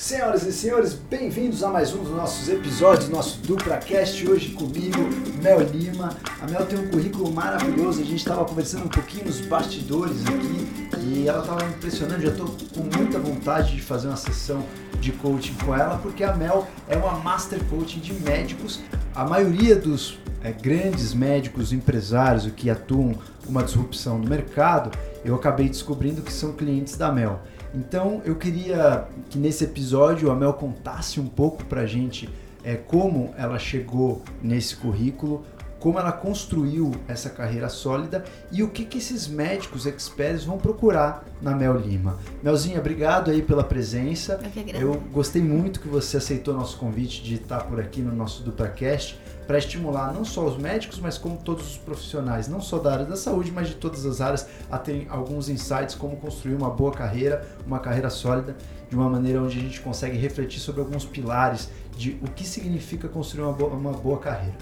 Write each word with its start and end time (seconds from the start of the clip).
Senhoras 0.00 0.46
e 0.46 0.52
senhores, 0.54 0.94
bem-vindos 0.94 1.62
a 1.62 1.68
mais 1.68 1.92
um 1.92 2.02
dos 2.02 2.12
nossos 2.12 2.48
episódios 2.48 3.04
do 3.04 3.14
nosso 3.14 3.38
DupraCast. 3.42 4.26
Hoje 4.26 4.48
comigo, 4.52 4.98
Mel 5.42 5.60
Lima. 5.60 6.16
A 6.40 6.48
Mel 6.48 6.64
tem 6.64 6.78
um 6.78 6.88
currículo 6.88 7.30
maravilhoso, 7.30 8.00
a 8.00 8.04
gente 8.04 8.16
estava 8.16 8.42
conversando 8.46 8.86
um 8.86 8.88
pouquinho 8.88 9.26
nos 9.26 9.42
bastidores 9.42 10.22
aqui 10.22 10.88
e 11.04 11.28
ela 11.28 11.40
estava 11.40 11.66
impressionando. 11.66 12.22
Já 12.22 12.30
estou 12.30 12.46
com 12.74 12.80
muita 12.96 13.18
vontade 13.18 13.76
de 13.76 13.82
fazer 13.82 14.08
uma 14.08 14.16
sessão 14.16 14.64
de 15.02 15.12
coaching 15.12 15.52
com 15.66 15.76
ela, 15.76 15.98
porque 15.98 16.24
a 16.24 16.34
Mel 16.34 16.66
é 16.88 16.96
uma 16.96 17.18
Master 17.18 17.62
Coaching 17.64 18.00
de 18.00 18.14
médicos. 18.14 18.80
A 19.14 19.26
maioria 19.26 19.76
dos 19.76 20.18
é, 20.42 20.50
grandes 20.50 21.12
médicos 21.12 21.74
empresários 21.74 22.50
que 22.56 22.70
atuam 22.70 23.16
uma 23.46 23.62
disrupção 23.62 24.18
no 24.18 24.26
mercado, 24.26 24.90
eu 25.22 25.34
acabei 25.34 25.68
descobrindo 25.68 26.22
que 26.22 26.32
são 26.32 26.54
clientes 26.54 26.96
da 26.96 27.12
Mel. 27.12 27.42
Então 27.74 28.20
eu 28.24 28.36
queria 28.36 29.06
que 29.28 29.38
nesse 29.38 29.64
episódio 29.64 30.30
a 30.30 30.34
Mel 30.34 30.52
contasse 30.54 31.20
um 31.20 31.26
pouco 31.26 31.64
pra 31.64 31.86
gente 31.86 32.28
é, 32.64 32.74
como 32.74 33.32
ela 33.36 33.58
chegou 33.58 34.22
nesse 34.42 34.76
currículo, 34.76 35.44
como 35.78 35.98
ela 35.98 36.12
construiu 36.12 36.92
essa 37.08 37.30
carreira 37.30 37.68
sólida 37.70 38.22
e 38.52 38.62
o 38.62 38.68
que, 38.68 38.84
que 38.84 38.98
esses 38.98 39.26
médicos 39.26 39.86
experts 39.86 40.44
vão 40.44 40.58
procurar 40.58 41.24
na 41.40 41.56
Mel 41.56 41.76
Lima. 41.78 42.18
Melzinha, 42.42 42.78
obrigado 42.78 43.30
aí 43.30 43.40
pela 43.40 43.64
presença. 43.64 44.38
Eu, 44.74 44.92
eu 44.92 45.00
gostei 45.10 45.40
muito 45.40 45.80
que 45.80 45.88
você 45.88 46.18
aceitou 46.18 46.52
nosso 46.52 46.76
convite 46.76 47.22
de 47.22 47.36
estar 47.36 47.64
por 47.64 47.80
aqui 47.80 48.02
no 48.02 48.14
nosso 48.14 48.42
DupraCast 48.42 49.18
para 49.50 49.58
estimular 49.58 50.14
não 50.14 50.24
só 50.24 50.46
os 50.46 50.56
médicos, 50.56 51.00
mas 51.00 51.18
como 51.18 51.36
todos 51.36 51.72
os 51.72 51.76
profissionais, 51.76 52.46
não 52.46 52.60
só 52.60 52.78
da 52.78 52.92
área 52.92 53.04
da 53.04 53.16
saúde, 53.16 53.50
mas 53.50 53.66
de 53.66 53.74
todas 53.74 54.06
as 54.06 54.20
áreas, 54.20 54.46
a 54.70 54.78
terem 54.78 55.08
alguns 55.10 55.48
insights 55.48 55.96
como 55.96 56.16
construir 56.18 56.54
uma 56.54 56.70
boa 56.70 56.92
carreira, 56.92 57.44
uma 57.66 57.80
carreira 57.80 58.08
sólida, 58.10 58.56
de 58.88 58.94
uma 58.94 59.10
maneira 59.10 59.42
onde 59.42 59.58
a 59.58 59.60
gente 59.60 59.80
consegue 59.80 60.16
refletir 60.16 60.60
sobre 60.60 60.82
alguns 60.82 61.04
pilares 61.04 61.68
de 61.96 62.16
o 62.22 62.30
que 62.30 62.44
significa 62.44 63.08
construir 63.08 63.42
uma 63.42 63.52
boa, 63.52 63.74
uma 63.74 63.90
boa 63.90 64.20
carreira. 64.20 64.54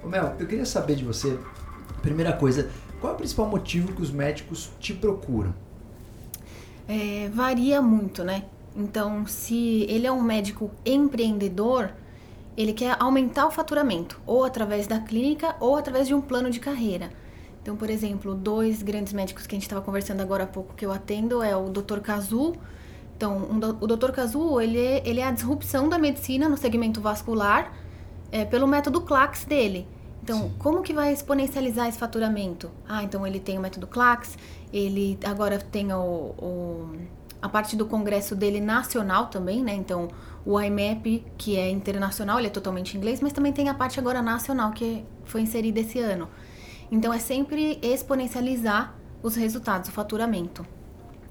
Ô 0.00 0.06
Mel, 0.06 0.36
eu 0.38 0.46
queria 0.46 0.64
saber 0.64 0.94
de 0.94 1.02
você, 1.02 1.36
primeira 2.00 2.32
coisa, 2.32 2.70
qual 3.00 3.14
é 3.14 3.16
o 3.16 3.18
principal 3.18 3.48
motivo 3.48 3.94
que 3.94 4.02
os 4.02 4.12
médicos 4.12 4.70
te 4.78 4.94
procuram? 4.94 5.52
É, 6.86 7.28
varia 7.34 7.82
muito, 7.82 8.22
né? 8.22 8.44
Então, 8.76 9.26
se 9.26 9.86
ele 9.88 10.06
é 10.06 10.12
um 10.12 10.22
médico 10.22 10.70
empreendedor, 10.84 11.90
ele 12.56 12.72
quer 12.72 12.96
aumentar 12.98 13.46
o 13.46 13.50
faturamento, 13.50 14.20
ou 14.26 14.44
através 14.44 14.86
da 14.86 14.98
clínica 14.98 15.54
ou 15.60 15.76
através 15.76 16.08
de 16.08 16.14
um 16.14 16.20
plano 16.20 16.50
de 16.50 16.58
carreira. 16.58 17.10
Então, 17.62 17.76
por 17.76 17.90
exemplo, 17.90 18.34
dois 18.34 18.82
grandes 18.82 19.12
médicos 19.12 19.46
que 19.46 19.54
a 19.54 19.56
gente 19.56 19.64
estava 19.64 19.82
conversando 19.82 20.20
agora 20.20 20.44
há 20.44 20.46
pouco 20.46 20.74
que 20.74 20.86
eu 20.86 20.92
atendo 20.92 21.42
é 21.42 21.56
o 21.56 21.68
Dr. 21.68 21.98
Kazu. 21.98 22.54
Então, 23.16 23.36
um 23.50 23.58
do, 23.58 23.76
o 23.80 23.86
Dr. 23.86 24.12
Kazu, 24.12 24.60
ele 24.60 24.78
é, 24.78 25.02
ele 25.04 25.20
é 25.20 25.24
a 25.24 25.32
disrupção 25.32 25.88
da 25.88 25.98
medicina 25.98 26.48
no 26.48 26.56
segmento 26.56 27.00
vascular 27.00 27.72
é, 28.30 28.44
pelo 28.44 28.66
método 28.66 29.00
CLACS 29.00 29.44
dele. 29.44 29.88
Então, 30.22 30.42
Sim. 30.42 30.54
como 30.58 30.82
que 30.82 30.92
vai 30.92 31.12
exponencializar 31.12 31.88
esse 31.88 31.98
faturamento? 31.98 32.70
Ah, 32.88 33.02
então 33.02 33.26
ele 33.26 33.40
tem 33.40 33.58
o 33.58 33.60
método 33.60 33.86
CLACS, 33.86 34.38
ele 34.72 35.18
agora 35.24 35.58
tem 35.58 35.92
o, 35.92 36.34
o 36.38 36.96
a 37.46 37.48
parte 37.48 37.76
do 37.76 37.86
congresso 37.86 38.34
dele 38.34 38.60
nacional 38.60 39.26
também, 39.26 39.62
né? 39.62 39.74
Então, 39.74 40.08
o 40.44 40.60
IMAP, 40.60 41.24
que 41.38 41.56
é 41.56 41.70
internacional, 41.70 42.38
ele 42.38 42.48
é 42.48 42.50
totalmente 42.50 42.94
em 42.94 42.98
inglês, 42.98 43.20
mas 43.20 43.32
também 43.32 43.52
tem 43.52 43.68
a 43.68 43.74
parte 43.74 43.98
agora 43.98 44.20
nacional 44.20 44.72
que 44.72 45.04
foi 45.24 45.40
inserida 45.40 45.80
esse 45.80 45.98
ano. 45.98 46.28
Então, 46.90 47.12
é 47.12 47.18
sempre 47.18 47.78
exponencializar 47.82 48.94
os 49.22 49.34
resultados, 49.34 49.88
o 49.88 49.92
faturamento. 49.92 50.66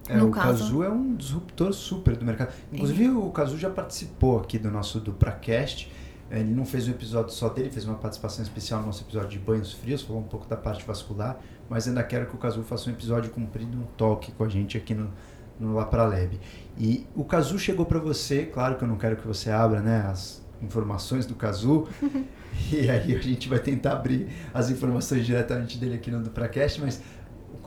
É, 0.08 0.18
no 0.18 0.28
o 0.28 0.32
caso... 0.32 0.64
Cazu 0.64 0.84
é 0.84 0.90
um 0.90 1.16
disruptor 1.16 1.74
super 1.74 2.16
do 2.16 2.26
mercado. 2.26 2.54
Inclusive, 2.72 3.06
é. 3.06 3.10
o 3.10 3.30
Cazu 3.30 3.58
já 3.58 3.70
participou 3.70 4.40
aqui 4.40 4.58
do 4.58 4.70
nosso 4.70 5.00
do 5.00 5.14
Pracast. 5.14 5.92
Ele 6.30 6.52
não 6.52 6.66
fez 6.66 6.88
um 6.88 6.92
episódio 6.92 7.32
só 7.32 7.50
dele, 7.50 7.70
fez 7.70 7.86
uma 7.86 7.96
participação 7.96 8.44
especial 8.44 8.82
no 8.82 8.88
nosso 8.88 9.04
episódio 9.04 9.30
de 9.30 9.40
banhos 9.40 9.74
frios, 9.74 10.02
falou 10.02 10.22
um 10.22 10.28
pouco 10.28 10.48
da 10.48 10.58
parte 10.58 10.84
vascular, 10.86 11.38
mas 11.70 11.88
ainda 11.88 12.04
quero 12.04 12.26
que 12.26 12.36
o 12.36 12.38
Cazu 12.38 12.64
faça 12.64 12.90
um 12.90 12.94
episódio 12.94 13.30
comprido, 13.32 13.78
um 13.78 13.86
talk 13.96 14.32
com 14.32 14.44
a 14.44 14.50
gente 14.50 14.76
aqui 14.76 14.94
no, 14.94 15.12
no 15.60 15.74
La 15.74 15.86
Praleb. 15.86 16.40
E 16.78 17.06
o 17.16 17.24
Cazu 17.24 17.58
chegou 17.58 17.86
para 17.86 18.00
você, 18.00 18.46
claro 18.46 18.76
que 18.76 18.84
eu 18.84 18.88
não 18.88 18.98
quero 18.98 19.16
que 19.16 19.26
você 19.26 19.50
abra 19.50 19.80
né, 19.82 20.06
as 20.10 20.44
informações 20.62 21.26
do 21.26 21.36
Cazu, 21.36 21.88
e 22.72 22.90
aí 22.90 23.16
a 23.16 23.22
gente 23.22 23.48
vai 23.48 23.60
tentar 23.60 23.94
abrir 23.94 24.28
as 24.54 24.70
informações 24.70 25.26
diretamente 25.26 25.78
dele 25.78 25.96
aqui 25.96 26.12
no 26.12 26.22
Dupracast, 26.22 26.82
mas 26.82 27.02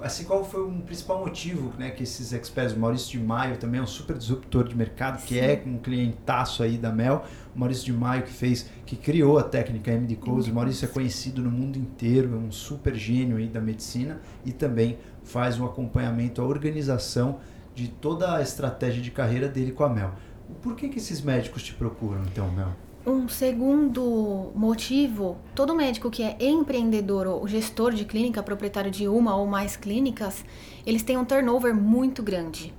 assim 0.03 0.25
qual 0.25 0.45
foi 0.45 0.63
o 0.63 0.71
principal 0.83 1.21
motivo 1.21 1.73
né, 1.79 1.91
que 1.91 2.03
esses 2.03 2.33
experts, 2.33 2.75
o 2.75 2.79
Maurício 2.79 3.11
de 3.11 3.19
Maio 3.19 3.57
também 3.57 3.81
é 3.81 3.83
um 3.83 3.87
super 3.87 4.17
disruptor 4.17 4.69
de 4.69 4.77
mercado, 4.77 5.23
que 5.23 5.35
Sim. 5.35 5.41
é 5.41 5.63
um 5.67 5.79
clientaço 5.79 6.63
aí 6.63 6.77
da 6.77 6.93
Mel, 6.93 7.25
o 7.55 7.59
Maurício 7.59 7.85
de 7.85 7.93
Maio 7.93 8.23
que 8.23 8.33
fez, 8.33 8.69
que 8.87 8.97
criou 8.97 9.39
a 9.39 9.43
técnica 9.43 9.91
MD 9.91 10.17
Close, 10.17 10.51
o 10.51 10.55
Maurício 10.55 10.85
é 10.85 10.89
conhecido 10.89 11.43
no 11.43 11.51
mundo 11.51 11.77
inteiro, 11.77 12.35
é 12.35 12.39
um 12.39 12.53
super 12.53 12.95
gênio 12.95 13.39
aí 13.39 13.49
da 13.49 13.61
medicina 13.61 14.21
e 14.45 14.53
também 14.53 14.99
faz 15.23 15.59
um 15.59 15.65
acompanhamento 15.65 16.41
à 16.41 16.45
organização 16.45 17.39
de 17.79 17.89
toda 17.89 18.37
a 18.37 18.43
estratégia 18.43 19.01
de 19.01 19.11
carreira 19.11 19.49
dele 19.49 19.71
com 19.71 19.85
a 19.85 19.89
Mel. 19.89 20.13
Por 20.61 20.75
que, 20.75 20.89
que 20.89 20.99
esses 20.99 21.21
médicos 21.21 21.63
te 21.63 21.73
procuram, 21.73 22.23
então, 22.25 22.51
Mel? 22.51 22.73
Um 23.07 23.29
segundo 23.29 24.51
motivo, 24.55 25.37
todo 25.55 25.75
médico 25.75 26.11
que 26.11 26.23
é 26.23 26.37
empreendedor 26.41 27.27
ou 27.29 27.47
gestor 27.47 27.93
de 27.93 28.05
clínica, 28.05 28.43
proprietário 28.43 28.91
de 28.91 29.07
uma 29.07 29.37
ou 29.37 29.47
mais 29.47 29.77
clínicas, 29.77 30.45
eles 30.85 31.03
têm 31.05 31.17
um 31.17 31.25
turnover 31.25 31.75
muito 31.75 32.23
grande. 32.23 32.75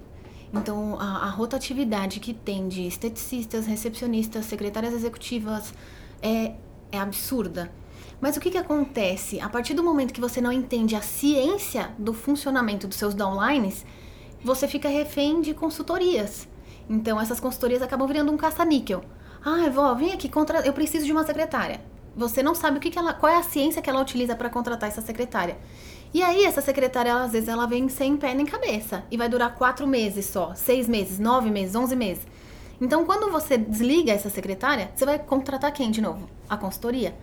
Então, 0.53 0.99
a, 0.99 1.27
a 1.27 1.29
rotatividade 1.29 2.19
que 2.19 2.33
tem 2.33 2.67
de 2.67 2.85
esteticistas, 2.85 3.65
recepcionistas, 3.65 4.45
secretárias 4.45 4.93
executivas 4.93 5.73
é, 6.21 6.53
é 6.91 6.99
absurda. 6.99 7.71
Mas 8.19 8.35
o 8.35 8.41
que, 8.41 8.51
que 8.51 8.57
acontece? 8.57 9.39
A 9.39 9.47
partir 9.47 9.73
do 9.73 9.83
momento 9.83 10.13
que 10.13 10.19
você 10.19 10.41
não 10.41 10.51
entende 10.51 10.95
a 10.95 11.01
ciência 11.01 11.91
do 11.97 12.13
funcionamento 12.13 12.85
dos 12.85 12.97
seus 12.97 13.13
downlines, 13.13 13.85
você 14.43 14.67
fica 14.67 14.89
refém 14.89 15.41
de 15.41 15.53
consultorias. 15.53 16.47
Então 16.89 17.19
essas 17.19 17.39
consultorias 17.39 17.81
acabam 17.81 18.07
virando 18.07 18.31
um 18.31 18.37
caça-níquel. 18.37 19.03
Ah, 19.43 19.69
vó, 19.69 19.93
vem 19.93 20.11
aqui, 20.11 20.27
contra... 20.27 20.59
eu 20.65 20.73
preciso 20.73 21.05
de 21.05 21.11
uma 21.11 21.25
secretária. 21.25 21.81
Você 22.15 22.43
não 22.43 22.53
sabe 22.53 22.77
o 22.77 22.81
que, 22.81 22.89
que 22.89 22.99
ela, 22.99 23.13
qual 23.13 23.31
é 23.31 23.37
a 23.37 23.43
ciência 23.43 23.81
que 23.81 23.89
ela 23.89 24.01
utiliza 24.01 24.35
para 24.35 24.49
contratar 24.49 24.89
essa 24.89 25.01
secretária. 25.01 25.57
E 26.13 26.23
aí 26.23 26.43
essa 26.43 26.59
secretária, 26.59 27.11
ela, 27.11 27.23
às 27.23 27.31
vezes, 27.31 27.47
ela 27.47 27.67
vem 27.67 27.87
sem 27.87 28.17
pé 28.17 28.33
nem 28.33 28.45
cabeça 28.45 29.03
e 29.11 29.15
vai 29.15 29.29
durar 29.29 29.55
quatro 29.55 29.85
meses 29.85 30.25
só, 30.25 30.53
seis 30.55 30.87
meses, 30.87 31.19
nove 31.19 31.51
meses, 31.51 31.75
onze 31.75 31.95
meses. 31.95 32.25
Então, 32.81 33.05
quando 33.05 33.31
você 33.31 33.57
desliga 33.57 34.11
essa 34.11 34.29
secretária, 34.29 34.91
você 34.95 35.05
vai 35.05 35.19
contratar 35.19 35.71
quem 35.71 35.91
de 35.91 36.01
novo? 36.01 36.27
A 36.49 36.57
consultoria. 36.57 37.15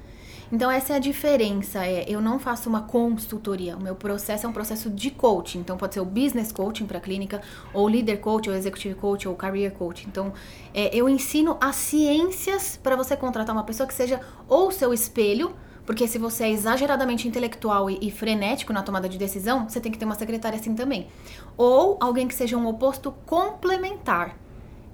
Então 0.50 0.70
essa 0.70 0.92
é 0.92 0.96
a 0.96 1.00
diferença, 1.00 1.84
é, 1.84 2.04
eu 2.08 2.20
não 2.20 2.38
faço 2.38 2.68
uma 2.68 2.82
consultoria, 2.82 3.76
o 3.76 3.82
meu 3.82 3.96
processo 3.96 4.46
é 4.46 4.48
um 4.48 4.52
processo 4.52 4.88
de 4.88 5.10
coaching, 5.10 5.58
então 5.58 5.76
pode 5.76 5.94
ser 5.94 6.00
o 6.00 6.04
business 6.04 6.52
coaching 6.52 6.86
para 6.86 7.00
clínica, 7.00 7.42
ou 7.74 7.88
leader 7.88 8.20
coach, 8.20 8.48
ou 8.48 8.54
executive 8.54 8.94
coach, 8.94 9.26
ou 9.26 9.34
career 9.34 9.72
coach. 9.72 10.06
Então 10.06 10.32
é, 10.72 10.94
eu 10.94 11.08
ensino 11.08 11.56
as 11.60 11.74
ciências 11.74 12.78
para 12.80 12.94
você 12.94 13.16
contratar 13.16 13.54
uma 13.54 13.64
pessoa 13.64 13.88
que 13.88 13.94
seja 13.94 14.20
ou 14.48 14.70
seu 14.70 14.94
espelho, 14.94 15.52
porque 15.84 16.06
se 16.06 16.18
você 16.18 16.44
é 16.44 16.50
exageradamente 16.50 17.26
intelectual 17.26 17.90
e, 17.90 17.98
e, 18.00 18.10
frenético 18.10 18.72
na 18.72 18.82
tomada 18.82 19.08
de 19.08 19.16
decisão, 19.16 19.68
você 19.68 19.80
tem 19.80 19.90
que 19.90 19.98
ter 19.98 20.04
uma 20.04 20.16
secretária 20.16 20.58
assim 20.58 20.74
também. 20.74 21.08
Ou 21.56 21.96
alguém 22.00 22.26
que 22.26 22.34
seja 22.34 22.56
um 22.56 22.66
oposto 22.66 23.12
complementar. 23.24 24.36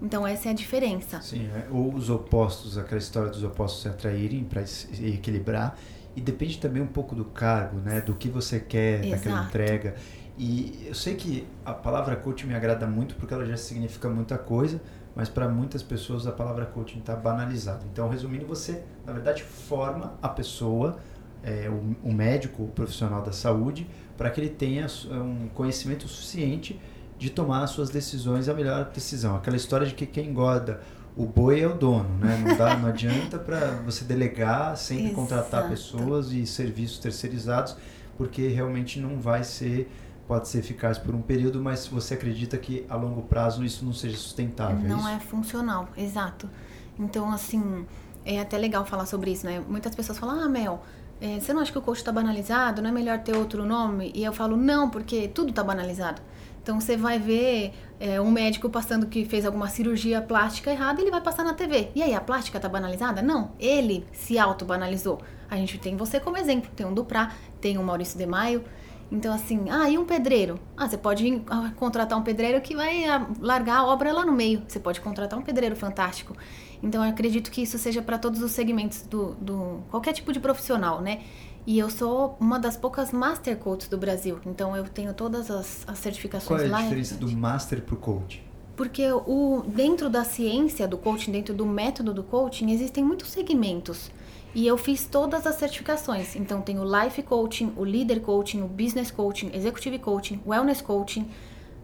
Então 0.02 0.26
essa 0.26 0.48
é 0.48 0.50
a 0.50 0.54
diferença. 0.54 1.20
Sim, 1.22 1.48
é, 1.54 1.68
ou 1.70 1.94
os 1.94 2.10
opostos, 2.10 2.76
aquela 2.76 2.98
história 2.98 3.30
dos 3.30 3.44
opostos 3.44 3.82
se 3.82 3.88
atraírem 3.88 4.42
para 4.42 4.62
equilibrar. 5.00 5.78
E 6.14 6.20
depende 6.20 6.58
também 6.58 6.82
um 6.82 6.86
pouco 6.86 7.14
do 7.14 7.24
cargo, 7.24 7.78
né? 7.78 8.00
Do 8.00 8.14
que 8.14 8.28
você 8.28 8.60
quer, 8.60 9.02
Exato. 9.04 9.10
daquela 9.10 9.44
entrega. 9.44 9.94
E 10.36 10.86
eu 10.86 10.94
sei 10.94 11.14
que 11.14 11.46
a 11.64 11.72
palavra 11.72 12.16
coaching 12.16 12.48
me 12.48 12.54
agrada 12.54 12.86
muito 12.86 13.14
porque 13.14 13.32
ela 13.32 13.46
já 13.46 13.56
significa 13.56 14.10
muita 14.10 14.36
coisa, 14.36 14.80
mas 15.14 15.28
para 15.28 15.48
muitas 15.48 15.82
pessoas 15.82 16.26
a 16.26 16.32
palavra 16.32 16.66
coaching 16.66 16.98
está 16.98 17.14
banalizada. 17.14 17.84
Então, 17.90 18.08
resumindo, 18.08 18.44
você, 18.44 18.82
na 19.06 19.12
verdade, 19.12 19.42
forma 19.42 20.14
a 20.20 20.28
pessoa, 20.28 20.98
é, 21.42 21.70
o, 21.70 22.10
o 22.10 22.12
médico, 22.12 22.64
o 22.64 22.68
profissional 22.68 23.22
da 23.22 23.32
saúde, 23.32 23.86
para 24.16 24.30
que 24.30 24.40
ele 24.40 24.50
tenha 24.50 24.86
um 25.10 25.48
conhecimento 25.48 26.08
suficiente 26.08 26.78
de 27.22 27.30
tomar 27.30 27.62
as 27.62 27.70
suas 27.70 27.88
decisões 27.88 28.48
a 28.48 28.54
melhor 28.54 28.90
decisão. 28.92 29.36
Aquela 29.36 29.56
história 29.56 29.86
de 29.86 29.94
que 29.94 30.04
quem 30.04 30.30
engorda 30.30 30.80
o 31.16 31.24
boi 31.24 31.60
é 31.60 31.66
o 31.68 31.74
dono, 31.74 32.08
né? 32.18 32.42
Não, 32.44 32.56
dá, 32.56 32.76
não 32.76 32.88
adianta 32.88 33.38
para 33.38 33.80
você 33.86 34.04
delegar, 34.04 34.76
sempre 34.76 35.04
Exato. 35.04 35.14
contratar 35.14 35.68
pessoas 35.68 36.32
e 36.32 36.44
serviços 36.44 36.98
terceirizados, 36.98 37.76
porque 38.16 38.48
realmente 38.48 38.98
não 38.98 39.20
vai 39.20 39.44
ser, 39.44 39.88
pode 40.26 40.48
ser 40.48 40.58
eficaz 40.58 40.98
por 40.98 41.14
um 41.14 41.22
período, 41.22 41.62
mas 41.62 41.86
você 41.86 42.14
acredita 42.14 42.58
que 42.58 42.84
a 42.88 42.96
longo 42.96 43.22
prazo 43.22 43.64
isso 43.64 43.84
não 43.84 43.92
seja 43.92 44.16
sustentável. 44.16 44.84
É 44.84 44.88
não 44.88 45.06
é, 45.06 45.14
é 45.14 45.20
funcional, 45.20 45.88
exato. 45.96 46.50
Então, 46.98 47.30
assim, 47.30 47.86
é 48.24 48.40
até 48.40 48.58
legal 48.58 48.84
falar 48.84 49.06
sobre 49.06 49.30
isso, 49.30 49.46
né? 49.46 49.62
Muitas 49.68 49.94
pessoas 49.94 50.18
falam, 50.18 50.40
ah, 50.42 50.48
Mel, 50.48 50.82
é, 51.20 51.38
você 51.38 51.52
não 51.52 51.62
acha 51.62 51.70
que 51.70 51.78
o 51.78 51.82
coach 51.82 51.98
está 51.98 52.10
banalizado? 52.10 52.82
Não 52.82 52.88
é 52.88 52.92
melhor 52.92 53.20
ter 53.20 53.36
outro 53.36 53.64
nome? 53.64 54.10
E 54.12 54.24
eu 54.24 54.32
falo, 54.32 54.56
não, 54.56 54.90
porque 54.90 55.28
tudo 55.28 55.50
está 55.50 55.62
banalizado. 55.62 56.20
Então 56.62 56.80
você 56.80 56.96
vai 56.96 57.18
ver 57.18 57.72
é, 57.98 58.20
um 58.20 58.30
médico 58.30 58.70
passando 58.70 59.06
que 59.06 59.24
fez 59.24 59.44
alguma 59.44 59.68
cirurgia 59.68 60.22
plástica 60.22 60.70
errada, 60.70 61.00
ele 61.00 61.10
vai 61.10 61.20
passar 61.20 61.44
na 61.44 61.54
TV. 61.54 61.90
E 61.94 62.02
aí, 62.02 62.14
a 62.14 62.20
plástica 62.20 62.60
tá 62.60 62.68
banalizada? 62.68 63.20
Não, 63.20 63.52
ele 63.58 64.06
se 64.12 64.38
auto-banalizou. 64.38 65.20
A 65.50 65.56
gente 65.56 65.76
tem 65.78 65.96
você 65.96 66.20
como 66.20 66.36
exemplo, 66.36 66.70
tem 66.74 66.86
um 66.86 66.94
Duprá, 66.94 67.32
tem 67.60 67.78
um 67.78 67.82
Maurício 67.82 68.16
de 68.16 68.26
Maio. 68.26 68.64
Então, 69.10 69.34
assim, 69.34 69.68
ah, 69.70 69.90
e 69.90 69.98
um 69.98 70.06
pedreiro? 70.06 70.58
Ah, 70.76 70.88
você 70.88 70.96
pode 70.96 71.42
ah, 71.48 71.70
contratar 71.76 72.18
um 72.18 72.22
pedreiro 72.22 72.60
que 72.60 72.74
vai 72.74 73.04
ah, 73.04 73.26
largar 73.40 73.78
a 73.78 73.86
obra 73.86 74.12
lá 74.12 74.24
no 74.24 74.32
meio. 74.32 74.62
Você 74.66 74.80
pode 74.80 75.00
contratar 75.00 75.38
um 75.38 75.42
pedreiro 75.42 75.76
fantástico. 75.76 76.34
Então, 76.82 77.04
eu 77.04 77.10
acredito 77.10 77.50
que 77.50 77.62
isso 77.62 77.76
seja 77.76 78.00
para 78.00 78.18
todos 78.18 78.40
os 78.40 78.52
segmentos 78.52 79.02
do, 79.02 79.34
do 79.34 79.82
qualquer 79.90 80.12
tipo 80.12 80.32
de 80.32 80.40
profissional, 80.40 81.02
né? 81.02 81.20
E 81.66 81.78
eu 81.78 81.88
sou 81.88 82.36
uma 82.40 82.58
das 82.58 82.76
poucas 82.76 83.12
Master 83.12 83.56
Coaches 83.56 83.88
do 83.88 83.96
Brasil. 83.96 84.40
Então 84.44 84.76
eu 84.76 84.84
tenho 84.84 85.14
todas 85.14 85.50
as, 85.50 85.84
as 85.86 85.98
certificações 85.98 86.62
lá. 86.62 86.68
Qual 86.68 86.78
é 86.78 86.80
a 86.80 86.82
diferença 86.84 87.14
do 87.14 87.30
Master 87.30 87.82
pro 87.82 87.96
Coach? 87.96 88.42
Porque 88.76 89.06
o, 89.12 89.62
dentro 89.66 90.10
da 90.10 90.24
ciência 90.24 90.88
do 90.88 90.96
coaching, 90.96 91.30
dentro 91.30 91.54
do 91.54 91.64
método 91.64 92.12
do 92.12 92.22
coaching, 92.22 92.70
existem 92.72 93.04
muitos 93.04 93.30
segmentos. 93.30 94.10
E 94.54 94.66
eu 94.66 94.76
fiz 94.76 95.06
todas 95.06 95.46
as 95.46 95.54
certificações. 95.56 96.34
Então 96.34 96.60
tem 96.60 96.78
o 96.78 96.84
Life 96.84 97.22
Coaching, 97.22 97.72
o 97.76 97.84
Leader 97.84 98.20
Coaching, 98.20 98.62
o 98.62 98.68
Business 98.68 99.10
Coaching, 99.10 99.50
Executive 99.54 99.98
Coaching, 99.98 100.40
Wellness 100.46 100.82
Coaching, 100.82 101.30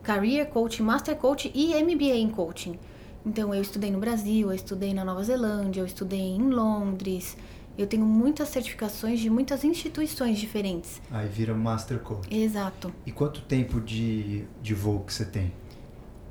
Career 0.02 0.46
Coaching, 0.46 0.82
Master 0.82 1.16
Coaching 1.16 1.52
e 1.54 1.74
MBA 1.82 2.16
em 2.16 2.30
Coaching. 2.30 2.78
Então 3.24 3.54
eu 3.54 3.60
estudei 3.60 3.90
no 3.90 3.98
Brasil, 3.98 4.48
eu 4.48 4.54
estudei 4.54 4.92
na 4.92 5.04
Nova 5.04 5.22
Zelândia, 5.22 5.80
eu 5.80 5.86
estudei 5.86 6.20
em 6.20 6.50
Londres, 6.50 7.36
eu 7.78 7.86
tenho 7.86 8.04
muitas 8.04 8.48
certificações 8.48 9.20
de 9.20 9.30
muitas 9.30 9.62
instituições 9.62 10.38
diferentes. 10.38 11.00
Aí 11.10 11.28
vira 11.28 11.54
Master 11.54 12.00
Coach. 12.00 12.28
Exato. 12.34 12.92
E 13.06 13.12
quanto 13.12 13.40
tempo 13.42 13.80
de, 13.80 14.44
de 14.60 14.74
voo 14.74 15.04
que 15.04 15.14
você 15.14 15.24
tem? 15.24 15.52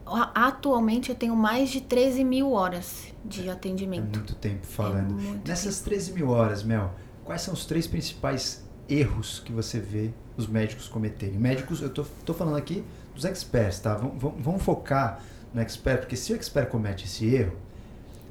Atualmente 0.05 1.09
eu 1.09 1.15
tenho 1.15 1.35
mais 1.35 1.69
de 1.69 1.81
13 1.81 2.23
mil 2.23 2.51
horas 2.51 3.13
de 3.23 3.49
atendimento. 3.49 4.15
É 4.15 4.17
muito 4.17 4.35
tempo 4.35 4.65
falando. 4.65 5.19
É 5.19 5.23
muito 5.23 5.47
Nessas 5.47 5.77
tempo. 5.77 5.89
13 5.89 6.13
mil 6.13 6.29
horas, 6.29 6.63
Mel, 6.63 6.93
quais 7.23 7.41
são 7.41 7.53
os 7.53 7.65
três 7.65 7.87
principais 7.87 8.65
erros 8.87 9.39
que 9.39 9.51
você 9.51 9.79
vê 9.79 10.11
os 10.35 10.47
médicos 10.47 10.87
cometerem? 10.87 11.37
Médicos, 11.37 11.81
eu 11.81 11.89
tô, 11.89 12.05
tô 12.25 12.33
falando 12.33 12.57
aqui 12.57 12.83
dos 13.15 13.25
experts, 13.25 13.79
tá? 13.79 13.95
Vamos, 13.95 14.21
vamos, 14.21 14.43
vamos 14.43 14.63
focar 14.63 15.21
no 15.53 15.61
expert, 15.61 15.99
porque 16.01 16.15
se 16.15 16.31
o 16.31 16.35
expert 16.35 16.69
comete 16.69 17.05
esse 17.05 17.25
erro, 17.25 17.57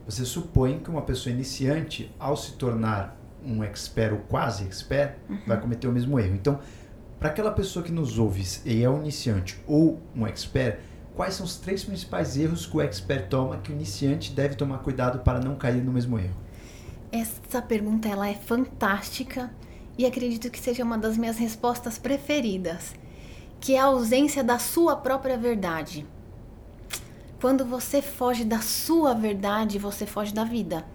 você 0.07 0.25
supõe 0.25 0.79
que 0.79 0.89
uma 0.89 1.03
pessoa 1.03 1.33
iniciante, 1.33 2.15
ao 2.19 2.37
se 2.37 2.53
tornar 2.53 3.17
um 3.45 3.63
expert 3.63 4.13
ou 4.13 4.21
quase 4.21 4.65
expert, 4.65 5.17
uhum. 5.29 5.41
vai 5.47 5.61
cometer 5.61 5.89
o 5.89 5.93
mesmo 5.93 6.19
erro. 6.19 6.35
Então, 6.35 6.61
para 7.19 7.31
aquela 7.31 7.51
pessoa 7.51 7.85
que 7.85 7.91
nos 7.91 8.19
ouve 8.19 8.45
e 8.65 8.83
é 8.83 8.89
um 8.89 9.01
iniciante 9.01 9.61
ou 9.67 10.01
um 10.15 10.27
expert, 10.27 10.79
quais 11.15 11.35
são 11.35 11.45
os 11.45 11.57
três 11.57 11.83
principais 11.83 12.37
erros 12.37 12.67
que 12.67 12.77
o 12.77 12.81
expert 12.81 13.29
toma 13.29 13.57
que 13.59 13.73
o 13.73 13.75
iniciante 13.75 14.33
deve 14.33 14.55
tomar 14.55 14.79
cuidado 14.79 15.21
para 15.21 15.41
não 15.41 15.57
cair 15.57 15.83
no 15.83 15.93
mesmo 15.93 16.19
erro? 16.19 16.37
Essa 17.11 17.61
pergunta 17.61 18.09
ela 18.09 18.29
é 18.29 18.35
fantástica 18.35 19.51
e 19.99 20.05
acredito 20.05 20.51
que 20.51 20.61
seja 20.61 20.85
uma 20.85 20.99
das 20.99 21.17
minhas 21.17 21.39
respostas 21.39 21.99
preferidas, 21.99 22.95
que 23.59 23.75
é 23.75 23.81
a 23.81 23.87
ausência 23.87 24.45
da 24.45 24.59
sua 24.59 24.95
própria 24.95 25.39
verdade. 25.39 26.07
Quando 27.41 27.67
você 27.67 28.01
foge 28.01 28.45
da 28.45 28.61
sua 28.61 29.13
verdade, 29.13 29.79
você 29.79 30.07
foge 30.07 30.33
da 30.33 30.43
vida. 30.43 30.87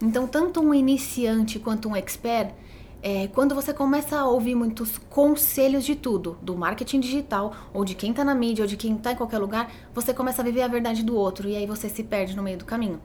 Então, 0.00 0.26
tanto 0.26 0.60
um 0.60 0.72
iniciante 0.72 1.58
quanto 1.58 1.88
um 1.88 1.96
expert, 1.96 2.54
é, 3.02 3.26
quando 3.28 3.56
você 3.56 3.74
começa 3.74 4.16
a 4.16 4.26
ouvir 4.26 4.54
muitos 4.54 4.98
conselhos 4.98 5.84
de 5.84 5.96
tudo, 5.96 6.38
do 6.40 6.56
marketing 6.56 7.00
digital, 7.00 7.52
ou 7.72 7.84
de 7.84 7.94
quem 7.94 8.10
está 8.10 8.24
na 8.24 8.34
mídia, 8.36 8.62
ou 8.62 8.68
de 8.68 8.76
quem 8.76 8.94
está 8.94 9.12
em 9.12 9.16
qualquer 9.16 9.38
lugar, 9.38 9.70
você 9.92 10.14
começa 10.14 10.42
a 10.42 10.44
viver 10.44 10.62
a 10.62 10.68
verdade 10.68 11.02
do 11.02 11.16
outro 11.16 11.48
e 11.48 11.56
aí 11.56 11.66
você 11.66 11.88
se 11.88 12.04
perde 12.04 12.36
no 12.36 12.42
meio 12.42 12.58
do 12.58 12.64
caminho. 12.64 13.00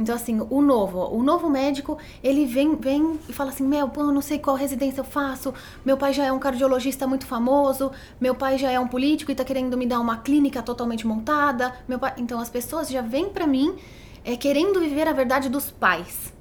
Então, 0.00 0.14
assim, 0.14 0.40
o 0.48 0.62
novo, 0.62 1.14
o 1.14 1.22
novo 1.22 1.50
médico, 1.50 1.98
ele 2.24 2.46
vem, 2.46 2.74
vem 2.74 3.20
e 3.28 3.34
fala 3.34 3.50
assim: 3.50 3.64
Meu, 3.64 3.86
pô, 3.86 4.04
não 4.04 4.22
sei 4.22 4.38
qual 4.38 4.56
residência 4.56 5.02
eu 5.02 5.04
faço. 5.04 5.52
Meu 5.84 5.94
pai 5.94 6.14
já 6.14 6.24
é 6.24 6.32
um 6.32 6.38
cardiologista 6.38 7.06
muito 7.06 7.26
famoso. 7.26 7.92
Meu 8.18 8.34
pai 8.34 8.56
já 8.56 8.70
é 8.70 8.80
um 8.80 8.88
político 8.88 9.30
e 9.30 9.34
tá 9.34 9.44
querendo 9.44 9.76
me 9.76 9.84
dar 9.84 10.00
uma 10.00 10.16
clínica 10.16 10.62
totalmente 10.62 11.06
montada. 11.06 11.74
Meu 11.86 11.98
pai... 11.98 12.14
Então, 12.16 12.40
as 12.40 12.48
pessoas 12.48 12.88
já 12.88 13.02
vêm 13.02 13.28
para 13.28 13.46
mim 13.46 13.76
é, 14.24 14.36
querendo 14.36 14.80
viver 14.80 15.06
a 15.06 15.12
verdade 15.12 15.50
dos 15.50 15.70
pais. 15.70 16.32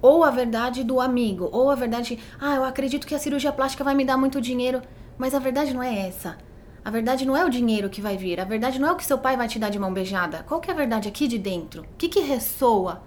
Ou 0.00 0.24
a 0.24 0.30
verdade 0.30 0.82
do 0.82 0.98
amigo. 0.98 1.50
Ou 1.52 1.68
a 1.68 1.74
verdade, 1.74 2.18
ah, 2.40 2.54
eu 2.54 2.64
acredito 2.64 3.06
que 3.06 3.14
a 3.14 3.18
cirurgia 3.18 3.52
plástica 3.52 3.84
vai 3.84 3.94
me 3.94 4.06
dar 4.06 4.16
muito 4.16 4.40
dinheiro. 4.40 4.80
Mas 5.18 5.34
a 5.34 5.38
verdade 5.38 5.74
não 5.74 5.82
é 5.82 6.08
essa. 6.08 6.38
A 6.84 6.90
verdade 6.90 7.24
não 7.24 7.36
é 7.36 7.44
o 7.44 7.50
dinheiro 7.50 7.88
que 7.88 8.00
vai 8.00 8.16
vir, 8.16 8.40
a 8.40 8.44
verdade 8.44 8.78
não 8.78 8.88
é 8.88 8.92
o 8.92 8.96
que 8.96 9.04
seu 9.04 9.18
pai 9.18 9.36
vai 9.36 9.46
te 9.46 9.58
dar 9.58 9.70
de 9.70 9.78
mão 9.78 9.92
beijada. 9.92 10.44
Qual 10.48 10.60
que 10.60 10.68
é 10.68 10.74
a 10.74 10.76
verdade 10.76 11.08
aqui 11.08 11.28
de 11.28 11.38
dentro? 11.38 11.82
O 11.82 11.86
que, 11.96 12.08
que 12.08 12.20
ressoa? 12.20 13.02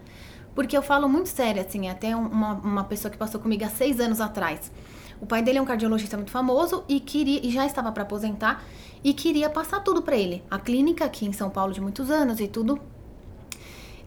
Porque 0.54 0.78
eu 0.78 0.82
falo 0.82 1.10
muito 1.10 1.28
sério, 1.28 1.62
assim, 1.62 1.90
até 1.90 2.16
uma, 2.16 2.54
uma 2.54 2.84
pessoa 2.86 3.12
que 3.12 3.18
passou 3.18 3.42
comigo 3.42 3.66
há 3.66 3.70
seis 3.70 4.00
anos 4.00 4.22
atrás. 4.22 4.72
O 5.20 5.26
pai 5.26 5.42
dele 5.42 5.58
é 5.58 5.62
um 5.62 5.66
cardiologista 5.66 6.16
muito 6.16 6.32
famoso 6.32 6.86
e 6.88 7.02
queria 7.02 7.46
e 7.46 7.50
já 7.52 7.66
estava 7.66 7.92
para 7.92 8.04
aposentar 8.04 8.64
e 9.04 9.14
queria 9.14 9.50
passar 9.50 9.82
tudo 9.82 10.02
para 10.02 10.16
ele. 10.16 10.42
A 10.50 10.58
clínica 10.58 11.04
aqui 11.04 11.26
em 11.26 11.34
São 11.34 11.50
Paulo 11.50 11.74
de 11.74 11.82
muitos 11.82 12.10
anos 12.10 12.40
e 12.40 12.48
tudo. 12.48 12.80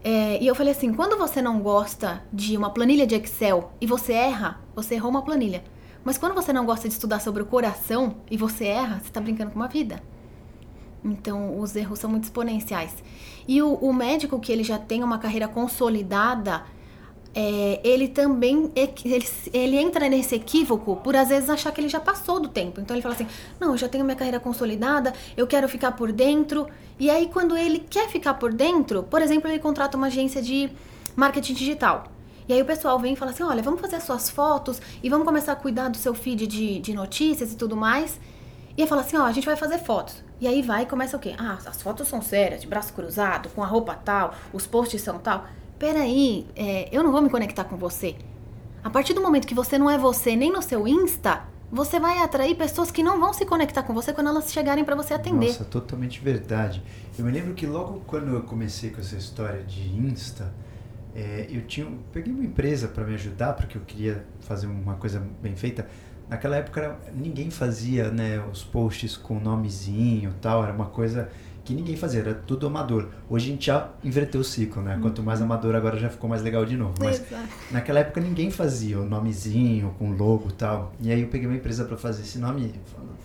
É, 0.03 0.41
e 0.41 0.47
eu 0.47 0.55
falei 0.55 0.71
assim, 0.71 0.93
quando 0.93 1.17
você 1.17 1.41
não 1.41 1.59
gosta 1.59 2.23
de 2.33 2.57
uma 2.57 2.71
planilha 2.71 3.05
de 3.05 3.15
Excel 3.15 3.71
e 3.79 3.85
você 3.85 4.13
erra, 4.13 4.59
você 4.75 4.95
errou 4.95 5.11
uma 5.11 5.21
planilha. 5.21 5.63
Mas 6.03 6.17
quando 6.17 6.33
você 6.33 6.53
não 6.53 6.65
gosta 6.65 6.87
de 6.87 6.93
estudar 6.93 7.19
sobre 7.19 7.41
o 7.43 7.45
coração 7.45 8.15
e 8.29 8.37
você 8.37 8.65
erra, 8.65 8.99
você 8.99 9.07
está 9.07 9.19
brincando 9.19 9.51
com 9.51 9.59
uma 9.59 9.67
vida. 9.67 10.01
Então, 11.03 11.59
os 11.59 11.75
erros 11.75 11.99
são 11.99 12.09
muito 12.09 12.25
exponenciais. 12.25 12.93
E 13.47 13.61
o, 13.61 13.73
o 13.75 13.93
médico 13.93 14.39
que 14.39 14.51
ele 14.51 14.63
já 14.63 14.77
tem 14.77 15.03
uma 15.03 15.17
carreira 15.17 15.47
consolidada, 15.47 16.63
é, 17.33 17.79
ele 17.83 18.07
também 18.07 18.71
ele, 18.75 19.27
ele 19.53 19.77
entra 19.77 20.09
nesse 20.09 20.35
equívoco 20.35 20.95
por 20.97 21.15
às 21.15 21.29
vezes 21.29 21.49
achar 21.49 21.71
que 21.71 21.79
ele 21.79 21.89
já 21.89 21.99
passou 21.99 22.39
do 22.39 22.47
tempo. 22.47 22.81
Então 22.81 22.95
ele 22.95 23.01
fala 23.01 23.15
assim: 23.15 23.27
não, 23.59 23.71
eu 23.71 23.77
já 23.77 23.87
tenho 23.87 24.03
minha 24.03 24.15
carreira 24.15 24.39
consolidada, 24.39 25.13
eu 25.37 25.47
quero 25.47 25.67
ficar 25.69 25.93
por 25.93 26.11
dentro. 26.11 26.67
E 26.99 27.09
aí, 27.09 27.29
quando 27.31 27.55
ele 27.55 27.79
quer 27.79 28.09
ficar 28.09 28.33
por 28.33 28.53
dentro, 28.53 29.03
por 29.03 29.21
exemplo, 29.21 29.49
ele 29.49 29.59
contrata 29.59 29.95
uma 29.95 30.07
agência 30.07 30.41
de 30.41 30.69
marketing 31.15 31.53
digital. 31.53 32.05
E 32.49 32.53
aí 32.53 32.63
o 32.63 32.65
pessoal 32.65 32.97
vem 32.97 33.13
e 33.13 33.15
fala 33.15 33.29
assim: 33.29 33.43
olha, 33.43 33.61
vamos 33.61 33.79
fazer 33.79 33.97
as 33.97 34.03
suas 34.03 34.27
fotos 34.27 34.81
e 35.03 35.07
vamos 35.07 35.23
começar 35.23 35.51
a 35.51 35.55
cuidar 35.55 35.87
do 35.87 35.97
seu 35.97 36.15
feed 36.15 36.47
de, 36.47 36.79
de 36.79 36.93
notícias 36.95 37.53
e 37.53 37.55
tudo 37.55 37.77
mais. 37.77 38.19
E 38.75 38.81
aí 38.81 38.87
fala 38.87 39.01
assim: 39.01 39.17
ó, 39.17 39.25
a 39.25 39.31
gente 39.31 39.45
vai 39.45 39.55
fazer 39.55 39.77
fotos. 39.77 40.23
E 40.41 40.47
aí 40.47 40.63
vai 40.63 40.81
e 40.81 40.85
começa 40.87 41.15
o 41.15 41.19
quê? 41.19 41.35
Ah, 41.37 41.59
as 41.63 41.79
fotos 41.79 42.07
são 42.07 42.23
sérias, 42.23 42.61
de 42.61 42.67
braço 42.67 42.91
cruzado, 42.93 43.49
com 43.49 43.61
a 43.61 43.67
roupa 43.67 43.93
tal, 43.93 44.33
os 44.51 44.65
posts 44.65 44.99
são 44.99 45.19
tal. 45.19 45.45
Peraí, 45.77 46.47
é, 46.55 46.89
eu 46.91 47.03
não 47.03 47.11
vou 47.11 47.21
me 47.21 47.29
conectar 47.29 47.65
com 47.65 47.77
você. 47.77 48.15
A 48.83 48.89
partir 48.89 49.13
do 49.13 49.21
momento 49.21 49.45
que 49.45 49.53
você 49.53 49.77
não 49.77 49.87
é 49.87 49.97
você 49.97 50.35
nem 50.35 50.51
no 50.51 50.61
seu 50.63 50.87
Insta, 50.87 51.43
você 51.71 51.99
vai 51.99 52.17
atrair 52.17 52.55
pessoas 52.55 52.89
que 52.89 53.03
não 53.03 53.19
vão 53.19 53.31
se 53.31 53.45
conectar 53.45 53.83
com 53.83 53.93
você 53.93 54.11
quando 54.11 54.27
elas 54.27 54.51
chegarem 54.51 54.83
para 54.83 54.95
você 54.95 55.13
atender. 55.13 55.49
Nossa, 55.49 55.65
totalmente 55.65 56.19
verdade. 56.19 56.81
Eu 57.17 57.25
me 57.25 57.31
lembro 57.31 57.53
que 57.53 57.67
logo 57.67 58.01
quando 58.07 58.33
eu 58.33 58.41
comecei 58.41 58.89
com 58.89 59.01
essa 59.01 59.15
história 59.15 59.61
de 59.61 59.81
Insta, 59.95 60.51
é, 61.15 61.47
eu 61.49 61.61
tinha, 61.61 61.87
peguei 62.11 62.33
uma 62.33 62.43
empresa 62.43 62.87
para 62.87 63.03
me 63.03 63.13
ajudar 63.15 63.53
porque 63.53 63.77
eu 63.77 63.81
queria 63.81 64.25
fazer 64.41 64.67
uma 64.67 64.95
coisa 64.95 65.21
bem 65.41 65.55
feita. 65.55 65.87
Naquela 66.29 66.57
época 66.57 66.97
ninguém 67.13 67.49
fazia 67.49 68.11
né, 68.11 68.43
os 68.51 68.63
posts 68.63 69.17
com 69.17 69.39
nomezinho 69.39 70.33
tal, 70.39 70.63
era 70.63 70.71
uma 70.71 70.85
coisa 70.85 71.29
que 71.69 71.75
ninguém 71.75 71.95
fazia, 71.95 72.21
era 72.21 72.33
tudo 72.33 72.65
amador. 72.65 73.09
Hoje 73.29 73.45
a 73.45 73.51
gente 73.51 73.65
já 73.67 73.89
inverteu 74.03 74.41
o 74.41 74.43
ciclo, 74.43 74.81
né? 74.81 74.97
Quanto 74.99 75.21
mais 75.21 75.39
uhum. 75.39 75.45
amador 75.45 75.75
agora 75.75 75.99
já 75.99 76.09
ficou 76.09 76.27
mais 76.27 76.41
legal 76.41 76.65
de 76.65 76.75
novo. 76.75 76.95
Mas 76.99 77.21
Exato. 77.21 77.47
naquela 77.69 77.99
época 77.99 78.19
ninguém 78.19 78.49
fazia 78.49 78.99
o 78.99 79.05
nomezinho 79.05 79.93
com 79.99 80.11
logo 80.11 80.51
tal. 80.51 80.93
E 80.99 81.11
aí 81.11 81.21
eu 81.21 81.27
peguei 81.27 81.47
uma 81.47 81.55
empresa 81.55 81.85
para 81.85 81.95
fazer 81.95 82.23
esse 82.23 82.39
nome, 82.39 82.73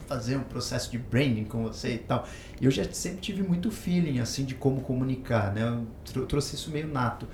fazer 0.07 0.37
um 0.37 0.43
processo 0.43 0.91
de 0.91 0.99
branding 0.99 1.45
com 1.45 1.63
você 1.63 1.95
e 1.95 1.99
tal. 1.99 2.29
E 2.61 2.67
eu 2.67 2.71
já 2.71 2.85
sempre 2.93 3.21
tive 3.21 3.43
muito 3.43 3.71
feeling 3.71 4.19
assim 4.19 4.45
de 4.45 4.55
como 4.55 4.83
comunicar, 4.83 5.51
né? 5.55 5.81
Eu 6.15 6.27
trouxe 6.27 6.55
isso 6.57 6.71
meio 6.71 6.87
nato. 6.87 7.27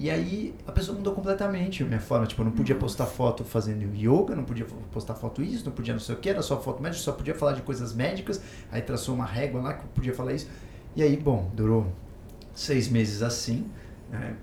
E 0.00 0.08
aí 0.08 0.54
a 0.66 0.72
pessoa 0.72 0.96
mudou 0.96 1.14
completamente 1.14 1.82
a 1.82 1.86
minha 1.86 2.00
forma. 2.00 2.26
Tipo, 2.26 2.40
eu 2.40 2.46
não 2.46 2.52
podia 2.52 2.74
postar 2.74 3.04
foto 3.04 3.44
fazendo 3.44 3.94
yoga, 3.94 4.34
não 4.34 4.44
podia 4.44 4.64
postar 4.90 5.14
foto 5.14 5.42
isso, 5.42 5.66
não 5.66 5.72
podia 5.72 5.92
não 5.92 6.00
sei 6.00 6.14
o 6.14 6.18
que, 6.18 6.30
era 6.30 6.40
só 6.40 6.58
foto 6.58 6.82
médica, 6.82 7.02
só 7.02 7.12
podia 7.12 7.34
falar 7.34 7.52
de 7.52 7.60
coisas 7.60 7.92
médicas. 7.92 8.40
Aí 8.72 8.80
traçou 8.80 9.14
uma 9.14 9.26
régua 9.26 9.60
lá 9.60 9.74
que 9.74 9.84
eu 9.84 9.88
podia 9.94 10.14
falar 10.14 10.32
isso. 10.32 10.48
E 10.96 11.02
aí, 11.02 11.18
bom, 11.18 11.50
durou 11.52 11.92
seis 12.54 12.88
meses 12.88 13.20
assim. 13.20 13.66
Né? 14.10 14.36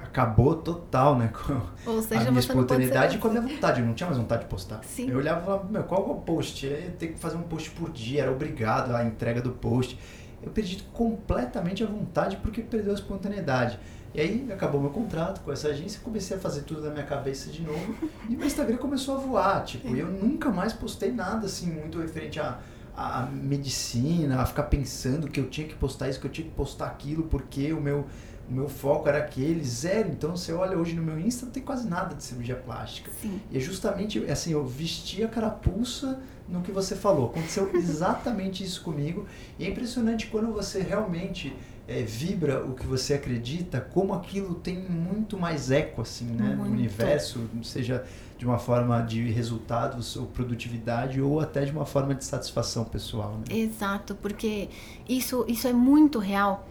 Acabou 0.00 0.54
total, 0.54 1.18
né? 1.18 1.32
Com 1.34 1.90
Ou 1.90 2.00
seja, 2.00 2.28
a 2.28 2.30
minha 2.30 2.38
espontaneidade 2.38 3.16
e 3.16 3.18
com 3.18 3.26
a 3.26 3.30
minha 3.32 3.42
vontade. 3.42 3.80
Eu 3.80 3.86
não 3.88 3.94
tinha 3.94 4.06
mais 4.06 4.16
vontade 4.16 4.44
de 4.44 4.48
postar. 4.48 4.80
Sim. 4.84 5.10
Eu 5.10 5.18
olhava 5.18 5.40
e 5.40 5.44
falava, 5.44 5.64
meu, 5.68 5.82
qual 5.82 6.08
é 6.08 6.12
o 6.12 6.14
post? 6.14 6.64
Eu 6.64 6.70
ia 6.70 6.90
ter 6.92 7.08
que 7.08 7.18
fazer 7.18 7.36
um 7.36 7.42
post 7.42 7.68
por 7.72 7.90
dia, 7.90 8.22
era 8.22 8.30
obrigado 8.30 8.94
a 8.94 9.04
entrega 9.04 9.42
do 9.42 9.50
post. 9.50 9.98
Eu 10.40 10.52
perdi 10.52 10.84
completamente 10.92 11.82
a 11.82 11.86
vontade 11.86 12.36
porque 12.36 12.62
perdeu 12.62 12.92
a 12.92 12.94
espontaneidade. 12.94 13.76
E 14.14 14.20
aí 14.20 14.46
acabou 14.52 14.80
meu 14.80 14.90
contrato 14.90 15.40
com 15.40 15.50
essa 15.50 15.68
agência, 15.68 16.00
comecei 16.02 16.36
a 16.36 16.40
fazer 16.40 16.62
tudo 16.62 16.82
na 16.82 16.90
minha 16.90 17.04
cabeça 17.04 17.50
de 17.50 17.62
novo 17.62 17.96
e 18.28 18.36
meu 18.36 18.46
Instagram 18.46 18.76
começou 18.76 19.16
a 19.16 19.18
voar, 19.18 19.64
tipo, 19.64 19.88
e 19.88 19.98
eu 19.98 20.06
nunca 20.06 20.50
mais 20.50 20.72
postei 20.72 21.10
nada 21.10 21.46
assim 21.46 21.66
muito 21.66 21.98
referente 21.98 22.38
a, 22.38 22.60
a 22.96 23.22
medicina, 23.22 24.40
a 24.40 24.46
ficar 24.46 24.64
pensando 24.64 25.28
que 25.28 25.40
eu 25.40 25.50
tinha 25.50 25.66
que 25.66 25.74
postar 25.74 26.08
isso, 26.08 26.20
que 26.20 26.26
eu 26.26 26.30
tinha 26.30 26.46
que 26.46 26.54
postar 26.54 26.86
aquilo, 26.86 27.24
porque 27.24 27.72
o 27.72 27.80
meu, 27.80 28.06
o 28.48 28.52
meu 28.52 28.68
foco 28.68 29.08
era 29.08 29.18
aquele, 29.18 29.64
zero. 29.64 30.10
Então 30.10 30.36
você 30.36 30.52
olha 30.52 30.78
hoje 30.78 30.94
no 30.94 31.02
meu 31.02 31.18
Insta, 31.18 31.46
não 31.46 31.52
tem 31.52 31.62
quase 31.62 31.88
nada 31.88 32.14
de 32.14 32.22
cirurgia 32.22 32.54
plástica. 32.54 33.10
Sim. 33.20 33.40
E 33.50 33.56
é 33.56 33.60
justamente 33.60 34.24
assim, 34.30 34.52
eu 34.52 34.64
vesti 34.64 35.24
a 35.24 35.28
carapuça 35.28 36.22
no 36.48 36.62
que 36.62 36.70
você 36.70 36.94
falou. 36.94 37.30
Aconteceu 37.30 37.68
exatamente 37.74 38.62
isso 38.62 38.82
comigo. 38.82 39.26
E 39.58 39.64
é 39.64 39.70
impressionante 39.70 40.28
quando 40.28 40.52
você 40.52 40.80
realmente 40.80 41.52
é, 41.86 42.02
vibra 42.02 42.64
o 42.64 42.74
que 42.74 42.86
você 42.86 43.14
acredita, 43.14 43.80
como 43.80 44.14
aquilo 44.14 44.54
tem 44.54 44.78
muito 44.78 45.38
mais 45.38 45.70
eco 45.70 46.00
assim, 46.02 46.26
né, 46.26 46.54
no 46.54 46.64
universo, 46.64 47.48
seja 47.62 48.04
de 48.38 48.44
uma 48.44 48.58
forma 48.58 49.00
de 49.02 49.30
resultados 49.30 50.16
ou 50.16 50.26
produtividade 50.26 51.20
ou 51.20 51.40
até 51.40 51.64
de 51.64 51.72
uma 51.72 51.86
forma 51.86 52.14
de 52.14 52.24
satisfação 52.24 52.84
pessoal. 52.84 53.38
Né? 53.38 53.56
Exato, 53.56 54.14
porque 54.16 54.68
isso, 55.08 55.44
isso 55.46 55.68
é 55.68 55.72
muito 55.72 56.18
real. 56.18 56.68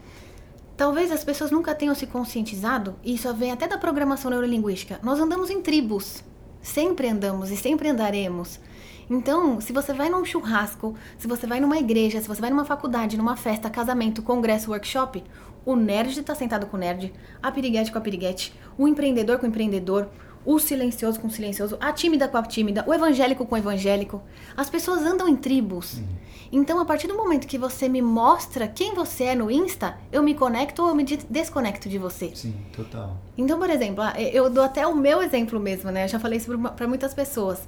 Talvez 0.76 1.12
as 1.12 1.24
pessoas 1.24 1.52
nunca 1.52 1.74
tenham 1.74 1.94
se 1.94 2.06
conscientizado, 2.06 2.96
e 3.02 3.14
isso 3.14 3.32
vem 3.34 3.52
até 3.52 3.68
da 3.68 3.78
programação 3.78 4.30
neurolinguística. 4.30 4.98
Nós 5.02 5.20
andamos 5.20 5.48
em 5.48 5.62
tribos, 5.62 6.24
sempre 6.60 7.08
andamos 7.08 7.50
e 7.50 7.56
sempre 7.56 7.88
andaremos. 7.88 8.58
Então, 9.08 9.60
se 9.60 9.72
você 9.72 9.92
vai 9.92 10.08
num 10.08 10.24
churrasco, 10.24 10.94
se 11.18 11.26
você 11.26 11.46
vai 11.46 11.60
numa 11.60 11.78
igreja, 11.78 12.20
se 12.20 12.28
você 12.28 12.40
vai 12.40 12.50
numa 12.50 12.64
faculdade, 12.64 13.16
numa 13.16 13.36
festa, 13.36 13.68
casamento, 13.70 14.22
congresso, 14.22 14.70
workshop, 14.70 15.22
o 15.64 15.76
nerd 15.76 16.18
está 16.18 16.34
sentado 16.34 16.66
com 16.66 16.76
o 16.76 16.80
nerd, 16.80 17.12
a 17.42 17.50
piriguete 17.50 17.90
com 17.90 17.98
a 17.98 18.00
piriguete, 18.00 18.54
o 18.76 18.86
empreendedor 18.86 19.38
com 19.38 19.46
o 19.46 19.48
empreendedor, 19.48 20.08
o 20.44 20.58
silencioso 20.58 21.18
com 21.18 21.26
o 21.26 21.30
silencioso, 21.30 21.78
a 21.80 21.90
tímida 21.92 22.28
com 22.28 22.36
a 22.36 22.42
tímida, 22.42 22.84
o 22.86 22.92
evangélico 22.92 23.46
com 23.46 23.54
o 23.54 23.58
evangélico. 23.58 24.22
As 24.54 24.68
pessoas 24.68 25.02
andam 25.02 25.26
em 25.26 25.36
tribos. 25.36 25.94
Uhum. 25.94 26.04
Então, 26.52 26.78
a 26.78 26.84
partir 26.84 27.08
do 27.08 27.16
momento 27.16 27.46
que 27.46 27.56
você 27.56 27.88
me 27.88 28.02
mostra 28.02 28.68
quem 28.68 28.94
você 28.94 29.24
é 29.24 29.34
no 29.34 29.50
Insta, 29.50 29.98
eu 30.12 30.22
me 30.22 30.34
conecto 30.34 30.82
ou 30.82 30.88
eu 30.88 30.94
me 30.94 31.04
desconecto 31.04 31.88
de 31.88 31.96
você. 31.96 32.30
Sim, 32.34 32.54
total. 32.76 33.16
Então, 33.36 33.58
por 33.58 33.70
exemplo, 33.70 34.04
eu 34.32 34.50
dou 34.50 34.62
até 34.62 34.86
o 34.86 34.94
meu 34.94 35.22
exemplo 35.22 35.58
mesmo, 35.58 35.90
né? 35.90 36.04
Eu 36.04 36.08
já 36.08 36.20
falei 36.20 36.38
isso 36.38 36.56
para 36.76 36.86
muitas 36.86 37.14
pessoas. 37.14 37.60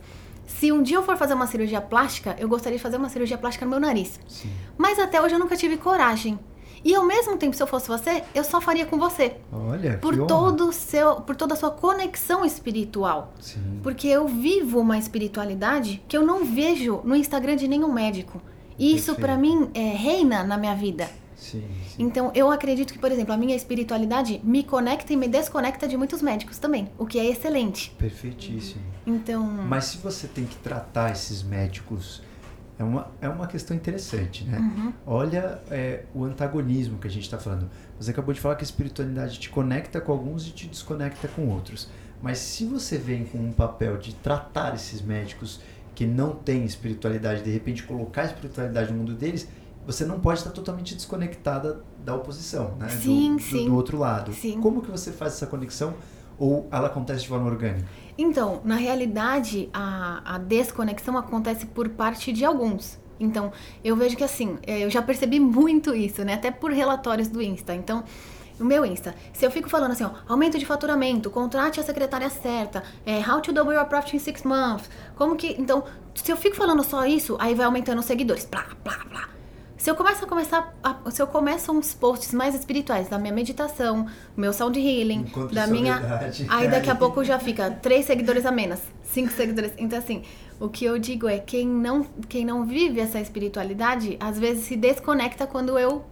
Se 0.47 0.71
um 0.73 0.83
dia 0.83 0.97
eu 0.97 1.03
for 1.03 1.17
fazer 1.17 1.35
uma 1.35 1.47
cirurgia 1.47 1.81
plástica, 1.81 2.37
eu 2.39 2.49
gostaria 2.49 2.79
de 2.79 2.83
fazer 2.83 2.97
uma 2.97 3.09
cirurgia 3.09 3.37
plástica 3.37 3.65
no 3.65 3.71
meu 3.71 3.81
nariz. 3.81 4.19
Sim. 4.29 4.51
Mas 4.79 4.99
até 4.99 5.21
hoje 5.21 5.35
eu 5.35 5.39
nunca 5.39 5.57
tive 5.57 5.77
coragem. 5.77 6.39
E 6.85 6.95
ao 6.95 7.05
mesmo 7.05 7.37
tempo, 7.37 7.57
se 7.57 7.61
eu 7.61 7.67
fosse 7.67 7.89
você, 7.89 8.23
eu 8.33 8.45
só 8.45 8.61
faria 8.61 8.87
com 8.87 8.97
você. 8.97 9.39
Olha, 9.53 9.99
por 9.99 10.27
todo 10.27 10.73
seu, 10.73 11.17
por 11.17 11.35
toda 11.35 11.55
a 11.55 11.57
sua 11.57 11.71
conexão 11.71 12.45
espiritual. 12.45 13.35
Sim. 13.41 13.81
Porque 13.83 14.07
eu 14.07 14.29
vivo 14.29 14.79
uma 14.79 14.97
espiritualidade 14.97 16.01
que 16.07 16.17
eu 16.17 16.25
não 16.25 16.45
vejo 16.45 17.01
no 17.03 17.17
Instagram 17.17 17.57
de 17.57 17.67
nenhum 17.67 17.93
médico. 17.93 18.41
E 18.79 18.95
isso 18.95 19.17
para 19.17 19.37
mim 19.37 19.69
é, 19.75 19.95
reina 19.95 20.45
na 20.45 20.57
minha 20.57 20.77
vida. 20.77 21.11
Sim, 21.35 21.61
sim. 21.61 21.86
Então 21.99 22.31
eu 22.35 22.51
acredito 22.51 22.93
que, 22.93 22.99
por 22.99 23.11
exemplo, 23.11 23.33
a 23.33 23.37
minha 23.37 23.57
espiritualidade 23.57 24.41
me 24.45 24.63
conecta 24.63 25.13
e 25.13 25.17
me 25.17 25.29
desconecta 25.29 25.89
de 25.89 25.97
muitos 25.97 26.23
médicos 26.23 26.59
também, 26.59 26.89
o 26.99 27.07
que 27.07 27.19
é 27.19 27.27
excelente. 27.27 27.91
Perfeitíssimo. 27.99 28.83
Então. 29.07 29.45
Mas 29.45 29.85
se 29.87 29.99
você 29.99 30.27
tem 30.27 30.45
que 30.45 30.57
tratar 30.57 31.13
esses 31.13 31.43
médicos 31.43 32.23
é 32.79 32.85
uma, 32.85 33.11
é 33.21 33.29
uma 33.29 33.47
questão 33.47 33.75
interessante, 33.75 34.45
né? 34.45 34.59
Uhum. 34.59 34.93
Olha 35.07 35.63
é, 35.71 36.05
o 36.15 36.25
antagonismo 36.25 36.99
que 36.99 37.07
a 37.07 37.11
gente 37.11 37.25
está 37.25 37.39
falando. 37.39 37.71
Você 37.99 38.11
acabou 38.11 38.35
de 38.35 38.41
falar 38.41 38.55
que 38.57 38.63
a 38.63 38.65
espiritualidade 38.69 39.39
te 39.39 39.49
conecta 39.49 39.99
com 40.01 40.13
alguns 40.13 40.47
e 40.47 40.51
te 40.51 40.67
desconecta 40.67 41.27
com 41.29 41.49
outros. 41.49 41.89
Mas 42.21 42.39
se 42.39 42.67
você 42.67 42.99
vem 42.99 43.25
com 43.25 43.39
um 43.39 43.53
papel 43.53 43.97
de 43.97 44.15
tratar 44.15 44.75
esses 44.75 45.01
médicos 45.01 45.61
que 45.95 46.07
não 46.07 46.35
têm 46.35 46.65
espiritualidade, 46.65 47.43
de 47.43 47.51
repente 47.51 47.83
colocar 47.83 48.23
a 48.23 48.27
espiritualidade 48.27 48.93
no 48.93 48.99
mundo 48.99 49.15
deles, 49.15 49.49
você 49.87 50.05
não 50.05 50.19
pode 50.19 50.41
estar 50.41 50.51
totalmente 50.51 50.95
desconectada 50.95 51.83
da 52.05 52.15
oposição, 52.15 52.75
né? 52.79 52.89
Sim, 52.89 53.37
do, 53.37 53.43
sim. 53.43 53.65
Do, 53.65 53.71
do 53.71 53.77
outro 53.77 53.99
lado. 53.99 54.33
Sim. 54.33 54.61
Como 54.61 54.83
que 54.83 54.91
você 54.91 55.13
faz 55.13 55.35
essa 55.35 55.47
conexão? 55.47 55.95
Ou 56.39 56.69
ela 56.71 56.89
acontece 56.89 57.23
de 57.23 57.29
forma 57.29 57.47
orgânica? 57.47 57.87
Então, 58.19 58.61
na 58.65 58.77
realidade, 58.77 59.71
a, 59.73 60.35
a 60.35 60.39
desconexão 60.39 61.17
acontece 61.17 61.67
por 61.67 61.89
parte 61.89 62.33
de 62.33 62.45
alguns. 62.45 62.99
Então, 63.19 63.53
eu 63.83 63.97
vejo 63.97 64.17
que 64.17 64.25
assim, 64.25 64.59
é, 64.67 64.85
eu 64.85 64.91
já 64.91 65.01
percebi 65.01 65.41
muito 65.41 65.95
isso, 65.95 66.23
né? 66.25 66.35
Até 66.35 66.51
por 66.51 66.71
relatórios 66.73 67.29
do 67.29 67.41
Insta. 67.41 67.75
Então, 67.75 68.05
o 68.59 68.65
meu 68.65 68.85
Insta, 68.85 69.15
se 69.33 69.45
eu 69.45 69.51
fico 69.51 69.69
falando 69.69 69.93
assim, 69.93 70.05
ó, 70.05 70.11
aumento 70.29 70.59
de 70.59 70.67
faturamento, 70.67 71.31
contrate 71.31 71.79
a 71.79 71.83
secretária 71.83 72.29
certa, 72.29 72.83
é, 73.05 73.19
how 73.19 73.41
to 73.41 73.53
double 73.53 73.75
your 73.75 73.87
profit 73.87 74.17
in 74.17 74.19
six 74.19 74.43
months, 74.43 74.91
como 75.15 75.37
que. 75.37 75.55
Então, 75.59 75.85
se 76.15 76.31
eu 76.31 76.37
fico 76.37 76.57
falando 76.57 76.83
só 76.83 77.07
isso, 77.07 77.37
aí 77.39 77.55
vai 77.55 77.67
aumentando 77.67 78.01
os 78.01 78.07
seguidores. 78.07 78.45
Plá, 78.45 78.67
plá, 78.83 78.99
plá. 79.11 79.36
Se 79.77 79.91
eu 79.91 79.95
começo 79.95 80.25
a 80.25 80.29
começar, 80.29 80.75
a, 80.83 81.11
se 81.11 81.21
eu 81.21 81.27
começo 81.27 81.71
uns 81.71 81.93
posts 81.93 82.33
mais 82.33 82.55
espirituais 82.55 83.09
da 83.09 83.19
minha 83.19 83.33
meditação, 83.33 84.07
meu 84.37 84.53
sound 84.53 84.79
healing, 84.79 85.27
da 85.53 85.67
minha, 85.67 85.99
verdade. 85.99 86.47
aí 86.49 86.71
daqui 86.71 86.89
a 86.89 86.95
pouco 86.95 87.23
já 87.23 87.39
fica 87.39 87.71
três 87.71 88.07
seguidores 88.07 88.47
a 88.47 88.51
menos, 88.51 88.81
cinco 89.05 89.33
seguidores. 89.33 89.73
Então 89.77 89.99
assim, 89.99 90.23
o 90.59 90.69
que 90.69 90.85
eu 90.85 90.99
digo 90.99 91.29
é 91.29 91.39
quem 91.39 91.69
não, 91.69 92.05
quem 92.29 92.45
não 92.45 92.65
vive 92.65 93.01
essa 93.01 93.21
espiritualidade, 93.21 94.17
às 94.19 94.39
vezes 94.39 94.65
se 94.65 94.77
desconecta 94.77 95.47
quando 95.47 95.79
eu 95.79 96.05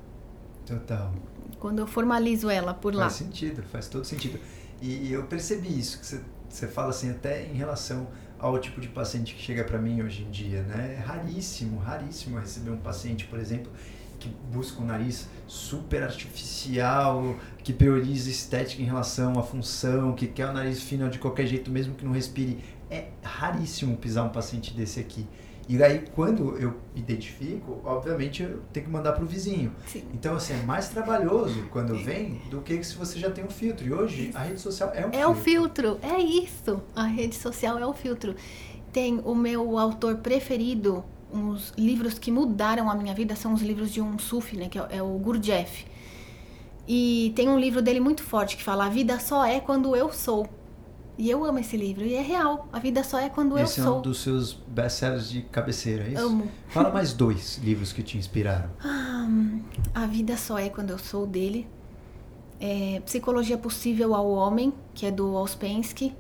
Total. 0.67 1.13
Quando 1.59 1.79
eu 1.79 1.87
formalizo 1.87 2.51
ela 2.51 2.75
por 2.75 2.95
lá. 2.95 3.05
Faz 3.05 3.15
sentido, 3.15 3.63
faz 3.63 3.89
todo 3.89 4.05
sentido. 4.05 4.39
E, 4.81 5.09
e 5.09 5.13
eu 5.13 5.25
percebi 5.25 5.79
isso 5.79 5.99
que 5.99 6.07
você, 6.07 6.21
você 6.49 6.67
fala 6.69 6.91
assim 6.91 7.11
até 7.11 7.47
em 7.47 7.55
relação 7.55 8.07
ao 8.39 8.59
tipo 8.59 8.81
de 8.81 8.89
paciente 8.89 9.35
que 9.35 9.43
chega 9.43 9.65
para 9.65 9.79
mim 9.79 10.03
hoje 10.03 10.23
em 10.23 10.31
dia, 10.31 10.63
né? 10.63 10.97
É 10.99 11.01
raríssimo, 11.01 11.79
raríssimo 11.79 12.39
receber 12.39 12.71
um 12.71 12.77
paciente, 12.77 13.25
por 13.27 13.39
exemplo, 13.39 13.71
que 14.19 14.29
busca 14.53 14.83
um 14.83 14.87
nariz 14.87 15.29
super 15.47 16.03
artificial, 16.03 17.37
que 17.63 17.73
prioriza 17.73 18.31
estética 18.31 18.83
em 18.83 18.87
relação 18.87 19.39
à 19.39 19.43
função, 19.43 20.15
que 20.15 20.27
quer 20.27 20.49
o 20.49 20.53
nariz 20.53 20.83
fino 20.83 21.09
de 21.11 21.19
qualquer 21.19 21.47
jeito, 21.47 21.71
mesmo 21.71 21.95
que 21.95 22.05
não 22.05 22.13
respire. 22.13 22.59
É 22.91 23.09
raríssimo 23.23 23.97
pisar 23.97 24.25
um 24.25 24.31
paciente 24.31 24.73
desse 24.75 25.01
aqui. 25.01 25.27
E 25.69 25.83
aí, 25.83 26.05
quando 26.15 26.57
eu 26.59 26.75
identifico, 26.95 27.81
obviamente 27.85 28.43
eu 28.43 28.61
tenho 28.73 28.87
que 28.87 28.93
mandar 28.93 29.13
para 29.13 29.25
o 29.25 29.27
vizinho. 29.27 29.73
Sim. 29.87 30.05
Então, 30.13 30.37
assim, 30.37 30.53
é 30.55 30.63
mais 30.63 30.89
trabalhoso 30.89 31.67
quando 31.71 31.95
vem 31.97 32.43
do 32.51 32.61
que 32.61 32.83
se 32.85 32.95
você 32.97 33.19
já 33.19 33.31
tem 33.31 33.45
um 33.45 33.51
filtro. 33.51 33.87
E 33.87 33.93
hoje, 33.93 34.31
a 34.35 34.41
rede 34.41 34.61
social 34.61 34.91
é 34.95 35.07
um 35.07 35.09
é 35.09 35.13
filtro. 35.13 35.31
o 35.31 35.35
filtro, 35.35 35.99
é 36.03 36.19
isso. 36.19 36.83
A 36.95 37.05
rede 37.05 37.35
social 37.35 37.79
é 37.79 37.87
o 37.87 37.93
filtro. 37.93 38.35
Tem 38.93 39.21
o 39.25 39.35
meu 39.35 39.79
autor 39.79 40.17
preferido, 40.19 41.03
uns 41.33 41.73
livros 41.77 42.19
que 42.19 42.31
mudaram 42.31 42.89
a 42.89 42.95
minha 42.95 43.15
vida 43.15 43.35
são 43.35 43.55
os 43.55 43.63
livros 43.63 43.91
de 43.91 44.01
um 44.01 44.19
sufi, 44.19 44.57
né, 44.57 44.69
que 44.69 44.79
é 44.79 45.03
o 45.03 45.19
Gurdjieff. 45.19 45.87
E 46.87 47.33
tem 47.35 47.49
um 47.49 47.59
livro 47.59 47.81
dele 47.83 47.99
muito 47.99 48.23
forte 48.23 48.57
que 48.57 48.63
fala: 48.63 48.87
A 48.87 48.89
vida 48.89 49.19
só 49.19 49.45
é 49.45 49.59
quando 49.59 49.97
eu 49.97 50.13
sou. 50.13 50.47
E 51.17 51.31
eu 51.31 51.45
amo 51.45 51.61
esse 51.61 51.77
livro, 51.77 52.05
e 52.05 52.15
é 52.15 52.21
real. 52.21 52.69
A 52.73 52.81
vida 52.81 53.05
só 53.05 53.21
é 53.21 53.31
quando 53.31 53.57
esse 53.57 53.79
eu 53.79 53.85
sou. 53.85 53.93
sou. 53.93 53.95
é 53.95 53.99
um 53.99 54.03
dos 54.03 54.19
seus 54.21 54.53
best-sellers 54.53 55.31
de 55.31 55.43
cabeceira, 55.43 56.05
é 56.05 56.09
isso? 56.09 56.27
Amo. 56.27 56.49
Fala 56.69 56.91
mais 56.93 57.13
dois 57.13 57.59
livros 57.59 57.93
que 57.93 58.03
te 58.03 58.19
inspiraram. 58.19 58.69
Ah, 58.81 59.29
a 59.95 60.07
vida 60.07 60.37
só 60.37 60.59
é 60.59 60.69
quando 60.69 60.91
eu 60.91 60.99
sou 60.99 61.27
dele. 61.27 61.69
É, 62.59 63.01
Psicologia 63.05 63.57
Possível 63.57 64.15
ao 64.15 64.29
Homem, 64.29 64.73
que 64.93 65.07
é 65.07 65.11
do 65.11 65.35
Ouspensky. 65.35 66.17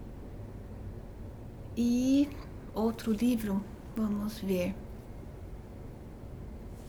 E 1.76 2.28
outro 2.72 3.12
livro, 3.12 3.60
vamos 3.96 4.38
ver. 4.38 4.76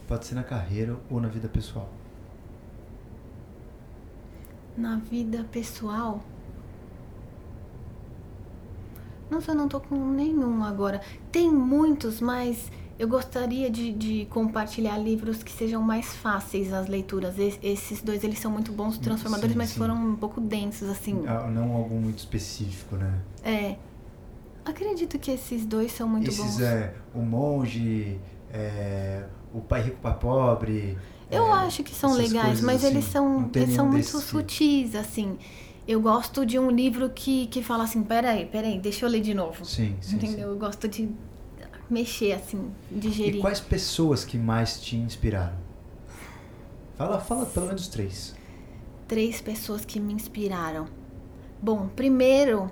Pode 0.08 0.28
ser 0.28 0.36
na 0.36 0.44
carreira 0.44 0.96
ou 1.10 1.20
na 1.20 1.28
vida 1.28 1.48
pessoal. 1.48 1.90
Na 4.78 4.98
vida 4.98 5.44
pessoal. 5.52 6.22
Nossa, 9.30 9.52
eu 9.52 9.56
não 9.56 9.68
tô 9.68 9.80
com 9.80 9.96
nenhum 10.12 10.64
agora. 10.64 11.02
Tem 11.32 11.50
muitos, 11.52 12.22
mas 12.22 12.72
eu 12.98 13.08
gostaria 13.08 13.70
de, 13.70 13.92
de 13.92 14.26
compartilhar 14.30 14.98
livros 14.98 15.42
que 15.44 15.52
sejam 15.52 15.82
mais 15.82 16.16
fáceis 16.16 16.72
as 16.72 16.88
leituras. 16.88 17.38
Es- 17.40 17.60
esses 17.64 18.02
dois, 18.02 18.24
eles 18.24 18.40
são 18.40 18.52
muito 18.52 18.72
bons, 18.72 18.98
transformadores, 18.98 19.52
Sim, 19.54 19.58
mas 19.58 19.70
sim. 19.72 19.80
foram 19.80 19.96
um 19.96 20.16
pouco 20.16 20.40
densos, 20.40 20.88
assim. 20.90 21.24
Ah, 21.28 21.48
Não 21.50 21.74
algum 21.74 22.00
muito 22.00 22.20
específico, 22.20 22.96
né? 22.96 23.20
É. 23.44 23.76
Acredito 24.64 25.20
que 25.20 25.32
esses 25.32 25.66
dois 25.66 25.92
são 25.92 26.08
muito 26.08 26.30
Esses 26.30 26.40
bons. 26.56 26.62
é 26.62 26.94
O 27.14 27.20
Monge, 27.20 28.20
é, 28.52 29.26
O 29.54 29.62
Pai 29.62 29.82
Rico 29.84 29.98
Pai 30.02 30.18
Pobre. 30.18 30.98
Eu 31.30 31.46
é, 31.48 31.52
acho 31.66 31.84
que 31.84 31.94
são 31.94 32.14
legais, 32.14 32.62
mas 32.62 32.84
assim. 32.84 32.94
eles 32.96 33.06
são, 33.06 33.50
eles 33.54 33.76
são 33.76 33.88
muito 33.90 34.20
sutis, 34.20 34.96
assim. 34.96 35.38
Eu 35.88 36.02
gosto 36.02 36.46
de 36.46 36.58
um 36.58 36.72
livro 36.72 37.10
que, 37.10 37.46
que 37.48 37.62
fala 37.62 37.84
assim, 37.84 38.02
peraí, 38.04 38.46
peraí, 38.46 38.80
deixa 38.80 39.06
eu 39.06 39.10
ler 39.10 39.22
de 39.22 39.34
novo. 39.34 39.64
Sim, 39.64 39.96
sim, 40.02 40.20
sim. 40.20 40.28
Entendeu? 40.28 40.50
Eu 40.50 40.58
gosto 40.58 40.88
de 40.88 41.10
mexer, 41.90 42.32
assim, 42.32 42.72
digerir. 42.90 43.36
E 43.36 43.40
quais 43.40 43.60
pessoas 43.60 44.26
que 44.26 44.38
mais 44.38 44.80
te 44.82 44.96
inspiraram? 44.96 45.58
Fala, 46.96 47.20
fala 47.20 47.46
pelo 47.46 47.68
menos 47.68 47.88
três. 47.88 48.34
Três 49.08 49.42
pessoas 49.42 49.86
que 49.86 50.00
me 50.00 50.14
inspiraram. 50.14 50.88
Bom, 51.62 51.88
primeiro, 51.96 52.72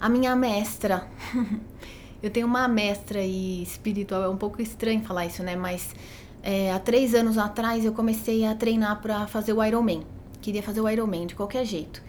a 0.00 0.08
minha 0.08 0.34
mestra. 0.34 1.06
eu 2.22 2.30
tenho 2.30 2.46
uma 2.46 2.66
mestra 2.66 3.20
e 3.20 3.62
espiritual, 3.62 4.22
é 4.22 4.28
um 4.28 4.36
pouco 4.36 4.62
estranho 4.62 5.02
falar 5.02 5.26
isso, 5.26 5.42
né? 5.42 5.54
Mas 5.54 5.94
é, 6.42 6.72
há 6.72 6.78
três 6.78 7.14
anos 7.14 7.36
atrás 7.36 7.84
eu 7.84 7.92
comecei 7.92 8.46
a 8.46 8.54
treinar 8.54 9.02
para 9.02 9.26
fazer 9.26 9.52
o 9.52 9.62
Ironman. 9.62 10.15
Queria 10.40 10.62
fazer 10.62 10.80
o 10.80 10.88
Ironman 10.88 11.26
de 11.26 11.34
qualquer 11.34 11.64
jeito. 11.64 12.02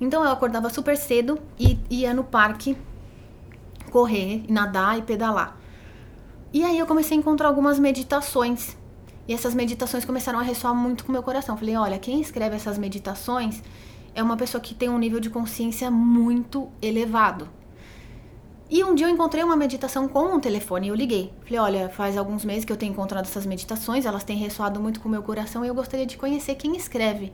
Então 0.00 0.24
eu 0.24 0.30
acordava 0.30 0.70
super 0.70 0.96
cedo 0.96 1.38
e 1.58 1.78
ia 1.90 2.14
no 2.14 2.24
parque 2.24 2.76
correr, 3.90 4.44
nadar 4.48 4.98
e 4.98 5.02
pedalar. 5.02 5.56
E 6.52 6.64
aí 6.64 6.78
eu 6.78 6.86
comecei 6.86 7.16
a 7.16 7.20
encontrar 7.20 7.48
algumas 7.48 7.78
meditações. 7.78 8.76
E 9.28 9.34
essas 9.34 9.54
meditações 9.54 10.04
começaram 10.04 10.38
a 10.38 10.42
ressoar 10.42 10.74
muito 10.74 11.04
com 11.04 11.10
o 11.10 11.12
meu 11.12 11.22
coração. 11.22 11.56
Falei, 11.56 11.76
olha, 11.76 11.98
quem 11.98 12.20
escreve 12.20 12.56
essas 12.56 12.78
meditações 12.78 13.62
é 14.14 14.22
uma 14.22 14.36
pessoa 14.36 14.60
que 14.60 14.74
tem 14.74 14.88
um 14.88 14.98
nível 14.98 15.20
de 15.20 15.30
consciência 15.30 15.90
muito 15.90 16.68
elevado. 16.82 17.48
E 18.68 18.84
um 18.84 18.94
dia 18.94 19.06
eu 19.06 19.10
encontrei 19.10 19.42
uma 19.42 19.56
meditação 19.56 20.06
com 20.06 20.36
um 20.36 20.40
telefone 20.40 20.86
e 20.86 20.90
eu 20.90 20.94
liguei. 20.94 21.32
Falei, 21.42 21.58
olha, 21.58 21.88
faz 21.88 22.16
alguns 22.16 22.44
meses 22.44 22.64
que 22.64 22.72
eu 22.72 22.76
tenho 22.76 22.92
encontrado 22.92 23.24
essas 23.24 23.44
meditações, 23.44 24.06
elas 24.06 24.22
têm 24.22 24.36
ressoado 24.36 24.80
muito 24.80 25.00
com 25.00 25.08
o 25.08 25.10
meu 25.10 25.22
coração 25.22 25.64
e 25.64 25.68
eu 25.68 25.74
gostaria 25.74 26.06
de 26.06 26.16
conhecer 26.16 26.54
quem 26.54 26.76
escreve. 26.76 27.32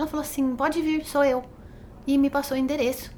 Ela 0.00 0.08
falou 0.08 0.24
assim, 0.24 0.56
pode 0.56 0.80
vir, 0.80 1.04
sou 1.04 1.22
eu. 1.22 1.44
E 2.06 2.16
me 2.16 2.30
passou 2.30 2.56
o 2.56 2.60
endereço. 2.60 3.10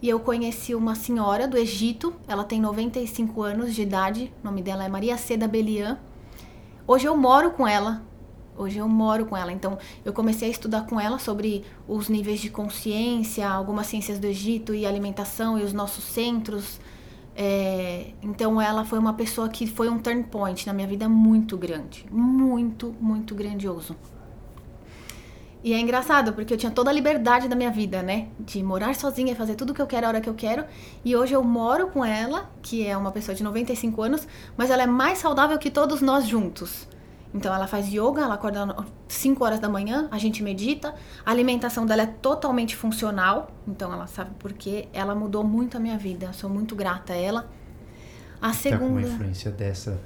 E 0.00 0.08
eu 0.08 0.18
conheci 0.18 0.74
uma 0.74 0.94
senhora 0.94 1.46
do 1.46 1.58
Egito, 1.58 2.14
ela 2.26 2.42
tem 2.42 2.58
95 2.58 3.42
anos 3.42 3.74
de 3.74 3.82
idade, 3.82 4.32
o 4.42 4.46
nome 4.46 4.62
dela 4.62 4.82
é 4.82 4.88
Maria 4.88 5.18
Seda 5.18 5.46
Belian. 5.46 5.98
Hoje 6.86 7.06
eu 7.06 7.14
moro 7.18 7.50
com 7.50 7.68
ela, 7.68 8.02
Hoje 8.56 8.78
eu 8.78 8.88
moro 8.88 9.26
com 9.26 9.36
ela, 9.36 9.50
então 9.50 9.78
eu 10.04 10.12
comecei 10.12 10.48
a 10.48 10.50
estudar 10.50 10.86
com 10.86 11.00
ela 11.00 11.18
sobre 11.18 11.64
os 11.88 12.08
níveis 12.08 12.40
de 12.40 12.50
consciência, 12.50 13.48
algumas 13.48 13.86
ciências 13.86 14.18
do 14.18 14.26
Egito 14.26 14.74
e 14.74 14.86
alimentação 14.86 15.58
e 15.58 15.62
os 15.62 15.72
nossos 15.72 16.04
centros. 16.04 16.80
É, 17.34 18.12
então 18.22 18.60
ela 18.60 18.84
foi 18.84 18.98
uma 18.98 19.14
pessoa 19.14 19.48
que 19.48 19.66
foi 19.66 19.88
um 19.88 19.98
turn 19.98 20.22
point 20.24 20.66
na 20.66 20.72
minha 20.72 20.86
vida 20.86 21.08
muito 21.08 21.56
grande, 21.56 22.06
muito, 22.10 22.94
muito 23.00 23.34
grandioso. 23.34 23.96
E 25.64 25.72
é 25.72 25.78
engraçado, 25.78 26.32
porque 26.32 26.52
eu 26.52 26.58
tinha 26.58 26.72
toda 26.72 26.90
a 26.90 26.92
liberdade 26.92 27.48
da 27.48 27.54
minha 27.54 27.70
vida, 27.70 28.02
né? 28.02 28.28
De 28.40 28.62
morar 28.62 28.94
sozinha, 28.96 29.36
fazer 29.36 29.54
tudo 29.54 29.72
que 29.72 29.80
eu 29.80 29.86
quero 29.86 30.06
a 30.06 30.08
hora 30.08 30.20
que 30.20 30.28
eu 30.28 30.34
quero. 30.34 30.64
E 31.04 31.14
hoje 31.14 31.34
eu 31.34 31.44
moro 31.44 31.88
com 31.88 32.04
ela, 32.04 32.50
que 32.60 32.84
é 32.86 32.96
uma 32.96 33.12
pessoa 33.12 33.34
de 33.34 33.44
95 33.44 34.02
anos, 34.02 34.26
mas 34.56 34.70
ela 34.70 34.82
é 34.82 34.86
mais 34.86 35.18
saudável 35.18 35.56
que 35.58 35.70
todos 35.70 36.00
nós 36.00 36.26
juntos. 36.26 36.88
Então 37.32 37.54
ela 37.54 37.66
faz 37.66 37.86
yoga, 37.88 38.22
ela 38.22 38.34
acorda 38.34 38.84
5 39.06 39.44
horas 39.44 39.60
da 39.60 39.68
manhã, 39.68 40.08
a 40.10 40.18
gente 40.18 40.42
medita. 40.42 40.94
A 41.24 41.30
alimentação 41.30 41.86
dela 41.86 42.02
é 42.02 42.06
totalmente 42.06 42.74
funcional, 42.74 43.50
então 43.66 43.92
ela 43.92 44.06
sabe 44.06 44.32
porque 44.40 44.88
ela 44.92 45.14
mudou 45.14 45.44
muito 45.44 45.76
a 45.76 45.80
minha 45.80 45.96
vida. 45.96 46.32
Sou 46.32 46.50
muito 46.50 46.74
grata 46.74 47.12
a 47.12 47.16
ela. 47.16 47.48
A 48.40 48.52
segunda. 48.52 48.80
Tá 48.80 48.86
com 48.86 48.92
uma 48.92 49.00
influência 49.00 49.50
dessa 49.52 49.98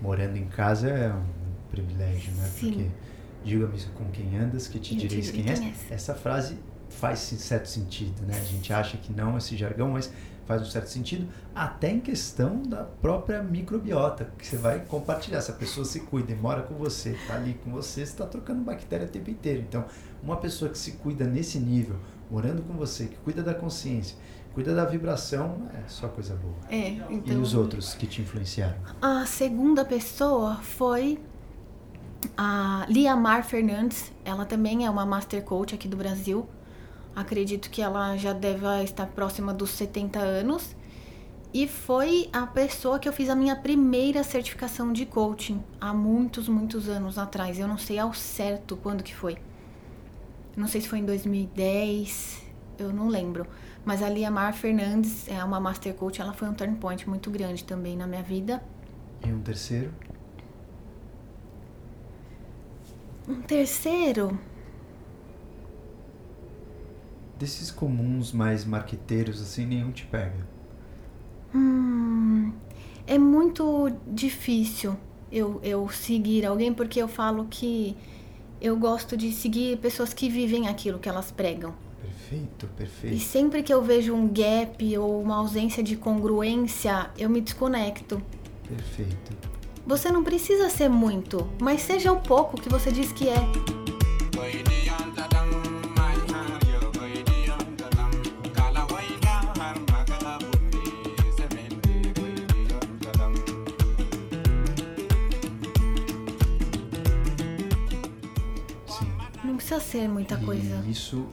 morando 0.00 0.36
em 0.36 0.46
casa 0.46 0.88
é 0.88 1.12
um 1.12 1.24
privilégio, 1.70 2.32
né? 2.34 2.44
Sim. 2.44 2.72
Porque 2.72 2.90
diga-me 3.44 3.80
com 3.94 4.04
quem 4.10 4.38
andas 4.38 4.68
que 4.68 4.78
te 4.78 4.94
direis 4.94 5.30
quem, 5.30 5.48
és. 5.48 5.90
Essa 5.90 6.14
frase 6.14 6.58
faz 6.88 7.18
certo 7.18 7.66
sentido, 7.66 8.26
né? 8.26 8.38
A 8.38 8.44
gente 8.44 8.72
acha 8.72 8.96
que 8.96 9.12
não 9.12 9.36
esse 9.36 9.56
jargão, 9.56 9.90
mas 9.90 10.12
faz 10.46 10.62
um 10.62 10.64
certo 10.64 10.88
sentido, 10.88 11.28
até 11.54 11.90
em 11.90 12.00
questão 12.00 12.62
da 12.62 12.82
própria 12.82 13.42
microbiota, 13.42 14.32
que 14.38 14.46
você 14.46 14.56
vai 14.56 14.80
compartilhar. 14.80 15.42
Se 15.42 15.50
a 15.50 15.54
pessoa 15.54 15.84
se 15.84 16.00
cuida 16.00 16.32
e 16.32 16.34
mora 16.34 16.62
com 16.62 16.74
você, 16.74 17.10
está 17.10 17.34
ali 17.34 17.60
com 17.62 17.70
você, 17.70 18.00
você 18.00 18.12
está 18.12 18.24
trocando 18.24 18.62
bactéria 18.62 19.06
o 19.06 19.10
tempo 19.10 19.28
inteiro. 19.28 19.60
Então, 19.68 19.84
uma 20.22 20.38
pessoa 20.38 20.70
que 20.70 20.78
se 20.78 20.92
cuida 20.92 21.26
nesse 21.26 21.58
nível, 21.58 21.96
morando 22.30 22.62
com 22.62 22.72
você, 22.72 23.04
que 23.04 23.16
cuida 23.16 23.42
da 23.42 23.52
consciência, 23.52 24.16
cuida 24.54 24.74
da 24.74 24.86
vibração, 24.86 25.68
é 25.74 25.86
só 25.86 26.08
coisa 26.08 26.34
boa. 26.34 26.56
É, 26.70 26.88
então... 27.10 27.36
E 27.36 27.36
os 27.36 27.52
outros 27.52 27.92
que 27.92 28.06
te 28.06 28.22
influenciaram? 28.22 28.78
A 29.02 29.26
segunda 29.26 29.84
pessoa 29.84 30.56
foi 30.62 31.20
a 32.36 32.86
Liamar 32.88 33.44
Fernandes. 33.44 34.12
Ela 34.24 34.44
também 34.44 34.84
é 34.84 34.90
uma 34.90 35.04
Master 35.04 35.42
Coach 35.42 35.74
aqui 35.74 35.88
do 35.88 35.96
Brasil. 35.96 36.48
Acredito 37.14 37.70
que 37.70 37.82
ela 37.82 38.16
já 38.16 38.32
deve 38.32 38.66
estar 38.84 39.06
próxima 39.06 39.52
dos 39.52 39.70
70 39.70 40.18
anos. 40.18 40.76
E 41.52 41.66
foi 41.66 42.28
a 42.32 42.46
pessoa 42.46 42.98
que 42.98 43.08
eu 43.08 43.12
fiz 43.12 43.30
a 43.30 43.34
minha 43.34 43.56
primeira 43.56 44.22
certificação 44.22 44.92
de 44.92 45.06
coaching 45.06 45.62
há 45.80 45.94
muitos, 45.94 46.48
muitos 46.48 46.88
anos 46.88 47.16
atrás. 47.16 47.58
Eu 47.58 47.66
não 47.66 47.78
sei 47.78 47.98
ao 47.98 48.12
certo 48.12 48.76
quando 48.76 49.02
que 49.02 49.14
foi. 49.14 49.38
Não 50.56 50.68
sei 50.68 50.80
se 50.80 50.88
foi 50.88 50.98
em 50.98 51.04
2010, 51.04 52.42
eu 52.78 52.92
não 52.92 53.08
lembro. 53.08 53.46
Mas 53.84 54.02
a 54.02 54.10
Liamar 54.10 54.52
Fernandes 54.52 55.26
é 55.28 55.42
uma 55.42 55.58
Master 55.58 55.94
Coach, 55.94 56.20
ela 56.20 56.34
foi 56.34 56.48
um 56.48 56.54
turn 56.54 56.76
point 56.76 57.08
muito 57.08 57.30
grande 57.30 57.64
também 57.64 57.96
na 57.96 58.06
minha 58.06 58.22
vida. 58.22 58.62
E 59.24 59.32
um 59.32 59.40
terceiro? 59.40 59.90
Um 63.28 63.42
terceiro? 63.42 64.38
Desses 67.38 67.70
comuns 67.70 68.32
mais 68.32 68.64
marqueteiros, 68.64 69.42
assim, 69.42 69.66
nenhum 69.66 69.92
te 69.92 70.06
pega? 70.06 70.46
Hum, 71.54 72.52
é 73.06 73.18
muito 73.18 73.92
difícil 74.06 74.96
eu, 75.30 75.60
eu 75.62 75.88
seguir 75.90 76.46
alguém 76.46 76.72
porque 76.72 77.00
eu 77.00 77.06
falo 77.06 77.46
que 77.50 77.94
eu 78.60 78.76
gosto 78.76 79.16
de 79.16 79.30
seguir 79.32 79.76
pessoas 79.78 80.14
que 80.14 80.28
vivem 80.28 80.66
aquilo 80.66 80.98
que 80.98 81.08
elas 81.08 81.30
pregam. 81.30 81.74
Perfeito, 82.00 82.66
perfeito. 82.76 83.14
E 83.14 83.20
sempre 83.20 83.62
que 83.62 83.72
eu 83.72 83.82
vejo 83.82 84.14
um 84.14 84.26
gap 84.26 84.98
ou 84.98 85.22
uma 85.22 85.36
ausência 85.36 85.82
de 85.82 85.96
congruência, 85.96 87.10
eu 87.16 87.28
me 87.28 87.40
desconecto. 87.40 88.20
Perfeito. 88.66 89.57
Você 89.88 90.12
não 90.12 90.22
precisa 90.22 90.68
ser 90.68 90.90
muito, 90.90 91.50
mas 91.58 91.80
seja 91.80 92.12
o 92.12 92.20
pouco 92.20 92.60
que 92.60 92.68
você 92.68 92.92
diz 92.92 93.10
que 93.10 93.26
é. 93.30 93.38
precisa 109.56 109.80
ser 109.80 110.08
muita 110.08 110.34
e 110.34 110.44
coisa. 110.44 110.84
Isso, 110.86 111.26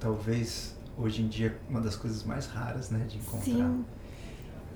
talvez, 0.00 0.74
hoje 0.96 1.22
em 1.22 1.28
dia, 1.28 1.58
uma 1.68 1.80
das 1.80 1.94
coisas 1.94 2.24
mais 2.24 2.46
raras, 2.46 2.90
né, 2.90 3.04
de 3.06 3.18
encontrar. 3.18 3.44
Sim. 3.44 3.84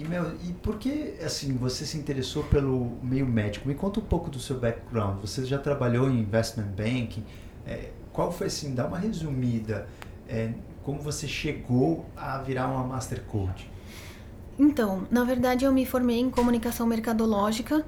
E, 0.02 0.08
Mel, 0.08 0.32
e 0.42 0.52
por 0.54 0.78
que, 0.78 1.14
assim, 1.24 1.56
você 1.56 1.86
se 1.86 1.96
interessou 1.96 2.42
pelo 2.44 2.98
meio 3.02 3.24
médico? 3.24 3.68
Me 3.68 3.74
conta 3.74 4.00
um 4.00 4.02
pouco 4.02 4.28
do 4.28 4.40
seu 4.40 4.58
background. 4.58 5.20
Você 5.20 5.44
já 5.44 5.58
trabalhou 5.58 6.10
em 6.10 6.20
investment 6.20 6.66
banking. 6.76 7.24
É, 7.64 7.90
qual 8.12 8.32
foi, 8.32 8.48
assim, 8.48 8.74
dá 8.74 8.84
uma 8.84 8.98
resumida, 8.98 9.86
é, 10.28 10.52
como 10.82 10.98
você 10.98 11.28
chegou 11.28 12.04
a 12.16 12.38
virar 12.38 12.66
uma 12.66 12.82
master 12.82 13.22
coach? 13.22 13.70
Então, 14.58 15.06
na 15.08 15.22
verdade, 15.22 15.64
eu 15.64 15.72
me 15.72 15.86
formei 15.86 16.18
em 16.18 16.30
comunicação 16.30 16.84
mercadológica 16.84 17.86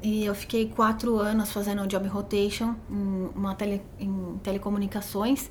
e 0.00 0.24
eu 0.24 0.36
fiquei 0.36 0.68
quatro 0.68 1.18
anos 1.18 1.50
fazendo 1.50 1.84
job 1.88 2.06
rotation 2.06 2.76
em, 2.88 3.30
uma 3.34 3.56
tele, 3.56 3.82
em 3.98 4.38
telecomunicações. 4.44 5.50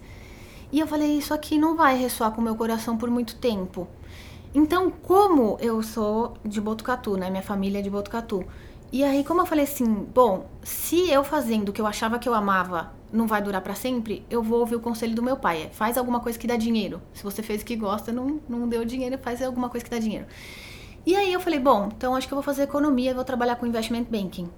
E 0.71 0.79
eu 0.79 0.87
falei, 0.87 1.17
isso 1.17 1.33
aqui 1.33 1.57
não 1.57 1.75
vai 1.75 1.97
ressoar 1.97 2.31
com 2.31 2.39
o 2.39 2.43
meu 2.43 2.55
coração 2.55 2.97
por 2.97 3.09
muito 3.09 3.35
tempo. 3.35 3.89
Então, 4.59 4.89
como 4.89 5.55
eu 5.61 5.83
sou 5.83 6.33
de 6.43 6.59
Botucatu, 6.59 7.15
né? 7.15 7.29
Minha 7.29 7.43
família 7.43 7.77
é 7.77 7.81
de 7.83 7.91
Botucatu. 7.91 8.43
E 8.91 9.03
aí, 9.03 9.23
como 9.23 9.41
eu 9.41 9.45
falei 9.45 9.65
assim, 9.65 9.85
bom, 9.85 10.47
se 10.63 11.11
eu 11.11 11.23
fazendo 11.23 11.69
o 11.69 11.71
que 11.71 11.79
eu 11.79 11.85
achava 11.85 12.17
que 12.17 12.27
eu 12.27 12.33
amava 12.33 12.91
não 13.13 13.27
vai 13.27 13.39
durar 13.39 13.61
para 13.61 13.75
sempre, 13.75 14.25
eu 14.31 14.41
vou 14.41 14.61
ouvir 14.61 14.75
o 14.75 14.79
conselho 14.79 15.13
do 15.13 15.21
meu 15.21 15.37
pai. 15.37 15.61
É, 15.61 15.69
faz 15.69 15.95
alguma 15.95 16.19
coisa 16.19 16.39
que 16.39 16.47
dá 16.47 16.57
dinheiro. 16.57 16.99
Se 17.13 17.23
você 17.23 17.43
fez 17.43 17.61
o 17.61 17.65
que 17.65 17.75
gosta, 17.75 18.11
não, 18.11 18.41
não 18.49 18.67
deu 18.67 18.83
dinheiro, 18.83 19.19
faz 19.19 19.43
alguma 19.43 19.69
coisa 19.69 19.83
que 19.85 19.91
dá 19.91 19.99
dinheiro. 19.99 20.25
E 21.05 21.15
aí 21.15 21.31
eu 21.31 21.39
falei, 21.39 21.59
bom, 21.59 21.89
então 21.95 22.15
acho 22.15 22.27
que 22.27 22.33
eu 22.33 22.37
vou 22.37 22.43
fazer 22.43 22.63
economia 22.63 23.11
e 23.11 23.13
vou 23.13 23.23
trabalhar 23.23 23.57
com 23.57 23.67
investment 23.67 24.07
banking. 24.09 24.49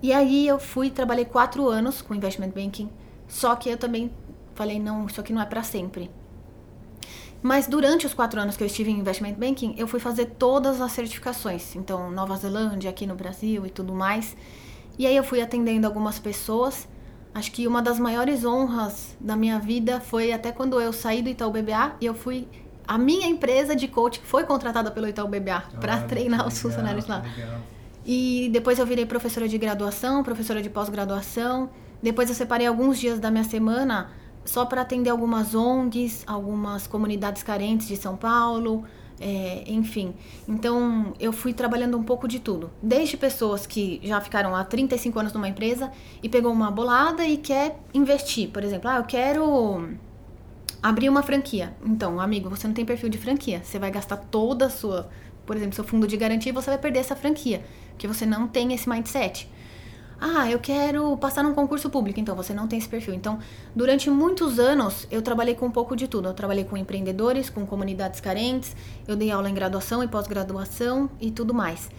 E 0.00 0.12
aí 0.12 0.46
eu 0.46 0.60
fui, 0.60 0.92
trabalhei 0.92 1.24
quatro 1.24 1.68
anos 1.68 2.00
com 2.00 2.14
investment 2.14 2.50
banking, 2.50 2.88
só 3.26 3.56
que 3.56 3.68
eu 3.68 3.76
também 3.76 4.12
falei, 4.54 4.78
não, 4.78 5.06
isso 5.06 5.20
aqui 5.20 5.32
não 5.32 5.42
é 5.42 5.44
para 5.44 5.64
sempre. 5.64 6.08
Mas 7.44 7.66
durante 7.66 8.06
os 8.06 8.14
quatro 8.14 8.40
anos 8.40 8.56
que 8.56 8.62
eu 8.62 8.66
estive 8.66 8.90
em 8.90 9.00
investment 9.00 9.34
banking, 9.34 9.74
eu 9.76 9.86
fui 9.86 10.00
fazer 10.00 10.24
todas 10.38 10.80
as 10.80 10.92
certificações. 10.92 11.76
Então, 11.76 12.10
Nova 12.10 12.34
Zelândia, 12.38 12.88
aqui 12.88 13.06
no 13.06 13.14
Brasil 13.14 13.66
e 13.66 13.70
tudo 13.70 13.92
mais. 13.92 14.34
E 14.98 15.06
aí 15.06 15.14
eu 15.14 15.22
fui 15.22 15.42
atendendo 15.42 15.86
algumas 15.86 16.18
pessoas. 16.18 16.88
Acho 17.34 17.52
que 17.52 17.66
uma 17.66 17.82
das 17.82 17.98
maiores 17.98 18.46
honras 18.46 19.14
da 19.20 19.36
minha 19.36 19.58
vida 19.58 20.00
foi 20.00 20.32
até 20.32 20.52
quando 20.52 20.80
eu 20.80 20.90
saí 20.90 21.20
do 21.20 21.28
Itaú 21.28 21.50
BBA 21.50 21.96
e 22.00 22.06
eu 22.06 22.14
fui 22.14 22.48
a 22.88 22.96
minha 22.96 23.26
empresa 23.26 23.76
de 23.76 23.88
coaching 23.88 24.22
foi 24.24 24.44
contratada 24.44 24.90
pelo 24.90 25.06
Itaú 25.06 25.28
BBA 25.28 25.64
para 25.82 26.00
treinar 26.00 26.48
os 26.48 26.58
funcionários 26.58 27.06
lá. 27.06 27.22
E 28.06 28.48
depois 28.54 28.78
eu 28.78 28.86
virei 28.86 29.04
professora 29.04 29.46
de 29.46 29.58
graduação, 29.58 30.22
professora 30.22 30.62
de 30.62 30.70
pós-graduação. 30.70 31.68
Depois 32.02 32.30
eu 32.30 32.34
separei 32.34 32.66
alguns 32.66 32.98
dias 32.98 33.20
da 33.20 33.30
minha 33.30 33.44
semana 33.44 34.23
só 34.44 34.64
para 34.64 34.82
atender 34.82 35.10
algumas 35.10 35.54
ONGs, 35.54 36.24
algumas 36.26 36.86
comunidades 36.86 37.42
carentes 37.42 37.88
de 37.88 37.96
São 37.96 38.16
Paulo, 38.16 38.84
é, 39.20 39.64
enfim. 39.66 40.14
Então, 40.48 41.14
eu 41.20 41.32
fui 41.32 41.52
trabalhando 41.52 41.96
um 41.96 42.02
pouco 42.02 42.26
de 42.26 42.40
tudo. 42.40 42.70
Desde 42.82 43.16
pessoas 43.16 43.66
que 43.66 44.00
já 44.02 44.20
ficaram 44.20 44.54
há 44.54 44.64
35 44.64 45.18
anos 45.18 45.32
numa 45.32 45.48
empresa 45.48 45.90
e 46.22 46.28
pegou 46.28 46.52
uma 46.52 46.70
bolada 46.70 47.24
e 47.24 47.36
quer 47.36 47.78
investir. 47.92 48.50
Por 48.50 48.64
exemplo, 48.64 48.90
ah, 48.90 48.96
eu 48.96 49.04
quero 49.04 49.88
abrir 50.82 51.08
uma 51.08 51.22
franquia. 51.22 51.74
Então, 51.84 52.20
amigo, 52.20 52.50
você 52.50 52.66
não 52.66 52.74
tem 52.74 52.84
perfil 52.84 53.08
de 53.08 53.18
franquia. 53.18 53.62
Você 53.64 53.78
vai 53.78 53.90
gastar 53.90 54.16
toda 54.16 54.66
a 54.66 54.70
sua, 54.70 55.08
por 55.46 55.56
exemplo, 55.56 55.74
seu 55.74 55.84
fundo 55.84 56.06
de 56.06 56.16
garantia 56.16 56.50
e 56.50 56.54
você 56.54 56.70
vai 56.70 56.78
perder 56.78 57.00
essa 57.00 57.16
franquia. 57.16 57.64
Porque 57.90 58.06
você 58.06 58.26
não 58.26 58.48
tem 58.48 58.72
esse 58.74 58.88
mindset. 58.88 59.48
Ah, 60.26 60.50
eu 60.50 60.58
quero 60.58 61.14
passar 61.18 61.42
num 61.42 61.52
concurso 61.52 61.90
público. 61.90 62.18
Então, 62.18 62.34
você 62.34 62.54
não 62.54 62.66
tem 62.66 62.78
esse 62.78 62.88
perfil. 62.88 63.12
Então, 63.12 63.38
durante 63.76 64.08
muitos 64.08 64.58
anos, 64.58 65.06
eu 65.10 65.20
trabalhei 65.20 65.54
com 65.54 65.66
um 65.66 65.70
pouco 65.70 65.94
de 65.94 66.08
tudo. 66.08 66.28
Eu 66.28 66.32
trabalhei 66.32 66.64
com 66.64 66.78
empreendedores, 66.78 67.50
com 67.50 67.66
comunidades 67.66 68.22
carentes, 68.22 68.74
eu 69.06 69.16
dei 69.16 69.30
aula 69.30 69.50
em 69.50 69.54
graduação 69.54 70.02
e 70.02 70.08
pós-graduação 70.08 71.10
e 71.20 71.30
tudo 71.30 71.52
mais. 71.52 71.90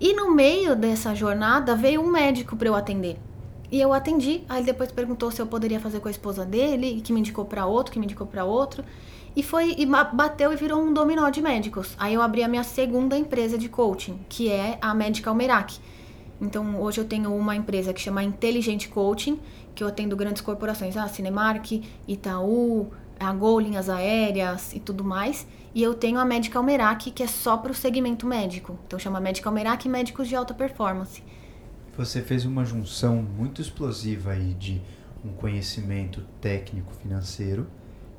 E 0.00 0.14
no 0.14 0.32
meio 0.32 0.76
dessa 0.76 1.12
jornada, 1.12 1.74
veio 1.74 2.00
um 2.00 2.06
médico 2.06 2.54
para 2.54 2.68
eu 2.68 2.76
atender. 2.76 3.18
E 3.68 3.80
eu 3.80 3.92
atendi. 3.92 4.44
Aí 4.48 4.62
depois 4.62 4.92
perguntou 4.92 5.32
se 5.32 5.42
eu 5.42 5.46
poderia 5.48 5.80
fazer 5.80 5.98
com 5.98 6.06
a 6.06 6.12
esposa 6.12 6.44
dele, 6.46 7.00
que 7.00 7.12
me 7.12 7.18
indicou 7.18 7.44
para 7.44 7.66
outro, 7.66 7.92
que 7.92 7.98
me 7.98 8.04
indicou 8.04 8.28
para 8.28 8.44
outro. 8.44 8.84
E 9.34 9.42
foi 9.42 9.74
e 9.76 9.84
bateu 9.84 10.52
e 10.52 10.56
virou 10.56 10.80
um 10.80 10.92
dominó 10.92 11.28
de 11.30 11.42
médicos. 11.42 11.96
Aí 11.98 12.14
eu 12.14 12.22
abri 12.22 12.44
a 12.44 12.48
minha 12.48 12.62
segunda 12.62 13.18
empresa 13.18 13.58
de 13.58 13.68
coaching, 13.68 14.20
que 14.28 14.48
é 14.48 14.78
a 14.80 14.94
Medical 14.94 15.34
Merak 15.34 15.80
então, 16.42 16.80
hoje 16.80 17.00
eu 17.00 17.04
tenho 17.04 17.32
uma 17.32 17.54
empresa 17.54 17.92
que 17.92 18.00
chama 18.00 18.24
Inteligente 18.24 18.88
Coaching, 18.88 19.38
que 19.76 19.84
eu 19.84 19.86
atendo 19.86 20.16
grandes 20.16 20.42
corporações, 20.42 20.96
a 20.96 21.04
ah, 21.04 21.08
Cinemark, 21.08 21.80
Itaú, 22.06 22.90
a 23.18 23.32
Gol, 23.32 23.60
linhas 23.60 23.88
aéreas 23.88 24.74
e 24.74 24.80
tudo 24.80 25.04
mais. 25.04 25.46
E 25.72 25.80
eu 25.80 25.94
tenho 25.94 26.18
a 26.18 26.24
Medical 26.24 26.60
Merak, 26.64 27.12
que 27.12 27.22
é 27.22 27.28
só 27.28 27.56
para 27.56 27.70
o 27.70 27.74
segmento 27.74 28.26
médico. 28.26 28.76
Então, 28.84 28.98
chama 28.98 29.20
Medical 29.20 29.52
Merak 29.52 29.88
Médicos 29.88 30.26
de 30.26 30.34
Alta 30.34 30.52
Performance. 30.52 31.22
Você 31.96 32.20
fez 32.20 32.44
uma 32.44 32.64
junção 32.64 33.22
muito 33.22 33.62
explosiva 33.62 34.32
aí 34.32 34.52
de 34.54 34.82
um 35.24 35.32
conhecimento 35.32 36.24
técnico 36.40 36.92
financeiro 36.94 37.68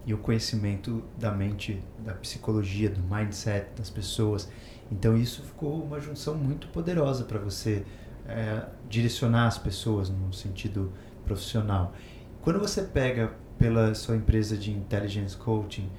e 0.06 0.14
o 0.14 0.18
conhecimento 0.18 1.04
da 1.18 1.32
mente, 1.32 1.84
da 2.00 2.14
psicologia, 2.14 2.90
do 2.90 3.02
mindset 3.02 3.68
das 3.76 3.90
pessoas. 3.90 4.50
Então 4.90 5.18
isso 5.18 5.42
ficou 5.44 5.84
uma 5.84 6.00
junção 6.00 6.36
muito 6.36 6.68
poderosa 6.68 7.24
para 7.24 7.40
você 7.40 7.84
é, 8.28 8.66
direcionar 8.90 9.48
as 9.48 9.58
pessoas 9.58 10.10
no 10.10 10.34
sentido 10.34 10.92
profissional. 11.26 11.94
Quando 12.42 12.60
você 12.60 12.82
pega 12.82 13.32
pela 13.58 13.94
sua 13.96 14.16
empresa 14.16 14.58
de 14.58 14.72
intelligence 14.72 15.36
coaching, 15.36 15.90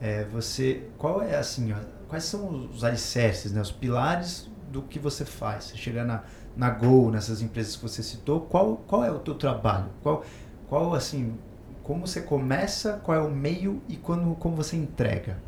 é, 0.00 0.24
você 0.24 0.88
qual 0.98 1.22
é 1.22 1.36
assim, 1.36 1.72
ó, 1.72 1.76
quais 2.08 2.24
são 2.24 2.68
os 2.70 2.84
alicerces, 2.84 3.52
né, 3.52 3.60
os 3.60 3.72
pilares 3.72 4.50
do 4.70 4.82
que 4.82 4.98
você 4.98 5.24
faz? 5.24 5.64
Você 5.64 5.76
chega 5.76 6.04
na 6.04 6.22
na 6.56 6.70
Go, 6.70 7.10
nessas 7.10 7.42
empresas 7.42 7.76
que 7.76 7.82
você 7.82 8.02
citou, 8.02 8.40
qual 8.40 8.76
qual 8.86 9.04
é 9.04 9.10
o 9.10 9.18
teu 9.18 9.34
trabalho? 9.34 9.90
Qual 10.02 10.24
qual 10.68 10.94
assim, 10.94 11.36
como 11.82 12.06
você 12.06 12.20
começa, 12.20 13.00
qual 13.04 13.16
é 13.16 13.20
o 13.20 13.30
meio 13.30 13.80
e 13.88 13.96
quando 13.96 14.34
como 14.36 14.56
você 14.56 14.76
entrega? 14.76 15.38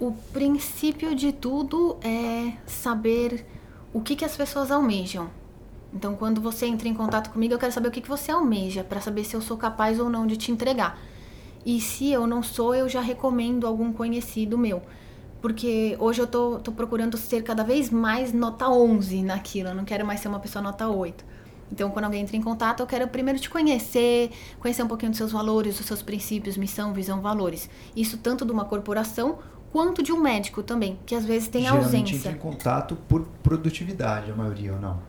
O 0.00 0.12
princípio 0.32 1.14
de 1.14 1.32
tudo 1.32 1.96
é 2.02 2.54
saber 2.66 3.46
o 3.94 4.00
que, 4.00 4.16
que 4.16 4.24
as 4.24 4.36
pessoas 4.36 4.72
almejam. 4.72 5.30
Então, 5.94 6.16
quando 6.16 6.40
você 6.40 6.66
entra 6.66 6.88
em 6.88 6.94
contato 6.94 7.30
comigo, 7.30 7.54
eu 7.54 7.58
quero 7.58 7.72
saber 7.72 7.88
o 7.88 7.90
que, 7.92 8.00
que 8.00 8.08
você 8.08 8.32
almeja, 8.32 8.82
para 8.82 9.00
saber 9.00 9.22
se 9.22 9.36
eu 9.36 9.40
sou 9.40 9.56
capaz 9.56 10.00
ou 10.00 10.10
não 10.10 10.26
de 10.26 10.36
te 10.36 10.50
entregar. 10.50 10.98
E 11.64 11.80
se 11.80 12.10
eu 12.10 12.26
não 12.26 12.42
sou, 12.42 12.74
eu 12.74 12.88
já 12.88 13.00
recomendo 13.00 13.66
algum 13.66 13.92
conhecido 13.92 14.58
meu. 14.58 14.82
Porque 15.40 15.96
hoje 16.00 16.20
eu 16.20 16.26
tô, 16.26 16.58
tô 16.58 16.72
procurando 16.72 17.16
ser 17.16 17.42
cada 17.42 17.62
vez 17.62 17.88
mais 17.88 18.32
nota 18.32 18.68
11 18.68 19.22
naquilo, 19.22 19.68
eu 19.68 19.74
não 19.74 19.84
quero 19.84 20.04
mais 20.04 20.18
ser 20.18 20.26
uma 20.26 20.40
pessoa 20.40 20.60
nota 20.60 20.88
8. 20.88 21.24
Então, 21.70 21.90
quando 21.90 22.06
alguém 22.06 22.22
entra 22.22 22.36
em 22.36 22.42
contato, 22.42 22.80
eu 22.80 22.86
quero 22.86 23.06
primeiro 23.06 23.38
te 23.38 23.48
conhecer, 23.48 24.30
conhecer 24.58 24.82
um 24.82 24.88
pouquinho 24.88 25.10
dos 25.10 25.18
seus 25.18 25.30
valores, 25.30 25.76
dos 25.76 25.86
seus 25.86 26.02
princípios, 26.02 26.56
missão, 26.56 26.92
visão, 26.92 27.20
valores. 27.20 27.70
Isso 27.94 28.18
tanto 28.18 28.44
de 28.44 28.50
uma 28.50 28.64
corporação 28.64 29.38
quanto 29.74 30.04
de 30.04 30.12
um 30.12 30.20
médico 30.20 30.62
também, 30.62 30.96
que 31.04 31.16
às 31.16 31.24
vezes 31.24 31.48
tem 31.48 31.62
Geralmente 31.62 31.84
ausência. 31.84 32.16
entra 32.16 32.30
em 32.30 32.36
contato 32.36 32.96
por 33.08 33.26
produtividade, 33.42 34.30
a 34.30 34.34
maioria 34.36 34.72
ou 34.74 34.80
não? 34.80 35.00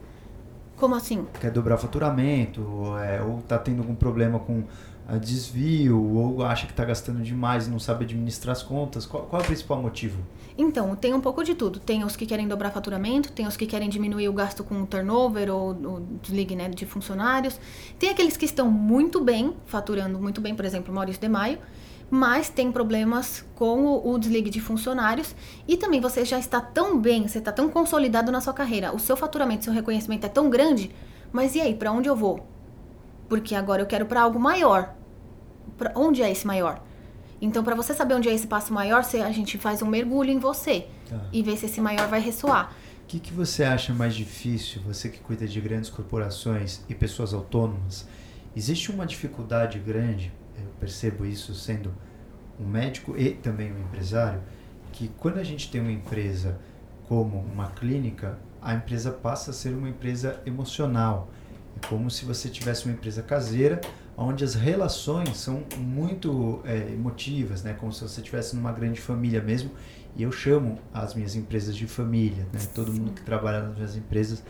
Como 0.76 0.96
assim? 0.96 1.28
Quer 1.40 1.52
dobrar 1.52 1.78
faturamento, 1.78 2.66
é, 2.98 3.22
ou 3.22 3.44
tá 3.44 3.60
tendo 3.60 3.84
algum 3.84 3.94
problema 3.94 4.40
com 4.40 4.64
a 5.08 5.18
desvio, 5.18 6.02
ou 6.02 6.44
acha 6.44 6.66
que 6.66 6.72
está 6.72 6.84
gastando 6.84 7.22
demais 7.22 7.68
e 7.68 7.70
não 7.70 7.80
sabe 7.80 8.06
administrar 8.06 8.54
as 8.54 8.64
contas. 8.64 9.06
Qual, 9.06 9.24
qual, 9.24 9.42
é 9.42 9.44
o 9.44 9.48
principal 9.48 9.80
motivo? 9.82 10.18
Então, 10.58 10.96
tem 10.96 11.14
um 11.14 11.22
pouco 11.22 11.44
de 11.44 11.54
tudo. 11.54 11.80
Tem 11.80 12.04
os 12.04 12.16
que 12.16 12.26
querem 12.26 12.48
dobrar 12.48 12.72
faturamento, 12.72 13.32
tem 13.32 13.46
os 13.46 13.56
que 13.56 13.68
querem 13.68 13.88
diminuir 13.88 14.30
o 14.30 14.34
gasto 14.34 14.64
com 14.64 14.82
o 14.82 14.86
turnover 14.88 15.54
ou 15.54 15.74
desligue 16.22 16.56
né, 16.56 16.70
de 16.70 16.86
funcionários. 16.86 17.60
Tem 18.00 18.10
aqueles 18.10 18.36
que 18.36 18.46
estão 18.46 18.72
muito 18.72 19.22
bem, 19.22 19.54
faturando 19.66 20.18
muito 20.18 20.42
bem, 20.42 20.56
por 20.56 20.66
exemplo, 20.66 20.94
Maurício 20.94 21.22
de 21.22 21.30
Maio, 21.30 21.60
mas 22.10 22.50
tem 22.50 22.72
problemas 22.72 23.46
com 23.56 23.86
o, 23.86 24.14
o 24.14 24.18
desligue 24.18 24.50
de 24.50 24.60
funcionários 24.60 25.36
e 25.68 25.78
também 25.78 26.00
você 26.00 26.24
já 26.24 26.40
está 26.40 26.62
tão 26.62 27.00
bem, 27.00 27.28
você 27.28 27.40
está 27.40 27.52
tão 27.52 27.70
consolidado 27.70 28.32
na 28.32 28.42
sua 28.42 28.54
carreira, 28.54 28.94
o 28.94 29.00
seu 29.00 29.18
faturamento, 29.18 29.66
seu 29.66 29.74
reconhecimento 29.74 30.26
é 30.26 30.30
tão 30.30 30.50
grande, 30.50 30.92
mas 31.32 31.56
e 31.56 31.62
aí, 31.62 31.74
para 31.76 31.92
onde 31.92 32.08
eu 32.08 32.16
vou? 32.16 32.55
Porque 33.28 33.56
agora 33.56 33.82
eu 33.82 33.86
quero 33.86 34.06
para 34.06 34.22
algo 34.22 34.40
maior. 34.40 34.94
Pra 35.78 35.92
onde 35.96 36.22
é 36.22 36.32
esse 36.32 36.46
maior? 36.46 36.82
Então, 37.42 37.64
para 37.64 37.76
você 37.76 37.94
saber 37.94 38.14
onde 38.14 38.30
é 38.30 38.34
esse 38.34 38.48
passo 38.48 38.74
maior, 38.74 39.02
a 39.02 39.32
gente 39.32 39.58
faz 39.58 39.82
um 39.82 39.88
mergulho 39.88 40.32
em 40.32 40.40
você 40.40 40.88
tá. 41.10 41.22
e 41.34 41.44
vê 41.44 41.56
se 41.58 41.66
esse 41.66 41.82
maior 41.82 42.08
vai 42.08 42.20
ressoar. 42.20 42.72
O 43.04 43.08
que, 43.08 43.20
que 43.20 43.34
você 43.34 43.64
acha 43.64 43.94
mais 43.94 44.16
difícil, 44.16 44.82
você 44.82 45.10
que 45.10 45.20
cuida 45.20 45.48
de 45.48 45.60
grandes 45.62 45.90
corporações 45.90 46.82
e 46.88 46.96
pessoas 46.96 47.34
autônomas? 47.34 48.08
Existe 48.56 48.90
uma 48.90 49.06
dificuldade 49.06 49.78
grande 49.80 50.32
eu 50.58 50.70
percebo 50.80 51.26
isso 51.26 51.54
sendo 51.54 51.94
um 52.60 52.66
médico 52.66 53.18
e 53.18 53.32
também 53.32 53.72
um 53.72 53.80
empresário, 53.80 54.42
que 54.92 55.10
quando 55.18 55.38
a 55.38 55.44
gente 55.44 55.70
tem 55.70 55.82
uma 55.82 55.92
empresa 55.92 56.58
como 57.08 57.38
uma 57.38 57.68
clínica, 57.72 58.40
a 58.62 58.74
empresa 58.74 59.12
passa 59.12 59.52
a 59.52 59.54
ser 59.54 59.76
uma 59.76 59.90
empresa 59.90 60.42
emocional. 60.46 61.30
Como 61.90 62.10
se 62.10 62.26
você 62.26 62.50
tivesse 62.50 62.86
uma 62.86 62.94
empresa 62.94 63.22
caseira, 63.22 63.80
onde 64.18 64.44
as 64.44 64.56
relações 64.56 65.38
são 65.38 65.64
muito 65.78 66.62
é, 66.66 66.78
emotivas, 66.94 67.64
né? 67.64 67.74
Como 67.74 67.92
se 67.92 68.02
você 68.02 68.22
estivesse 68.22 68.56
numa 68.56 68.72
grande 68.72 69.00
família 69.00 69.42
mesmo. 69.42 69.72
E 70.16 70.24
eu 70.24 70.32
chamo 70.32 70.80
as 70.94 71.14
minhas 71.14 71.36
empresas 71.36 71.76
de 71.76 71.86
família, 71.88 72.48
né? 72.54 72.60
Todo 72.74 72.92
mundo 72.92 73.12
que 73.12 73.22
trabalha 73.22 73.62
nas 73.62 73.76
minhas 73.76 73.96
empresas. 73.96 74.44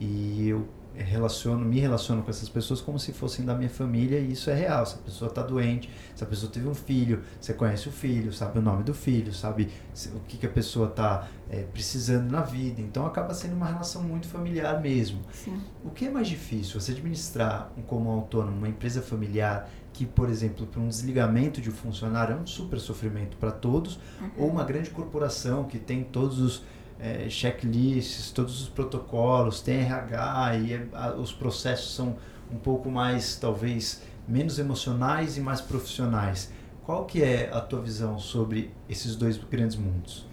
E 0.00 0.48
eu 0.48 0.66
relaciono, 0.96 1.64
me 1.64 1.78
relaciono 1.78 2.22
com 2.22 2.30
essas 2.30 2.48
pessoas 2.48 2.80
como 2.80 2.98
se 2.98 3.12
fossem 3.12 3.44
da 3.44 3.54
minha 3.54 3.70
família 3.70 4.18
e 4.18 4.32
isso 4.32 4.50
é 4.50 4.54
real. 4.54 4.84
Se 4.84 4.96
a 4.96 4.98
pessoa 4.98 5.28
está 5.28 5.42
doente, 5.42 5.90
se 6.14 6.22
a 6.22 6.26
pessoa 6.26 6.50
teve 6.50 6.68
um 6.68 6.74
filho, 6.74 7.22
você 7.40 7.54
conhece 7.54 7.88
o 7.88 7.92
filho, 7.92 8.32
sabe 8.32 8.58
o 8.58 8.62
nome 8.62 8.82
do 8.82 8.92
filho, 8.92 9.32
sabe 9.32 9.68
o 10.14 10.20
que, 10.20 10.36
que 10.36 10.46
a 10.46 10.50
pessoa 10.50 10.88
está 10.88 11.28
é, 11.50 11.62
precisando 11.62 12.30
na 12.30 12.42
vida. 12.42 12.80
Então 12.80 13.06
acaba 13.06 13.32
sendo 13.34 13.54
uma 13.54 13.66
relação 13.66 14.02
muito 14.02 14.28
familiar 14.28 14.80
mesmo. 14.80 15.20
Sim. 15.32 15.60
O 15.84 15.90
que 15.90 16.06
é 16.06 16.10
mais 16.10 16.28
difícil? 16.28 16.80
Você 16.80 16.92
administrar 16.92 17.72
um, 17.76 17.82
como 17.82 18.10
autônomo 18.10 18.56
uma 18.56 18.68
empresa 18.68 19.00
familiar 19.00 19.68
que, 19.92 20.06
por 20.06 20.28
exemplo, 20.30 20.66
para 20.66 20.80
um 20.80 20.88
desligamento 20.88 21.60
de 21.60 21.68
um 21.68 21.72
funcionário 21.72 22.34
é 22.34 22.38
um 22.38 22.46
super 22.46 22.80
sofrimento 22.80 23.36
para 23.36 23.50
todos, 23.50 24.00
uhum. 24.20 24.30
ou 24.38 24.48
uma 24.48 24.64
grande 24.64 24.90
corporação 24.90 25.64
que 25.64 25.78
tem 25.78 26.02
todos 26.02 26.38
os 26.38 26.62
é, 27.02 27.28
checklists, 27.28 28.30
todos 28.30 28.62
os 28.62 28.68
protocolos, 28.68 29.60
tem 29.60 29.80
RH 29.80 30.56
e 30.58 30.72
é, 30.72 30.86
a, 30.92 31.12
os 31.14 31.32
processos 31.32 31.94
são 31.94 32.16
um 32.50 32.56
pouco 32.56 32.88
mais, 32.90 33.36
talvez, 33.36 34.02
menos 34.28 34.58
emocionais 34.58 35.36
e 35.36 35.40
mais 35.40 35.60
profissionais. 35.60 36.52
Qual 36.84 37.04
que 37.04 37.22
é 37.22 37.50
a 37.52 37.60
tua 37.60 37.80
visão 37.80 38.18
sobre 38.18 38.72
esses 38.88 39.16
dois 39.16 39.36
grandes 39.36 39.76
mundos? 39.76 40.26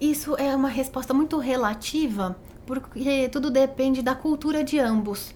Isso 0.00 0.36
é 0.36 0.54
uma 0.54 0.68
resposta 0.68 1.14
muito 1.14 1.38
relativa, 1.38 2.36
porque 2.66 3.28
tudo 3.28 3.50
depende 3.50 4.02
da 4.02 4.14
cultura 4.14 4.62
de 4.62 4.78
ambos. 4.78 5.34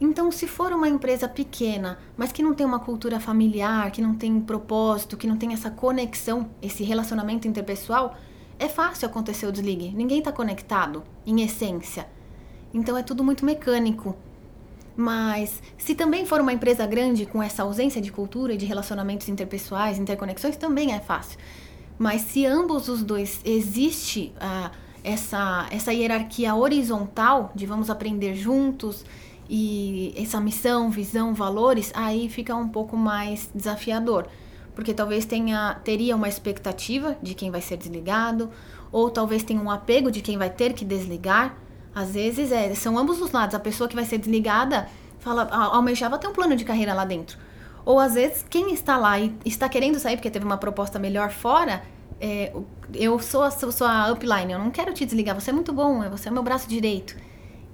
Então, 0.00 0.32
se 0.32 0.46
for 0.46 0.72
uma 0.72 0.88
empresa 0.88 1.28
pequena, 1.28 1.98
mas 2.16 2.32
que 2.32 2.42
não 2.42 2.54
tem 2.54 2.66
uma 2.66 2.80
cultura 2.80 3.20
familiar, 3.20 3.90
que 3.90 4.00
não 4.00 4.14
tem 4.14 4.40
propósito, 4.40 5.16
que 5.16 5.26
não 5.26 5.36
tem 5.36 5.52
essa 5.52 5.70
conexão, 5.70 6.50
esse 6.62 6.82
relacionamento 6.82 7.46
interpessoal, 7.46 8.16
é 8.60 8.68
fácil 8.68 9.08
acontecer 9.08 9.46
o 9.46 9.52
desligue. 9.52 9.90
Ninguém 9.90 10.18
está 10.18 10.30
conectado, 10.30 11.02
em 11.26 11.40
essência. 11.40 12.06
Então 12.72 12.96
é 12.96 13.02
tudo 13.02 13.24
muito 13.24 13.42
mecânico. 13.42 14.14
Mas 14.94 15.62
se 15.78 15.94
também 15.94 16.26
for 16.26 16.42
uma 16.42 16.52
empresa 16.52 16.86
grande 16.86 17.24
com 17.24 17.42
essa 17.42 17.62
ausência 17.62 18.02
de 18.02 18.12
cultura 18.12 18.52
e 18.52 18.58
de 18.58 18.66
relacionamentos 18.66 19.30
interpessoais, 19.30 19.98
interconexões, 19.98 20.56
também 20.56 20.92
é 20.92 21.00
fácil. 21.00 21.38
Mas 21.98 22.20
se 22.20 22.44
ambos 22.44 22.88
os 22.88 23.02
dois 23.02 23.40
existe 23.46 24.34
uh, 24.36 24.70
essa, 25.02 25.66
essa 25.70 25.90
hierarquia 25.90 26.54
horizontal 26.54 27.50
de 27.54 27.64
vamos 27.64 27.88
aprender 27.88 28.34
juntos 28.34 29.06
e 29.48 30.12
essa 30.16 30.38
missão, 30.38 30.90
visão, 30.90 31.32
valores, 31.32 31.90
aí 31.94 32.28
fica 32.28 32.54
um 32.54 32.68
pouco 32.68 32.94
mais 32.94 33.50
desafiador 33.54 34.28
porque 34.80 34.94
talvez 34.94 35.26
tenha 35.26 35.74
teria 35.84 36.16
uma 36.16 36.26
expectativa 36.26 37.14
de 37.20 37.34
quem 37.34 37.50
vai 37.50 37.60
ser 37.60 37.76
desligado, 37.76 38.48
ou 38.90 39.10
talvez 39.10 39.42
tenha 39.42 39.60
um 39.60 39.70
apego 39.70 40.10
de 40.10 40.22
quem 40.22 40.38
vai 40.38 40.48
ter 40.48 40.72
que 40.72 40.86
desligar. 40.86 41.54
Às 41.94 42.12
vezes 42.12 42.50
é, 42.50 42.74
são 42.74 42.96
ambos 42.96 43.20
os 43.20 43.30
lados. 43.30 43.54
A 43.54 43.60
pessoa 43.60 43.86
que 43.86 43.94
vai 43.94 44.06
ser 44.06 44.16
desligada 44.16 44.88
fala, 45.18 45.42
almejava 45.52 46.16
ter 46.16 46.28
um 46.28 46.32
plano 46.32 46.56
de 46.56 46.64
carreira 46.64 46.94
lá 46.94 47.04
dentro. 47.04 47.36
Ou 47.84 48.00
às 48.00 48.14
vezes 48.14 48.42
quem 48.48 48.72
está 48.72 48.96
lá 48.96 49.20
e 49.20 49.36
está 49.44 49.68
querendo 49.68 49.98
sair 49.98 50.16
porque 50.16 50.30
teve 50.30 50.46
uma 50.46 50.56
proposta 50.56 50.98
melhor 50.98 51.30
fora, 51.30 51.82
é, 52.18 52.50
eu 52.94 53.18
sou 53.18 53.42
a, 53.42 53.50
sou 53.50 53.86
a 53.86 54.10
upline, 54.10 54.54
eu 54.54 54.58
não 54.58 54.70
quero 54.70 54.94
te 54.94 55.04
desligar, 55.04 55.38
você 55.38 55.50
é 55.50 55.52
muito 55.52 55.74
bom, 55.74 56.08
você 56.08 56.28
é 56.28 56.32
meu 56.32 56.42
braço 56.42 56.66
direito. 56.66 57.14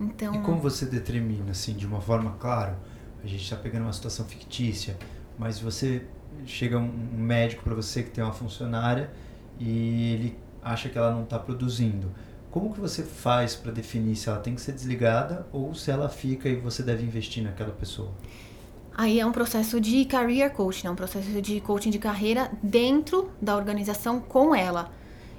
Então... 0.01 0.35
E 0.35 0.39
como 0.41 0.59
você 0.59 0.87
determina, 0.87 1.53
assim, 1.53 1.73
de 1.73 1.87
uma 1.87 2.01
forma 2.01 2.33
clara, 2.33 2.77
a 3.23 3.27
gente 3.29 3.45
está 3.45 3.55
pegando 3.55 3.85
uma 3.85 3.93
situação 3.93 4.27
fictícia, 4.27 4.99
mas 5.39 5.61
você 5.61 6.05
chega 6.45 6.79
um 6.79 6.91
médico 7.17 7.63
para 7.63 7.75
você 7.75 8.03
que 8.03 8.11
tem 8.11 8.23
uma 8.23 8.33
funcionária 8.33 9.11
e 9.59 10.13
ele 10.13 10.39
acha 10.63 10.89
que 10.89 10.99
ela 10.99 11.11
não 11.11 11.23
está 11.23 11.39
produzindo. 11.39 12.11
Como 12.51 12.73
que 12.73 12.81
você 12.81 13.03
faz 13.03 13.55
para 13.55 13.71
definir 13.71 14.17
se 14.17 14.29
ela 14.29 14.39
tem 14.39 14.55
que 14.55 14.61
ser 14.61 14.73
desligada 14.73 15.47
ou 15.53 15.75
se 15.75 15.91
ela 15.91 16.09
fica 16.09 16.49
e 16.49 16.57
você 16.57 16.83
deve 16.83 17.05
investir 17.05 17.43
naquela 17.43 17.71
pessoa? 17.71 18.11
Aí 18.97 19.21
é 19.21 19.27
um 19.27 19.33
processo 19.33 19.79
de 19.79 20.07
career 20.07 20.51
coaching, 20.53 20.87
é 20.87 20.91
um 20.91 20.97
processo 20.97 21.29
de 21.43 21.61
coaching 21.61 21.91
de 21.91 21.99
carreira 21.99 22.51
dentro 22.63 23.31
da 23.41 23.55
organização 23.55 24.21
com 24.21 24.55
ela. 24.55 24.91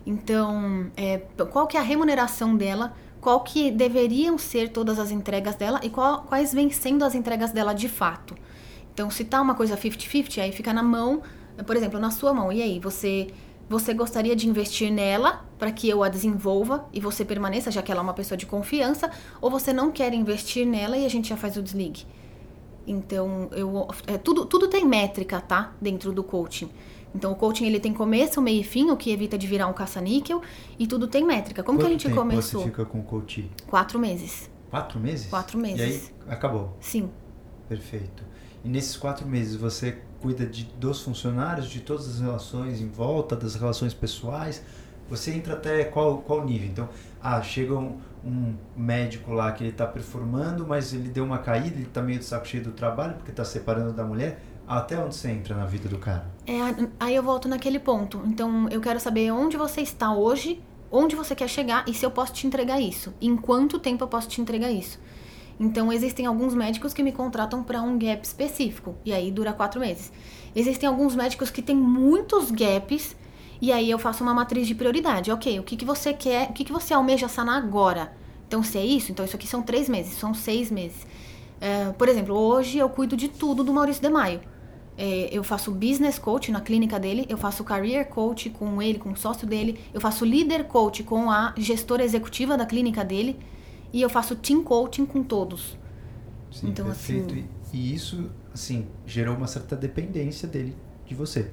Então, 0.05 0.91
é, 0.95 1.17
qual 1.51 1.65
que 1.65 1.75
é 1.75 1.79
a 1.79 1.83
remuneração 1.83 2.55
dela, 2.55 2.93
qual 3.19 3.41
que 3.41 3.71
deveriam 3.71 4.37
ser 4.37 4.69
todas 4.69 4.99
as 4.99 5.09
entregas 5.09 5.55
dela 5.55 5.79
e 5.83 5.89
qual, 5.89 6.21
quais 6.21 6.53
vêm 6.53 6.69
sendo 6.69 7.03
as 7.03 7.15
entregas 7.15 7.51
dela 7.51 7.73
de 7.73 7.89
fato. 7.89 8.35
Então, 8.97 9.11
se 9.11 9.23
tá 9.23 9.39
uma 9.39 9.53
coisa 9.53 9.77
50-50, 9.77 10.41
aí 10.41 10.51
fica 10.51 10.73
na 10.73 10.81
mão, 10.81 11.21
por 11.67 11.75
exemplo, 11.75 11.99
na 11.99 12.09
sua 12.09 12.33
mão. 12.33 12.51
E 12.51 12.63
aí, 12.63 12.79
você 12.79 13.27
você 13.69 13.93
gostaria 13.93 14.35
de 14.35 14.49
investir 14.49 14.91
nela 14.91 15.45
para 15.59 15.71
que 15.71 15.87
eu 15.87 16.01
a 16.01 16.09
desenvolva 16.09 16.87
e 16.91 16.99
você 16.99 17.23
permaneça, 17.23 17.69
já 17.69 17.83
que 17.83 17.91
ela 17.91 18.01
é 18.01 18.03
uma 18.03 18.15
pessoa 18.15 18.35
de 18.35 18.47
confiança, 18.47 19.11
ou 19.39 19.51
você 19.51 19.71
não 19.71 19.91
quer 19.91 20.15
investir 20.15 20.65
nela 20.65 20.97
e 20.97 21.05
a 21.05 21.09
gente 21.09 21.29
já 21.29 21.37
faz 21.37 21.57
o 21.57 21.61
desligue? 21.61 22.07
Então, 22.87 23.49
eu, 23.51 23.87
é, 24.07 24.17
tudo, 24.17 24.47
tudo 24.47 24.67
tem 24.67 24.83
métrica, 24.83 25.39
tá? 25.41 25.73
Dentro 25.79 26.11
do 26.11 26.23
coaching. 26.23 26.69
Então, 27.13 27.33
o 27.33 27.35
coaching 27.35 27.67
ele 27.67 27.79
tem 27.79 27.93
começo, 27.93 28.41
meio 28.41 28.61
e 28.61 28.63
fim, 28.63 28.89
o 28.89 28.97
que 28.97 29.11
evita 29.11 29.37
de 29.37 29.45
virar 29.45 29.67
um 29.67 29.73
caça-níquel, 29.73 30.41
e 30.79 30.87
tudo 30.87 31.07
tem 31.07 31.23
métrica. 31.23 31.61
Como 31.61 31.77
Quanto 31.77 31.87
que 31.87 31.93
a 31.93 31.99
gente 31.99 32.15
começou? 32.15 32.61
você 32.61 32.69
fica 32.69 32.83
com 32.83 33.01
o 33.01 33.03
coaching? 33.03 33.47
Quatro 33.67 33.99
meses. 33.99 34.49
Quatro 34.71 34.99
meses? 34.99 35.27
Quatro 35.27 35.59
meses. 35.59 35.79
E 35.79 35.83
aí, 35.83 36.33
acabou? 36.33 36.75
Sim. 36.79 37.11
Perfeito. 37.69 38.26
E 38.67 38.69
nesses 38.69 38.97
quatro 38.97 39.25
meses, 39.25 39.55
você 39.55 39.97
cuida 40.19 40.45
de, 40.45 40.65
dos 40.77 41.01
funcionários, 41.01 41.69
de 41.69 41.79
todas 41.79 42.05
as 42.05 42.19
relações 42.19 42.81
em 42.81 42.89
volta, 42.89 43.33
das 43.33 43.55
relações 43.55 43.93
pessoais? 43.93 44.61
Você 45.09 45.31
entra 45.31 45.53
até 45.53 45.85
qual, 45.85 46.17
qual 46.17 46.43
nível? 46.43 46.67
Então, 46.67 46.89
ah, 47.23 47.41
chega 47.41 47.73
um, 47.73 47.97
um 48.25 48.55
médico 48.75 49.31
lá 49.31 49.53
que 49.53 49.63
ele 49.63 49.71
está 49.71 49.87
performando, 49.87 50.67
mas 50.67 50.91
ele 50.91 51.07
deu 51.07 51.23
uma 51.23 51.37
caída, 51.37 51.77
ele 51.77 51.83
está 51.83 52.01
meio 52.01 52.19
de 52.19 52.25
saco 52.25 52.45
cheio 52.45 52.61
do 52.61 52.73
trabalho 52.73 53.13
porque 53.13 53.31
está 53.31 53.45
separando 53.45 53.93
da 53.93 54.03
mulher. 54.03 54.41
Até 54.67 54.99
onde 54.99 55.15
você 55.15 55.29
entra 55.29 55.55
na 55.55 55.65
vida 55.65 55.87
do 55.87 55.97
cara? 55.97 56.29
É, 56.45 56.59
aí 56.99 57.15
eu 57.15 57.23
volto 57.23 57.47
naquele 57.47 57.79
ponto. 57.79 58.21
Então, 58.25 58.67
eu 58.67 58.81
quero 58.81 58.99
saber 58.99 59.31
onde 59.31 59.55
você 59.55 59.79
está 59.79 60.13
hoje, 60.13 60.61
onde 60.91 61.15
você 61.15 61.33
quer 61.33 61.47
chegar 61.47 61.85
e 61.87 61.93
se 61.93 62.05
eu 62.05 62.11
posso 62.11 62.33
te 62.33 62.45
entregar 62.45 62.81
isso. 62.81 63.13
Em 63.21 63.37
quanto 63.37 63.79
tempo 63.79 64.03
eu 64.03 64.09
posso 64.09 64.27
te 64.27 64.41
entregar 64.41 64.69
isso. 64.69 64.99
Então, 65.59 65.91
existem 65.91 66.25
alguns 66.25 66.53
médicos 66.53 66.93
que 66.93 67.01
me 67.01 67.11
contratam 67.11 67.63
para 67.63 67.81
um 67.81 67.97
gap 67.97 68.23
específico, 68.23 68.95
e 69.03 69.11
aí 69.11 69.31
dura 69.31 69.53
quatro 69.53 69.79
meses. 69.79 70.11
Existem 70.55 70.87
alguns 70.87 71.15
médicos 71.15 71.49
que 71.49 71.61
têm 71.61 71.75
muitos 71.75 72.51
gaps 72.51 73.15
e 73.61 73.71
aí 73.71 73.89
eu 73.89 73.97
faço 73.97 74.23
uma 74.23 74.33
matriz 74.33 74.67
de 74.67 74.75
prioridade. 74.75 75.31
Ok, 75.31 75.59
o 75.59 75.63
que, 75.63 75.75
que 75.75 75.85
você 75.85 76.13
quer, 76.13 76.49
o 76.49 76.53
que, 76.53 76.63
que 76.63 76.71
você 76.71 76.93
almeja 76.93 77.27
sanar 77.27 77.57
agora? 77.57 78.13
Então, 78.47 78.63
se 78.63 78.77
é 78.77 78.85
isso, 78.85 79.11
então 79.11 79.25
isso 79.25 79.35
aqui 79.35 79.47
são 79.47 79.61
três 79.61 79.89
meses, 79.89 80.13
são 80.13 80.33
seis 80.33 80.71
meses. 80.71 81.05
É, 81.59 81.91
por 81.91 82.07
exemplo, 82.07 82.35
hoje 82.35 82.77
eu 82.77 82.87
cuido 82.87 83.17
de 83.17 83.27
tudo 83.27 83.63
do 83.63 83.73
Maurício 83.73 84.01
de 84.01 84.09
Maio. 84.09 84.41
É, 84.97 85.29
eu 85.31 85.43
faço 85.43 85.71
business 85.71 86.17
coach 86.17 86.51
na 86.51 86.61
clínica 86.61 86.99
dele, 86.99 87.25
eu 87.29 87.37
faço 87.37 87.63
career 87.63 88.07
coach 88.07 88.49
com 88.49 88.81
ele, 88.81 88.97
com 88.97 89.11
o 89.11 89.15
sócio 89.15 89.45
dele, 89.45 89.79
eu 89.93 90.01
faço 90.01 90.25
leader 90.25 90.63
coach 90.65 91.03
com 91.03 91.29
a 91.29 91.53
gestora 91.57 92.03
executiva 92.03 92.57
da 92.57 92.65
clínica 92.65 93.03
dele 93.03 93.37
e 93.91 94.01
eu 94.01 94.09
faço 94.09 94.35
team 94.35 94.63
coaching 94.63 95.05
com 95.05 95.23
todos. 95.23 95.77
Sim, 96.51 96.69
então, 96.69 96.85
perfeito. 96.85 97.33
Assim, 97.33 97.47
e, 97.73 97.77
e 97.77 97.93
isso, 97.93 98.29
assim, 98.53 98.87
gerou 99.05 99.35
uma 99.35 99.47
certa 99.47 99.75
dependência 99.75 100.47
dele 100.47 100.75
de 101.05 101.15
você. 101.15 101.51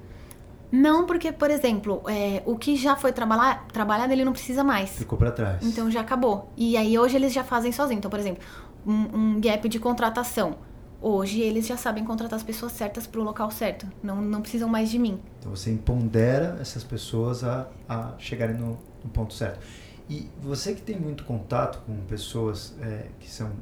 Não, 0.70 1.06
porque, 1.06 1.30
por 1.30 1.50
exemplo, 1.50 2.02
é, 2.08 2.42
o 2.44 2.56
que 2.56 2.74
já 2.74 2.96
foi 2.96 3.12
trabalhar, 3.12 3.66
trabalhado, 3.68 4.12
ele 4.12 4.24
não 4.24 4.32
precisa 4.32 4.64
mais. 4.64 4.90
Ficou 4.90 5.16
para 5.16 5.30
trás. 5.30 5.64
Então 5.64 5.88
já 5.88 6.00
acabou. 6.00 6.50
E 6.56 6.76
aí 6.76 6.98
hoje 6.98 7.14
eles 7.14 7.32
já 7.32 7.44
fazem 7.44 7.70
sozinho. 7.70 7.98
Então, 7.98 8.10
por 8.10 8.18
exemplo, 8.18 8.42
um, 8.84 9.36
um 9.36 9.40
gap 9.40 9.68
de 9.68 9.78
contratação. 9.78 10.56
Hoje 11.00 11.40
eles 11.40 11.66
já 11.66 11.76
sabem 11.76 12.02
contratar 12.02 12.36
as 12.36 12.42
pessoas 12.42 12.72
certas 12.72 13.06
para 13.06 13.20
o 13.20 13.24
local 13.24 13.50
certo. 13.50 13.86
Não, 14.02 14.20
não 14.20 14.40
precisam 14.40 14.68
mais 14.68 14.90
de 14.90 14.98
mim. 14.98 15.20
Então 15.38 15.54
você 15.54 15.70
empodera 15.70 16.56
essas 16.60 16.82
pessoas 16.82 17.44
a, 17.44 17.68
a 17.88 18.14
chegarem 18.18 18.56
no, 18.56 18.78
no 19.04 19.10
ponto 19.12 19.32
certo. 19.32 19.60
E 20.08 20.30
você 20.42 20.74
que 20.74 20.82
tem 20.82 20.98
muito 20.98 21.24
contato 21.24 21.82
com 21.86 21.96
pessoas 22.04 22.74
é, 22.80 23.08
que 23.18 23.30
são 23.30 23.52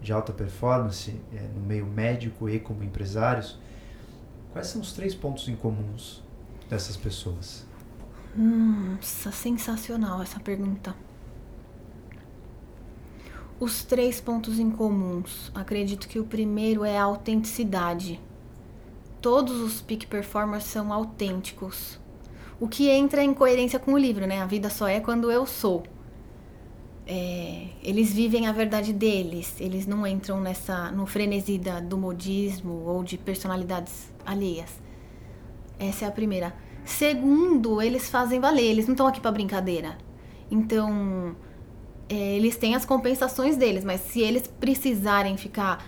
de 0.00 0.12
alta 0.12 0.32
performance, 0.32 1.18
é, 1.32 1.40
no 1.54 1.60
meio 1.60 1.86
médico 1.86 2.48
e 2.48 2.60
como 2.60 2.84
empresários, 2.84 3.58
quais 4.52 4.68
são 4.68 4.80
os 4.80 4.92
três 4.92 5.14
pontos 5.14 5.48
em 5.48 5.56
comuns 5.56 6.22
dessas 6.68 6.96
pessoas? 6.96 7.66
Nossa, 8.36 9.32
sensacional 9.32 10.22
essa 10.22 10.38
pergunta. 10.38 10.94
Os 13.58 13.82
três 13.82 14.20
pontos 14.20 14.58
em 14.58 14.70
comuns. 14.70 15.50
Acredito 15.54 16.06
que 16.06 16.20
o 16.20 16.24
primeiro 16.24 16.84
é 16.84 16.96
a 16.96 17.02
autenticidade. 17.02 18.20
Todos 19.20 19.60
os 19.60 19.80
peak 19.80 20.06
performers 20.06 20.64
são 20.64 20.92
autênticos. 20.92 21.98
O 22.60 22.66
que 22.66 22.88
entra 22.88 23.22
em 23.22 23.32
coerência 23.32 23.78
com 23.78 23.92
o 23.92 23.98
livro, 23.98 24.26
né? 24.26 24.42
A 24.42 24.46
vida 24.46 24.68
só 24.68 24.88
é 24.88 24.98
quando 25.00 25.30
eu 25.30 25.46
sou. 25.46 25.84
É, 27.06 27.68
eles 27.82 28.12
vivem 28.12 28.46
a 28.46 28.52
verdade 28.52 28.92
deles, 28.92 29.54
eles 29.58 29.86
não 29.86 30.06
entram 30.06 30.40
nessa 30.40 30.90
no 30.90 31.06
frenesi 31.06 31.56
da, 31.56 31.80
do 31.80 31.96
modismo 31.96 32.82
ou 32.84 33.02
de 33.02 33.16
personalidades 33.16 34.12
alheias. 34.26 34.70
Essa 35.78 36.04
é 36.04 36.08
a 36.08 36.10
primeira. 36.10 36.54
Segundo, 36.84 37.80
eles 37.80 38.10
fazem 38.10 38.40
valer, 38.40 38.64
eles 38.64 38.86
não 38.86 38.92
estão 38.92 39.06
aqui 39.06 39.20
para 39.20 39.32
brincadeira. 39.32 39.96
Então, 40.50 41.36
é, 42.08 42.36
eles 42.36 42.56
têm 42.56 42.74
as 42.74 42.84
compensações 42.84 43.56
deles, 43.56 43.84
mas 43.84 44.00
se 44.00 44.20
eles 44.20 44.46
precisarem 44.46 45.36
ficar 45.36 45.86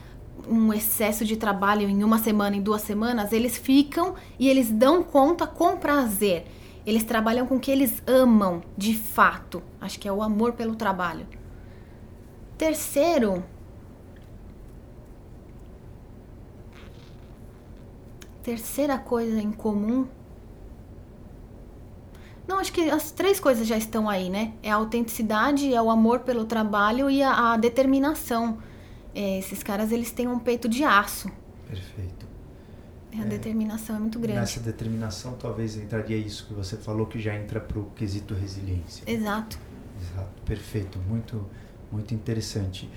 um 0.49 0.73
excesso 0.73 1.25
de 1.25 1.37
trabalho 1.37 1.89
em 1.89 2.03
uma 2.03 2.19
semana, 2.19 2.57
em 2.57 2.63
duas 2.63 2.83
semanas, 2.83 3.33
eles 3.33 3.59
ficam 3.59 4.15
e 4.39 4.49
eles 4.49 4.71
dão 4.71 5.03
conta 5.03 5.47
com 5.47 5.77
prazer. 5.77 6.47
Eles 6.87 7.05
trabalham 7.05 7.47
com 7.47 7.57
o 7.57 7.61
que 7.61 7.71
eles 7.71 8.03
amam, 8.07 8.63
de 8.77 8.95
fato. 8.95 9.63
Acho 9.81 9.99
que 9.99 10.09
é 10.09 10.13
o 10.13 10.23
amor 10.23 10.55
pelo 10.55 10.75
trabalho. 10.75 11.27
Terceiro, 12.57 13.45
terceira 18.43 18.99
coisa 18.99 19.41
em 19.41 19.53
comum. 19.53 20.07
Não, 22.47 22.59
acho 22.59 22.73
que 22.73 22.91
as 22.91 23.13
três 23.13 23.39
coisas 23.39 23.67
já 23.67 23.77
estão 23.77 24.09
aí, 24.09 24.29
né? 24.29 24.55
É 24.63 24.71
a 24.71 24.75
autenticidade, 24.75 25.73
é 25.73 25.81
o 25.81 25.91
amor 25.91 26.21
pelo 26.21 26.45
trabalho 26.45 27.09
e 27.09 27.23
a, 27.23 27.53
a 27.53 27.57
determinação. 27.57 28.59
É, 29.15 29.39
esses 29.39 29.63
caras, 29.63 29.93
eles 29.93 30.11
têm 30.11 30.27
um 30.27 30.39
peito 30.39 30.69
de 30.69 30.83
aço. 30.83 31.31
Perfeito. 31.69 32.30
A 33.13 33.23
é, 33.23 33.25
determinação 33.25 33.97
é 33.97 33.99
muito 33.99 34.19
grande. 34.19 34.39
Nessa 34.39 34.61
determinação, 34.61 35.35
talvez 35.35 35.77
entraria 35.77 36.17
isso 36.17 36.47
que 36.47 36.55
você 36.55 36.77
falou, 36.77 37.07
que 37.07 37.21
já 37.21 37.35
entra 37.35 37.61
para 37.61 37.79
o 37.79 37.87
quesito 37.97 38.35
resiliência. 38.35 39.03
Exato. 39.07 39.59
Exato. 40.01 40.43
Perfeito. 40.45 40.99
Muito, 40.99 41.45
muito 41.91 42.15
interessante. 42.15 42.89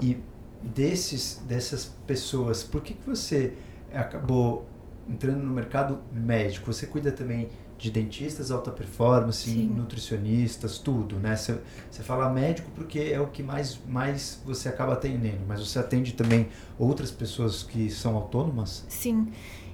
E 0.00 0.18
desses, 0.62 1.42
dessas 1.46 1.86
pessoas, 2.06 2.62
por 2.62 2.82
que, 2.82 2.94
que 2.94 3.08
você 3.08 3.54
acabou 3.92 4.66
entrando 5.08 5.42
no 5.42 5.52
mercado 5.52 6.00
médico, 6.12 6.72
você 6.72 6.86
cuida 6.86 7.10
também 7.10 7.48
de 7.76 7.90
dentistas, 7.90 8.52
alta 8.52 8.70
performance, 8.70 9.50
Sim. 9.50 9.66
nutricionistas, 9.66 10.78
tudo, 10.78 11.16
né? 11.16 11.34
Você, 11.34 11.58
você 11.90 12.02
fala 12.02 12.30
médico 12.30 12.70
porque 12.76 13.00
é 13.00 13.20
o 13.20 13.26
que 13.26 13.42
mais, 13.42 13.80
mais 13.88 14.40
você 14.44 14.68
acaba 14.68 14.92
atendendo, 14.92 15.40
mas 15.48 15.58
você 15.58 15.80
atende 15.80 16.12
também 16.12 16.48
outras 16.78 17.10
pessoas 17.10 17.64
que 17.64 17.90
são 17.90 18.14
autônomas? 18.14 18.84
Sim. 18.88 19.32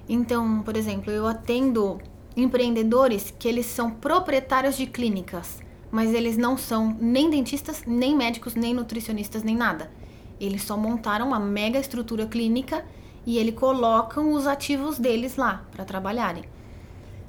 Então, 0.09 0.63
por 0.63 0.75
exemplo, 0.75 1.11
eu 1.11 1.27
atendo 1.27 1.99
empreendedores 2.35 3.31
que 3.37 3.47
eles 3.47 3.67
são 3.67 3.91
proprietários 3.91 4.75
de 4.75 4.87
clínicas, 4.87 5.59
mas 5.91 6.13
eles 6.15 6.35
não 6.35 6.57
são 6.57 6.97
nem 6.99 7.29
dentistas, 7.29 7.83
nem 7.85 8.17
médicos, 8.17 8.55
nem 8.55 8.73
nutricionistas, 8.73 9.43
nem 9.43 9.55
nada. 9.55 9.91
Eles 10.39 10.63
só 10.63 10.75
montaram 10.75 11.27
uma 11.27 11.39
mega 11.39 11.77
estrutura 11.77 12.25
clínica 12.25 12.83
e 13.25 13.37
ele 13.37 13.51
colocam 13.51 14.33
os 14.33 14.47
ativos 14.47 14.97
deles 14.97 15.35
lá 15.35 15.63
para 15.71 15.85
trabalharem. 15.85 16.43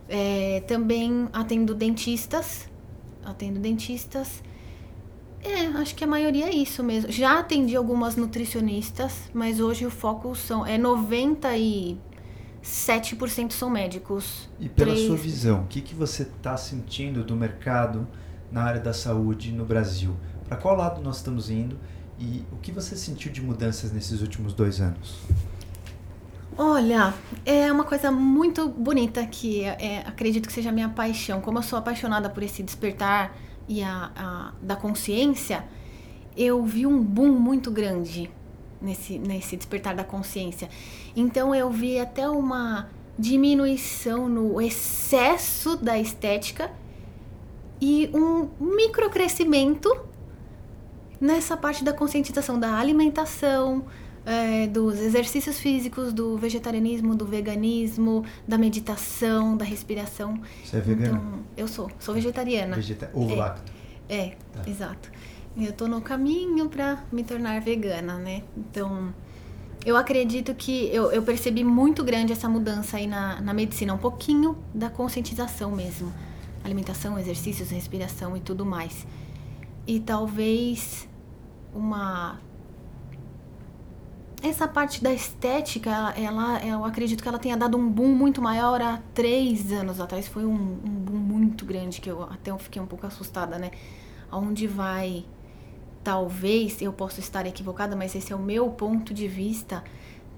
É, 0.09 0.63
também 0.67 1.29
atendo 1.35 1.75
dentistas. 1.75 2.67
Atendo 3.23 3.61
dentistas. 3.61 4.43
É, 5.43 5.67
acho 5.79 5.95
que 5.95 6.05
a 6.05 6.07
maioria 6.07 6.47
é 6.47 6.55
isso 6.55 6.83
mesmo. 6.83 7.11
Já 7.11 7.41
atendi 7.41 7.77
algumas 7.77 8.17
nutricionistas, 8.17 9.31
mas 9.35 9.61
hoje 9.61 9.85
o 9.85 9.91
foco 9.91 10.35
são 10.35 10.65
é 10.65 10.79
97% 12.63 13.53
são 13.53 13.71
médicos. 13.71 14.49
E 14.59 14.69
pela 14.69 14.93
Três... 14.93 15.07
sua 15.07 15.17
visão, 15.17 15.63
o 15.63 15.67
que, 15.67 15.81
que 15.81 15.95
você 15.95 16.23
está 16.23 16.57
sentindo 16.57 17.25
do 17.25 17.35
mercado 17.35 18.07
na 18.51 18.63
área 18.63 18.81
da 18.81 18.93
saúde 18.93 19.53
no 19.53 19.65
Brasil? 19.65 20.15
Para 20.47 20.57
qual 20.57 20.77
lado 20.77 21.01
nós 21.01 21.17
estamos 21.17 21.51
indo 21.51 21.79
e 22.19 22.45
o 22.53 22.57
que 22.57 22.71
você 22.71 22.97
sentiu 22.97 23.33
de 23.33 23.41
mudanças 23.41 23.93
nesses 23.93 24.21
últimos 24.21 24.53
dois 24.53 24.81
anos? 24.81 25.19
Olha, 26.59 27.15
é 27.47 27.73
uma 27.73 27.85
coisa 27.85 28.11
muito 28.11 28.69
bonita 28.69 29.25
que 29.27 29.65
é, 29.65 30.05
acredito 30.07 30.47
que 30.47 30.53
seja 30.53 30.69
a 30.69 30.73
minha 30.73 30.91
paixão. 30.91 31.41
Como 31.41 31.59
eu 31.59 31.63
sou 31.63 31.79
apaixonada 31.79 32.29
por 32.29 32.43
esse 32.43 32.63
despertar 32.63 33.35
e 33.67 33.83
a, 33.83 34.11
a, 34.15 34.53
da 34.61 34.77
consciência, 34.77 35.65
eu 36.37 36.63
vi 36.65 36.87
um 36.87 37.03
boom 37.03 37.31
muito 37.31 37.71
grande 37.71 38.31
nesse, 38.81 39.19
nesse 39.19 39.57
despertar 39.57 39.95
da 39.95 40.05
consciência. 40.05 40.69
Então 41.15 41.55
eu 41.55 41.71
vi 41.71 41.99
até 41.99 42.29
uma 42.29 42.89
diminuição 43.19 44.29
no 44.29 44.61
excesso 44.61 45.77
da 45.77 45.99
estética 45.99 46.71
e 47.81 48.11
um 48.15 48.49
microcrescimento 48.59 49.91
nessa 51.21 51.57
parte 51.57 51.85
da 51.85 51.93
conscientização 51.93 52.59
da 52.59 52.79
alimentação, 52.79 53.85
é, 54.25 54.67
dos 54.67 54.99
exercícios 54.99 55.59
físicos, 55.59 56.13
do 56.13 56.37
vegetarianismo, 56.37 57.15
do 57.15 57.27
veganismo, 57.27 58.25
da 58.47 58.57
meditação, 58.57 59.57
da 59.57 59.65
respiração. 59.65 60.41
Você 60.65 60.77
é 60.77 60.81
vegana? 60.81 61.19
Então, 61.19 61.41
eu 61.57 61.69
sou, 61.69 61.91
sou 61.99 62.15
vegetariana. 62.15 62.77
Vegeta 62.77 63.11
ovo 63.13 63.33
é, 63.33 63.37
lacto. 63.37 63.73
É, 64.09 64.37
tá. 64.53 64.63
exato. 64.69 65.11
Eu 65.57 65.73
tô 65.73 65.89
no 65.89 66.01
caminho 66.01 66.69
para 66.69 67.03
me 67.11 67.25
tornar 67.25 67.61
vegana, 67.61 68.15
né? 68.19 68.43
Então, 68.57 69.13
eu 69.85 69.97
acredito 69.97 70.55
que 70.55 70.95
eu, 70.95 71.11
eu, 71.11 71.23
percebi 71.23 71.65
muito 71.65 72.05
grande 72.05 72.33
essa 72.33 72.49
mudança 72.49 72.99
aí 72.99 73.07
na, 73.07 73.41
na 73.41 73.53
medicina, 73.55 73.95
um 73.95 73.99
pouquinho 73.99 74.57
da 74.75 74.91
conscientização 74.91 75.71
mesmo. 75.71 76.13
Alimentação, 76.63 77.19
exercícios, 77.19 77.71
respiração 77.71 78.37
e 78.37 78.41
tudo 78.41 78.65
mais. 78.65 79.07
E 79.87 79.99
talvez 79.99 81.09
uma 81.75 82.39
essa 84.43 84.67
parte 84.67 85.03
da 85.03 85.13
estética, 85.13 85.91
ela, 86.17 86.65
eu 86.65 86.85
acredito 86.85 87.23
que 87.23 87.29
ela 87.29 87.39
tenha 87.39 87.57
dado 87.57 87.77
um 87.77 87.91
boom 87.91 88.09
muito 88.09 88.41
maior 88.41 88.81
há 88.81 88.99
três 89.13 89.71
anos 89.71 90.01
atrás. 90.01 90.27
Foi 90.29 90.45
um, 90.45 90.55
um 90.55 90.95
boom 91.05 91.17
muito 91.17 91.65
grande 91.67 92.01
que 92.01 92.11
eu 92.11 92.23
até 92.23 92.51
eu 92.51 92.59
fiquei 92.59 92.81
um 92.81 92.87
pouco 92.87 93.07
assustada, 93.07 93.59
né? 93.59 93.71
Aonde 94.31 94.67
vai, 94.67 95.25
talvez 96.03 96.81
eu 96.81 96.93
possa 96.93 97.21
estar 97.21 97.47
equivocada, 97.47 97.95
mas 97.95 98.15
esse 98.15 98.33
é 98.33 98.37
o 98.37 98.39
meu 98.39 98.71
ponto 98.71 99.13
de 99.13 99.29
vista. 99.29 99.83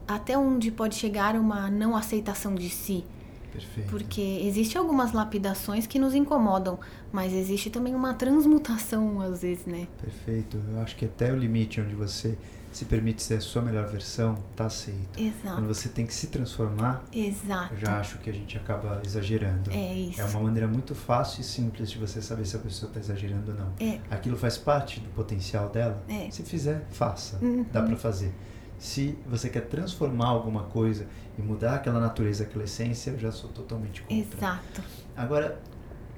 Até 0.07 0.37
onde 0.37 0.71
pode 0.71 0.97
chegar 0.97 1.37
uma 1.37 1.71
não 1.71 1.97
aceitação 1.97 2.55
de 2.55 2.69
si. 2.69 3.05
Perfeito. 3.53 3.91
Porque 3.91 4.21
existe 4.21 4.79
algumas 4.79 5.13
lapidações 5.13 5.87
que 5.87 5.99
nos 5.99 6.15
incomodam, 6.15 6.79
mas 7.13 7.33
existe 7.35 7.69
também 7.69 7.95
uma 7.95 8.15
transmutação 8.15 9.21
às 9.21 9.43
vezes, 9.43 9.67
né? 9.67 9.87
Perfeito. 10.01 10.59
Eu 10.71 10.81
acho 10.81 10.97
que 10.97 11.05
até 11.05 11.33
o 11.33 11.37
limite 11.37 11.81
onde 11.81 11.95
você 11.95 12.39
se 12.77 12.85
permite 12.87 13.23
ser 13.23 13.35
a 13.35 13.41
sua 13.41 13.63
melhor 13.63 13.87
versão, 13.87 14.37
tá 14.57 14.67
aceito. 14.67 15.19
Exato. 15.19 15.57
Quando 15.57 15.67
você 15.67 15.89
tem 15.89 16.07
que 16.07 16.15
se 16.15 16.29
transformar, 16.29 17.05
Exato. 17.13 17.75
eu 17.75 17.79
já 17.79 17.99
acho 17.99 18.19
que 18.19 18.31
a 18.31 18.33
gente 18.33 18.57
acaba 18.57 19.01
exagerando. 19.05 19.71
É 19.71 19.95
isso. 19.95 20.21
É 20.21 20.25
uma 20.25 20.41
maneira 20.41 20.67
muito 20.67 20.95
fácil 20.95 21.41
e 21.41 21.45
simples 21.45 21.91
de 21.91 21.99
você 21.99 22.23
saber 22.23 22.47
se 22.47 22.57
a 22.57 22.59
pessoa 22.59 22.89
está 22.89 23.01
exagerando 23.01 23.53
ou 23.53 23.59
não. 23.59 23.73
É. 23.81 24.01
Aquilo 24.11 24.37
faz 24.37 24.57
parte 24.57 25.01
do 25.01 25.09
potencial 25.11 25.69
dela. 25.69 26.03
É. 26.09 26.31
Se 26.31 26.43
fizer, 26.43 26.87
faça. 26.91 27.39
Uhum. 27.43 27.67
Dá 27.73 27.83
para 27.83 27.97
fazer. 27.97 28.33
Se 28.79 29.17
você 29.27 29.49
quer 29.49 29.67
transformar 29.67 30.27
alguma 30.27 30.65
coisa 30.65 31.07
e 31.39 31.43
mudar 31.43 31.77
aquela 31.77 32.01
natureza, 32.01 32.45
aquela 32.45 32.65
essência, 32.65 33.11
eu 33.11 33.19
já 33.19 33.31
sou 33.31 33.51
totalmente 33.51 34.03
contra. 34.03 34.17
Exato. 34.17 34.83
Agora, 35.17 35.61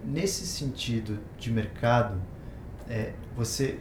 nesse 0.02 0.46
sentido 0.46 1.18
de 1.38 1.52
mercado, 1.52 2.20
é, 2.88 3.12
você 3.36 3.78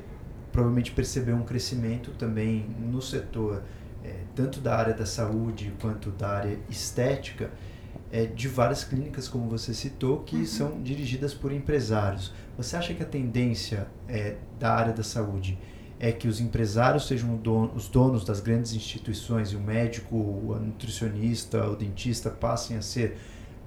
provavelmente 0.53 0.91
percebeu 0.91 1.35
um 1.35 1.43
crescimento 1.43 2.11
também 2.11 2.67
no 2.79 3.01
setor, 3.01 3.63
é, 4.03 4.13
tanto 4.35 4.61
da 4.61 4.77
área 4.77 4.93
da 4.93 5.05
saúde 5.05 5.73
quanto 5.81 6.11
da 6.11 6.29
área 6.29 6.59
estética, 6.69 7.51
é, 8.11 8.27
de 8.27 8.47
várias 8.47 8.83
clínicas, 8.83 9.27
como 9.27 9.49
você 9.49 9.73
citou, 9.73 10.19
que 10.19 10.35
uhum. 10.35 10.45
são 10.45 10.81
dirigidas 10.83 11.33
por 11.33 11.51
empresários. 11.51 12.31
Você 12.55 12.77
acha 12.77 12.93
que 12.93 13.01
a 13.01 13.05
tendência 13.05 13.87
é, 14.07 14.35
da 14.59 14.71
área 14.71 14.93
da 14.93 15.03
saúde 15.03 15.57
é 15.99 16.11
que 16.11 16.27
os 16.27 16.39
empresários 16.39 17.07
sejam 17.07 17.41
os 17.75 17.87
donos 17.87 18.23
das 18.23 18.39
grandes 18.39 18.73
instituições 18.73 19.49
e 19.49 19.55
o 19.55 19.59
médico, 19.59 20.15
o 20.15 20.59
nutricionista, 20.59 21.67
o 21.67 21.75
dentista 21.75 22.29
passem 22.29 22.77
a 22.77 22.81
ser 22.81 23.17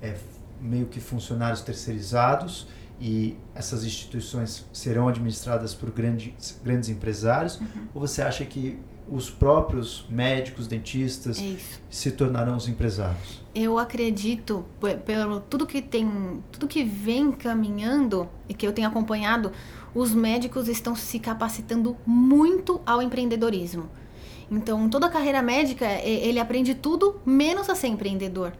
é, 0.01 0.14
meio 0.61 0.87
que 0.87 1.01
funcionários 1.01 1.62
terceirizados 1.62 2.68
e 3.00 3.37
essas 3.54 3.85
instituições 3.85 4.64
serão 4.72 5.09
administradas 5.09 5.74
por 5.74 5.90
grandes, 5.90 6.61
grandes 6.64 6.88
empresários? 6.88 7.61
Uhum. 7.61 7.88
Ou 7.94 8.00
você 8.00 8.22
acha 8.22 8.44
que 8.44 8.78
os 9.09 9.30
próprios 9.30 10.04
médicos, 10.09 10.66
dentistas 10.66 11.40
é 11.40 11.56
se 11.88 12.11
tornarão 12.11 12.56
os 12.56 12.68
empresários? 12.68 13.42
Eu 13.54 13.78
acredito, 13.78 14.64
pelo 15.04 15.40
tudo 15.40 15.66
que 15.66 15.80
tem, 15.80 16.42
tudo 16.50 16.66
que 16.66 16.82
vem 16.82 17.30
caminhando 17.32 18.28
e 18.48 18.54
que 18.54 18.66
eu 18.66 18.72
tenho 18.72 18.88
acompanhado, 18.88 19.52
os 19.94 20.12
médicos 20.12 20.68
estão 20.68 20.96
se 20.96 21.18
capacitando 21.18 21.96
muito 22.04 22.80
ao 22.85 23.00
empreendedorismo. 23.00 23.88
Então, 24.50 24.88
toda 24.88 25.06
a 25.06 25.11
carreira 25.11 25.42
médica, 25.42 25.87
ele 26.02 26.38
aprende 26.38 26.74
tudo 26.74 27.20
menos 27.24 27.68
a 27.68 27.74
ser 27.74 27.88
empreendedor. 27.88 28.52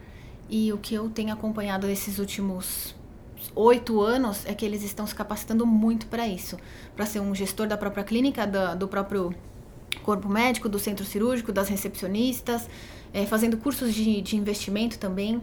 E 0.49 0.71
o 0.73 0.77
que 0.77 0.95
eu 0.95 1.09
tenho 1.09 1.33
acompanhado 1.33 1.87
nesses 1.87 2.19
últimos 2.19 2.95
oito 3.57 4.01
anos 4.01 4.45
é 4.45 4.53
que 4.53 4.65
eles 4.65 4.83
estão 4.83 5.05
se 5.05 5.15
capacitando 5.15 5.65
muito 5.65 6.07
para 6.07 6.27
isso, 6.27 6.57
para 6.95 7.05
ser 7.05 7.19
um 7.19 7.33
gestor 7.33 7.67
da 7.67 7.77
própria 7.77 8.03
clínica, 8.03 8.45
do, 8.45 8.77
do, 8.77 8.87
próprio 8.87 9.33
corpo 10.03 10.29
médico, 10.29 10.69
do 10.69 10.77
centro 10.77 11.05
cirúrgico, 11.05 11.51
das 11.51 11.67
recepcionistas, 11.67 12.69
é, 13.13 13.25
fazendo 13.25 13.57
cursos 13.57 13.93
de, 13.93 14.21
de 14.21 14.37
investimento 14.37 14.99
também. 14.99 15.41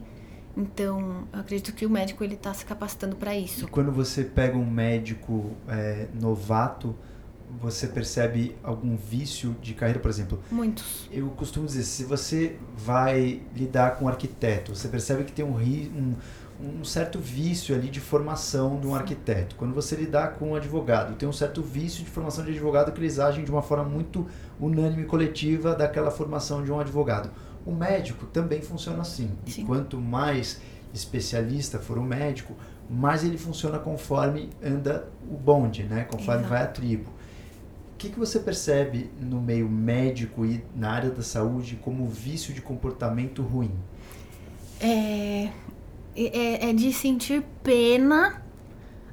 Então, 0.57 1.27
acredito 1.33 1.73
que 1.73 1.85
o 1.85 1.89
médico 1.89 2.23
ele 2.23 2.35
está 2.35 2.53
se 2.53 2.65
capacitando 2.65 3.17
para 3.17 3.35
isso. 3.35 3.65
E 3.65 3.67
quando 3.67 3.91
você 3.91 4.23
pega 4.23 4.57
um 4.57 4.65
médico 4.65 5.51
é, 5.67 6.07
novato, 6.13 6.95
você 7.59 7.87
percebe 7.87 8.55
algum 8.63 8.95
vício 8.95 9.55
de 9.61 9.73
carreira, 9.73 9.99
por 9.99 10.09
exemplo? 10.09 10.41
Muitos. 10.49 11.09
Eu 11.11 11.27
costumo 11.31 11.65
dizer, 11.65 11.83
se 11.83 12.03
você 12.03 12.57
vai 12.75 13.41
lidar 13.55 13.97
com 13.97 14.05
um 14.05 14.07
arquiteto, 14.07 14.75
você 14.75 14.87
percebe 14.87 15.23
que 15.25 15.31
tem 15.31 15.43
um, 15.43 15.55
um 15.57 16.15
um 16.59 16.83
certo 16.85 17.19
vício 17.19 17.75
ali 17.75 17.89
de 17.89 17.99
formação 17.99 18.79
de 18.79 18.87
um 18.87 18.95
arquiteto. 18.95 19.55
Quando 19.55 19.73
você 19.73 19.95
lidar 19.95 20.33
com 20.33 20.51
um 20.51 20.55
advogado, 20.55 21.15
tem 21.15 21.27
um 21.27 21.33
certo 21.33 21.61
vício 21.61 22.03
de 22.03 22.09
formação 22.09 22.45
de 22.45 22.51
advogado 22.51 22.91
que 22.91 22.99
eles 22.99 23.19
agem 23.19 23.43
de 23.43 23.51
uma 23.51 23.61
forma 23.61 23.83
muito 23.83 24.25
unânime 24.59 25.03
e 25.03 25.05
coletiva 25.05 25.75
daquela 25.75 26.09
formação 26.09 26.63
de 26.63 26.71
um 26.71 26.79
advogado. 26.79 27.29
O 27.65 27.71
médico 27.71 28.25
também 28.27 28.61
funciona 28.61 29.01
assim. 29.01 29.31
Sim. 29.45 29.65
Quanto 29.65 29.99
mais 29.99 30.61
especialista 30.93 31.77
for 31.77 31.97
o 31.97 32.03
médico, 32.03 32.55
mais 32.89 33.23
ele 33.23 33.37
funciona 33.37 33.77
conforme 33.77 34.49
anda 34.63 35.07
o 35.29 35.35
bonde, 35.35 35.83
né? 35.83 36.05
conforme 36.05 36.41
Exato. 36.41 36.49
vai 36.49 36.63
a 36.63 36.67
tribo. 36.67 37.09
O 37.93 37.97
que, 37.97 38.09
que 38.09 38.19
você 38.19 38.39
percebe 38.39 39.09
no 39.19 39.41
meio 39.41 39.69
médico 39.69 40.45
e 40.45 40.63
na 40.75 40.91
área 40.91 41.09
da 41.09 41.23
saúde 41.23 41.77
como 41.81 42.07
vício 42.07 42.53
de 42.53 42.61
comportamento 42.61 43.41
ruim? 43.41 43.71
É, 44.81 45.49
é, 46.15 46.69
é 46.69 46.73
de 46.73 46.93
sentir 46.93 47.43
pena 47.63 48.41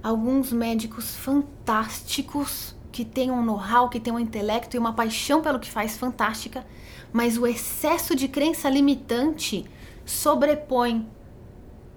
alguns 0.03 0.53
médicos 0.53 1.15
fantásticos 1.15 2.75
que 2.91 3.05
têm 3.05 3.31
um 3.31 3.43
know-how, 3.43 3.89
que 3.89 3.99
têm 3.99 4.13
um 4.13 4.19
intelecto 4.19 4.77
e 4.77 4.79
uma 4.79 4.93
paixão 4.93 5.41
pelo 5.41 5.59
que 5.59 5.71
faz 5.71 5.97
fantástica, 5.97 6.67
mas 7.13 7.39
o 7.39 7.47
excesso 7.47 8.15
de 8.15 8.29
crença 8.29 8.69
limitante 8.69 9.65
sobrepõe 10.05 11.09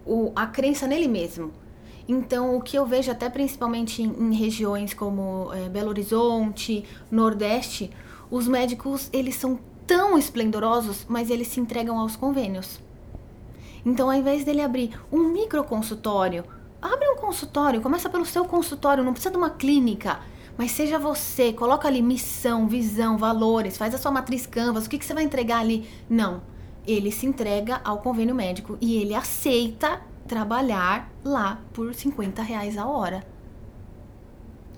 o, 0.06 0.32
a 0.36 0.46
crença 0.46 0.88
nele 0.88 1.08
mesmo. 1.08 1.52
Então, 2.08 2.56
o 2.56 2.62
que 2.62 2.78
eu 2.78 2.86
vejo 2.86 3.12
até 3.12 3.30
principalmente 3.30 4.02
em, 4.02 4.06
em 4.08 4.34
regiões 4.34 4.94
como 4.94 5.52
é, 5.54 5.68
Belo 5.68 5.90
Horizonte, 5.90 6.86
Nordeste, 7.10 7.90
os 8.30 8.48
médicos 8.48 9.10
eles 9.12 9.36
são 9.36 9.60
tão 9.88 10.18
esplendorosos, 10.18 11.06
mas 11.08 11.30
eles 11.30 11.48
se 11.48 11.60
entregam 11.60 12.00
aos 12.00 12.16
convênios. 12.16 12.80
Então, 13.86 14.10
ao 14.10 14.16
invés 14.16 14.44
dele 14.44 14.62
abrir 14.62 15.00
um 15.12 15.30
microconsultório, 15.30 16.44
abre 16.82 17.08
um 17.10 17.18
consultório, 17.18 17.82
começa 17.82 18.10
pelo 18.10 18.26
seu 18.26 18.44
consultório, 18.46 19.04
não 19.04 19.14
precisa 19.14 19.32
de 19.32 19.38
uma 19.38 19.52
clínica. 19.52 20.20
Mas 20.58 20.72
seja 20.72 20.98
você, 20.98 21.54
coloca 21.54 21.88
ali 21.88 22.02
missão, 22.02 22.68
visão, 22.68 23.18
valores, 23.18 23.78
faz 23.78 23.94
a 23.94 23.98
sua 23.98 24.12
matriz 24.12 24.48
Canvas, 24.48 24.86
o 24.86 24.90
que, 24.90 24.98
que 24.98 25.06
você 25.06 25.14
vai 25.14 25.24
entregar 25.24 25.60
ali? 25.60 25.88
Não. 26.10 26.42
Ele 26.88 27.12
se 27.12 27.26
entrega 27.26 27.82
ao 27.84 28.00
convênio 28.00 28.34
médico 28.34 28.78
e 28.80 28.98
ele 28.98 29.14
aceita 29.14 30.02
trabalhar 30.28 31.12
lá 31.24 31.62
por 31.74 31.94
50 31.94 32.42
reais 32.42 32.78
a 32.78 32.88
hora. 32.88 33.24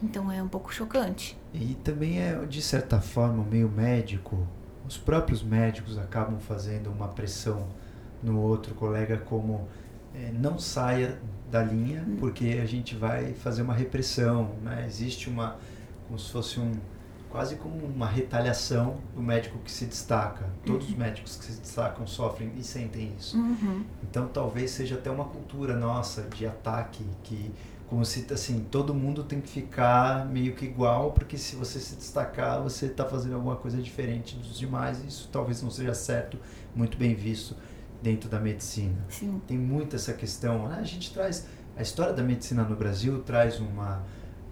Então 0.02 0.32
é 0.32 0.42
um 0.42 0.48
pouco 0.48 0.74
chocante. 0.74 1.38
E 1.54 1.76
também 1.76 2.20
é, 2.20 2.36
de 2.46 2.62
certa 2.62 3.00
forma, 3.02 3.44
meio 3.44 3.70
médico. 3.70 4.48
Os 4.88 4.98
próprios 4.98 5.44
médicos 5.44 5.98
acabam 5.98 6.40
fazendo 6.40 6.90
uma 6.90 7.08
pressão 7.08 7.68
no 8.22 8.40
outro 8.42 8.74
colega 8.76 9.18
como 9.18 9.68
é, 10.14 10.32
não 10.32 10.58
saia 10.58 11.20
da 11.52 11.64
linha 11.64 12.04
hum. 12.08 12.18
porque 12.20 12.60
a 12.62 12.66
gente 12.66 12.96
vai 12.96 13.34
fazer 13.34 13.62
uma 13.62 13.74
repressão, 13.74 14.52
né? 14.64 14.86
Existe 14.88 15.30
uma 15.30 15.58
como 16.08 16.18
se 16.18 16.32
fosse 16.32 16.60
um 16.60 16.72
quase 17.30 17.58
como 17.58 17.86
uma 17.86 18.08
retaliação 18.08 18.98
do 19.14 19.22
médico 19.22 19.60
que 19.60 19.72
se 19.72 19.86
destaca. 19.86 20.46
Todos 20.66 20.88
os 20.88 20.94
uhum. 20.94 21.00
médicos 21.00 21.36
que 21.36 21.46
se 21.46 21.60
destacam 21.60 22.08
sofrem 22.08 22.52
e 22.58 22.64
sentem 22.64 23.14
isso. 23.18 23.38
Uhum. 23.38 23.84
Então 24.04 24.28
talvez 24.28 24.72
seja 24.72 24.96
até 24.96 25.12
uma 25.12 25.26
cultura 25.26 25.76
nossa 25.76 26.24
de 26.24 26.48
ataque 26.48 27.04
que 27.24 27.52
como 27.90 28.04
se 28.04 28.26
assim 28.34 28.66
todo 28.70 28.94
mundo 28.94 29.24
tem 29.24 29.40
que 29.40 29.50
ficar 29.50 30.26
meio 30.26 30.54
que 30.54 30.66
igual 30.66 31.12
porque 31.12 31.38
se 31.38 31.56
você 31.56 31.80
se 31.80 31.96
destacar 31.96 32.62
você 32.62 32.88
está 32.88 33.06
fazendo 33.06 33.36
alguma 33.36 33.56
coisa 33.56 33.82
diferente 33.82 34.36
dos 34.36 34.60
demais 34.60 35.02
isso 35.06 35.30
talvez 35.32 35.62
não 35.62 35.72
seja 35.72 35.94
certo 35.94 36.38
muito 36.76 36.98
bem 36.98 37.16
visto 37.16 37.56
dentro 38.02 38.30
da 38.30 38.40
medicina 38.40 39.06
Sim. 39.10 39.42
tem 39.48 39.58
muito 39.58 39.96
essa 39.96 40.14
questão 40.14 40.68
né? 40.68 40.78
a 40.80 40.84
gente 40.84 41.14
traz 41.14 41.48
a 41.76 41.82
história 41.82 42.14
da 42.14 42.24
medicina 42.24 42.64
no 42.64 42.76
Brasil 42.76 43.22
traz 43.24 43.60
uma 43.60 44.04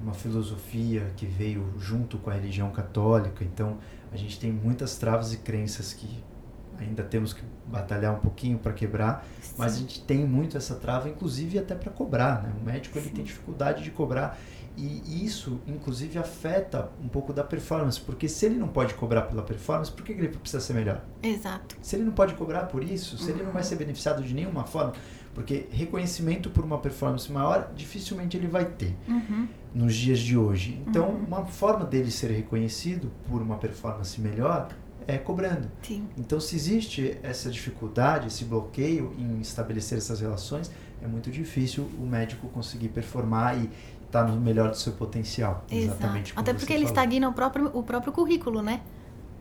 uma 0.02 0.14
filosofia 0.14 1.12
que 1.16 1.26
veio 1.26 1.74
junto 1.80 2.18
com 2.18 2.30
a 2.30 2.34
religião 2.34 2.70
católica 2.70 3.44
então 3.44 3.78
a 4.12 4.18
gente 4.18 4.40
tem 4.40 4.52
muitas 4.52 4.98
travas 4.98 5.34
e 5.34 5.38
crenças 5.38 5.94
que 5.94 6.24
ainda 6.80 7.04
temos 7.04 7.34
que 7.34 7.42
batalhar 7.66 8.14
um 8.14 8.20
pouquinho 8.20 8.58
para 8.58 8.74
quebrar, 8.74 9.26
Sim. 9.42 9.56
mas 9.58 9.76
a 9.76 9.78
gente 9.78 10.02
tem 10.02 10.26
muito 10.26 10.58
essa 10.58 10.76
trava, 10.76 11.10
inclusive 11.10 11.58
até 11.58 11.76
para 11.76 11.92
cobrar, 11.92 12.44
né? 12.44 12.54
O 12.62 12.66
médico 12.66 12.98
ele 12.98 13.10
tem 13.10 13.24
dificuldade 13.24 13.84
de 13.84 13.92
cobrar 13.92 14.38
e 14.78 15.26
isso, 15.26 15.60
inclusive, 15.68 16.18
afeta 16.20 16.90
um 17.04 17.08
pouco 17.08 17.32
da 17.32 17.44
performance, 17.44 18.00
porque 18.00 18.28
se 18.28 18.46
ele 18.46 18.56
não 18.56 18.68
pode 18.68 18.94
cobrar 18.94 19.24
pela 19.24 19.42
performance, 19.42 19.92
por 19.92 20.04
que 20.04 20.12
ele 20.12 20.28
precisa 20.28 20.62
ser 20.62 20.74
melhor? 20.74 21.02
Exato. 21.24 21.76
Se 21.82 21.96
ele 21.96 22.04
não 22.04 22.12
pode 22.12 22.34
cobrar 22.36 22.66
por 22.66 22.84
isso, 22.84 23.18
se 23.18 23.32
ele 23.32 23.44
não 23.44 23.52
vai 23.52 23.64
ser 23.64 23.76
beneficiado 23.76 24.24
de 24.24 24.34
nenhuma 24.34 24.66
forma, 24.66 24.94
porque 25.34 25.68
reconhecimento 25.72 26.50
por 26.50 26.64
uma 26.64 26.78
performance 26.78 27.30
maior, 27.32 27.72
dificilmente 27.76 28.38
ele 28.38 28.48
vai 28.48 28.66
ter 28.66 28.96
uhum. 29.08 29.48
nos 29.74 29.96
dias 29.96 30.20
de 30.20 30.38
hoje. 30.38 30.82
Então, 30.88 31.10
uhum. 31.10 31.26
uma 31.26 31.46
forma 31.46 31.86
dele 31.86 32.10
ser 32.10 32.32
reconhecido 32.32 33.12
por 33.30 33.42
uma 33.42 33.58
performance 33.58 34.20
melhor 34.20 34.70
é, 35.08 35.18
cobrando. 35.18 35.70
Sim. 35.84 36.08
Então, 36.18 36.40
se 36.40 36.56
existe 36.56 37.18
essa 37.22 37.50
dificuldade, 37.50 38.28
esse 38.28 38.46
bloqueio 38.46 39.14
em 39.18 39.40
estabelecer 39.42 39.98
essas 39.98 40.22
relações, 40.22 40.72
é 41.02 41.08
muito 41.08 41.30
difícil 41.30 41.88
o 42.00 42.06
médico 42.06 42.48
conseguir 42.48 42.90
performar 42.90 43.62
e 43.62 43.70
estar 44.06 44.24
tá 44.24 44.32
no 44.32 44.40
melhor 44.40 44.70
do 44.70 44.78
seu 44.78 44.94
potencial. 44.94 45.66
Exato. 45.70 45.98
Exatamente. 45.98 46.34
Até 46.36 46.54
porque 46.54 46.74
ele 46.74 46.86
falou. 46.86 47.04
estagna 47.04 47.30
o 47.30 47.34
próprio, 47.34 47.72
o 47.74 47.84
próprio 47.84 48.14
currículo, 48.14 48.62
né? 48.62 48.82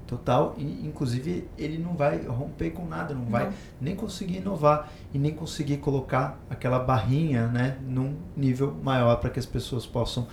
Total, 0.06 0.54
e, 0.58 0.86
inclusive 0.86 1.48
ele 1.56 1.78
não 1.78 1.94
vai 1.94 2.22
romper 2.22 2.70
com 2.70 2.86
nada, 2.86 3.14
não 3.14 3.24
vai 3.24 3.46
não. 3.46 3.52
nem 3.80 3.96
conseguir 3.96 4.36
inovar 4.36 4.92
e 5.14 5.18
nem 5.18 5.32
conseguir 5.32 5.78
colocar 5.78 6.38
aquela 6.50 6.78
barrinha, 6.78 7.46
né, 7.46 7.78
num 7.82 8.14
nível 8.36 8.76
maior 8.82 9.16
para 9.16 9.30
que 9.30 9.38
as 9.38 9.46
pessoas 9.46 9.86
possam, 9.86 10.26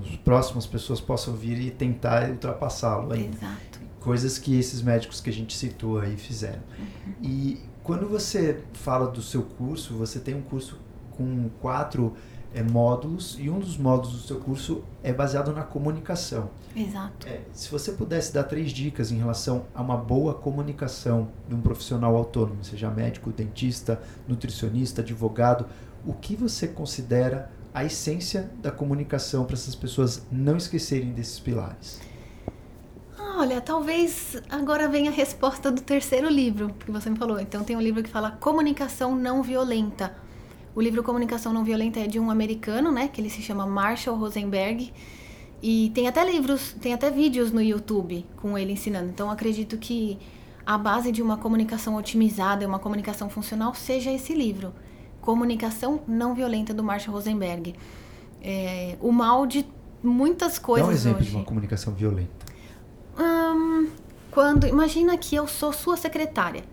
as 0.00 0.16
próximas 0.16 0.66
pessoas 0.66 1.00
possam 1.00 1.34
vir 1.34 1.60
e 1.60 1.70
tentar 1.70 2.30
ultrapassá-lo. 2.30 3.14
Exato 3.14 3.72
coisas 4.02 4.38
que 4.38 4.58
esses 4.58 4.82
médicos 4.82 5.20
que 5.20 5.30
a 5.30 5.32
gente 5.32 5.56
citou 5.56 5.98
aí 5.98 6.16
fizeram. 6.16 6.60
Uhum. 6.78 7.12
E 7.22 7.60
quando 7.82 8.08
você 8.08 8.62
fala 8.74 9.08
do 9.08 9.22
seu 9.22 9.42
curso, 9.42 9.94
você 9.94 10.18
tem 10.18 10.34
um 10.34 10.42
curso 10.42 10.78
com 11.12 11.48
quatro 11.60 12.14
é, 12.54 12.62
módulos 12.62 13.36
e 13.38 13.48
um 13.48 13.58
dos 13.58 13.76
módulos 13.76 14.22
do 14.22 14.26
seu 14.26 14.38
curso 14.38 14.84
é 15.02 15.12
baseado 15.12 15.52
na 15.52 15.62
comunicação. 15.62 16.50
Exato. 16.74 17.26
É, 17.26 17.40
se 17.52 17.70
você 17.70 17.92
pudesse 17.92 18.32
dar 18.32 18.44
três 18.44 18.70
dicas 18.70 19.10
em 19.10 19.18
relação 19.18 19.64
a 19.74 19.82
uma 19.82 19.96
boa 19.96 20.34
comunicação 20.34 21.28
de 21.48 21.54
um 21.54 21.60
profissional 21.60 22.16
autônomo, 22.16 22.64
seja 22.64 22.90
médico, 22.90 23.30
dentista, 23.30 24.00
nutricionista, 24.26 25.02
advogado, 25.02 25.66
o 26.06 26.12
que 26.12 26.34
você 26.34 26.66
considera 26.66 27.50
a 27.74 27.84
essência 27.84 28.50
da 28.60 28.70
comunicação 28.70 29.44
para 29.44 29.54
essas 29.54 29.74
pessoas 29.74 30.26
não 30.30 30.56
esquecerem 30.56 31.12
desses 31.12 31.38
pilares? 31.40 32.00
Olha, 33.18 33.60
talvez 33.60 34.36
agora 34.50 34.88
venha 34.88 35.10
a 35.10 35.14
resposta 35.14 35.70
do 35.70 35.80
terceiro 35.80 36.28
livro 36.28 36.74
que 36.74 36.90
você 36.90 37.08
me 37.08 37.16
falou. 37.16 37.40
Então 37.40 37.64
tem 37.64 37.74
um 37.74 37.80
livro 37.80 38.02
que 38.02 38.10
fala 38.10 38.32
Comunicação 38.32 39.16
Não 39.16 39.42
Violenta. 39.42 40.14
O 40.74 40.80
livro 40.80 41.02
Comunicação 41.02 41.52
Não 41.52 41.64
Violenta 41.64 42.00
é 42.00 42.06
de 42.06 42.18
um 42.18 42.30
americano, 42.30 42.90
né? 42.90 43.08
Que 43.08 43.20
ele 43.20 43.28
se 43.28 43.42
chama 43.42 43.66
Marshall 43.66 44.16
Rosenberg. 44.16 44.92
E 45.62 45.90
tem 45.94 46.08
até 46.08 46.24
livros, 46.24 46.74
tem 46.80 46.94
até 46.94 47.10
vídeos 47.10 47.52
no 47.52 47.60
YouTube 47.60 48.24
com 48.36 48.56
ele 48.56 48.72
ensinando. 48.72 49.10
Então 49.10 49.30
acredito 49.30 49.76
que 49.76 50.18
a 50.64 50.78
base 50.78 51.12
de 51.12 51.22
uma 51.22 51.36
comunicação 51.36 51.94
otimizada, 51.94 52.66
uma 52.66 52.78
comunicação 52.78 53.28
funcional, 53.28 53.74
seja 53.74 54.10
esse 54.10 54.34
livro. 54.34 54.72
Comunicação 55.20 56.00
Não 56.06 56.34
Violenta 56.34 56.72
do 56.72 56.82
Marshall 56.82 57.14
Rosenberg. 57.14 57.74
É, 58.40 58.96
o 59.00 59.12
mal 59.12 59.46
de 59.46 59.66
muitas 60.02 60.58
coisas. 60.58 60.86
Dá 60.86 60.92
um 60.92 60.96
exemplo 60.96 61.20
hoje. 61.20 61.30
de 61.30 61.36
uma 61.36 61.44
comunicação 61.44 61.92
violenta. 61.94 62.46
Hum, 63.18 63.88
quando 64.30 64.66
imagina 64.66 65.16
que 65.16 65.36
eu 65.36 65.46
sou 65.46 65.72
sua 65.72 65.96
secretária. 65.96 66.64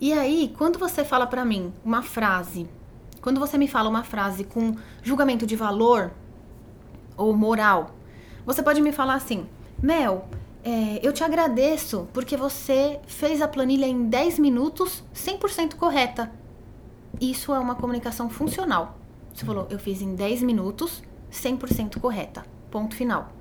E 0.00 0.12
aí, 0.12 0.52
quando 0.58 0.78
você 0.78 1.04
fala 1.04 1.26
para 1.26 1.44
mim 1.44 1.72
uma 1.84 2.02
frase, 2.02 2.66
quando 3.24 3.40
você 3.40 3.56
me 3.56 3.66
fala 3.66 3.88
uma 3.88 4.04
frase 4.04 4.44
com 4.44 4.76
julgamento 5.02 5.46
de 5.46 5.56
valor 5.56 6.12
ou 7.16 7.34
moral, 7.34 7.92
você 8.44 8.62
pode 8.62 8.82
me 8.82 8.92
falar 8.92 9.14
assim: 9.14 9.46
Mel, 9.82 10.28
é, 10.62 11.00
eu 11.02 11.10
te 11.10 11.24
agradeço 11.24 12.06
porque 12.12 12.36
você 12.36 13.00
fez 13.06 13.40
a 13.40 13.48
planilha 13.48 13.86
em 13.86 14.10
10 14.10 14.38
minutos 14.38 15.02
100% 15.14 15.76
correta. 15.76 16.30
Isso 17.18 17.54
é 17.54 17.58
uma 17.58 17.74
comunicação 17.74 18.28
funcional. 18.28 18.98
Você 19.32 19.46
falou, 19.46 19.66
eu 19.70 19.78
fiz 19.78 20.02
em 20.02 20.14
10 20.14 20.42
minutos 20.42 21.02
100% 21.32 21.98
correta. 22.00 22.44
Ponto 22.70 22.94
final. 22.94 23.32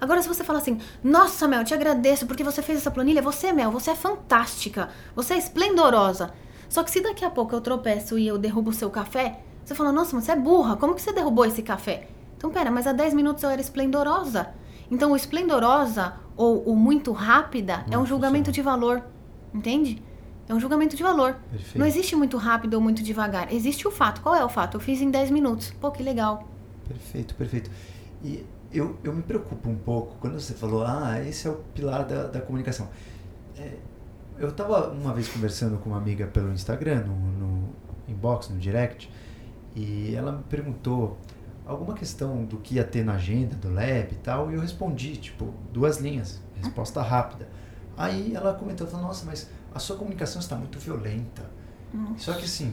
Agora, 0.00 0.22
se 0.22 0.28
você 0.28 0.44
fala 0.44 0.60
assim, 0.60 0.78
nossa, 1.02 1.48
Mel, 1.48 1.64
te 1.64 1.74
agradeço 1.74 2.26
porque 2.26 2.44
você 2.44 2.62
fez 2.62 2.78
essa 2.78 2.92
planilha, 2.92 3.20
você, 3.20 3.52
Mel, 3.52 3.72
você 3.72 3.90
é 3.90 3.96
fantástica, 3.96 4.88
você 5.16 5.34
é 5.34 5.38
esplendorosa. 5.38 6.32
Só 6.70 6.84
que 6.84 6.90
se 6.90 7.00
daqui 7.00 7.24
a 7.24 7.30
pouco 7.30 7.54
eu 7.54 7.60
tropeço 7.60 8.16
e 8.16 8.26
eu 8.28 8.38
derrubo 8.38 8.70
o 8.70 8.72
seu 8.72 8.88
café, 8.88 9.40
você 9.64 9.74
fala, 9.74 9.90
nossa, 9.90 10.14
mas 10.14 10.24
você 10.24 10.32
é 10.32 10.36
burra, 10.36 10.76
como 10.76 10.94
que 10.94 11.02
você 11.02 11.12
derrubou 11.12 11.44
esse 11.44 11.62
café? 11.62 12.08
Então, 12.38 12.48
pera, 12.50 12.70
mas 12.70 12.86
há 12.86 12.92
10 12.92 13.12
minutos 13.12 13.42
eu 13.42 13.50
era 13.50 13.60
esplendorosa. 13.60 14.54
Então, 14.88 15.10
o 15.10 15.16
esplendorosa 15.16 16.14
ou 16.36 16.62
o 16.62 16.74
muito 16.74 17.12
rápida 17.12 17.84
Não 17.88 17.98
é 17.98 18.02
um 18.02 18.06
julgamento 18.06 18.50
de 18.52 18.62
valor, 18.62 19.02
entende? 19.52 20.02
É 20.48 20.54
um 20.54 20.60
julgamento 20.60 20.96
de 20.96 21.02
valor. 21.02 21.36
Perfeito. 21.50 21.78
Não 21.78 21.86
existe 21.86 22.16
muito 22.16 22.36
rápido 22.36 22.74
ou 22.74 22.80
muito 22.80 23.02
devagar. 23.02 23.52
Existe 23.52 23.86
o 23.86 23.90
fato. 23.90 24.20
Qual 24.20 24.34
é 24.34 24.44
o 24.44 24.48
fato? 24.48 24.76
Eu 24.76 24.80
fiz 24.80 25.02
em 25.02 25.10
10 25.10 25.30
minutos. 25.30 25.72
Pô, 25.80 25.90
que 25.90 26.02
legal. 26.02 26.48
Perfeito, 26.88 27.34
perfeito. 27.34 27.70
E 28.24 28.44
eu, 28.72 28.96
eu 29.04 29.12
me 29.12 29.22
preocupo 29.22 29.68
um 29.68 29.76
pouco 29.76 30.16
quando 30.20 30.40
você 30.40 30.54
falou, 30.54 30.84
ah, 30.84 31.20
esse 31.24 31.46
é 31.46 31.50
o 31.50 31.56
pilar 31.74 32.04
da, 32.04 32.26
da 32.26 32.40
comunicação. 32.40 32.88
É, 33.58 33.74
eu 34.40 34.48
estava 34.48 34.88
uma 34.88 35.12
vez 35.12 35.28
conversando 35.28 35.76
com 35.78 35.90
uma 35.90 35.98
amiga 35.98 36.26
pelo 36.26 36.50
Instagram, 36.50 37.04
no, 37.04 37.14
no 37.14 37.68
inbox, 38.08 38.48
no 38.48 38.58
direct, 38.58 39.12
e 39.76 40.14
ela 40.14 40.32
me 40.32 40.42
perguntou 40.44 41.18
alguma 41.66 41.94
questão 41.94 42.44
do 42.44 42.56
que 42.56 42.76
ia 42.76 42.84
ter 42.84 43.04
na 43.04 43.14
agenda 43.14 43.54
do 43.54 43.72
lab 43.72 44.08
e 44.10 44.16
tal, 44.16 44.50
e 44.50 44.54
eu 44.54 44.60
respondi, 44.60 45.16
tipo, 45.18 45.52
duas 45.70 45.98
linhas, 45.98 46.42
resposta 46.56 47.02
rápida. 47.02 47.48
Aí 47.98 48.34
ela 48.34 48.54
comentou, 48.54 48.86
falou, 48.86 49.08
nossa, 49.08 49.26
mas 49.26 49.50
a 49.74 49.78
sua 49.78 49.96
comunicação 49.96 50.40
está 50.40 50.56
muito 50.56 50.78
violenta. 50.78 51.42
Só 52.16 52.32
que 52.32 52.46
assim, 52.46 52.72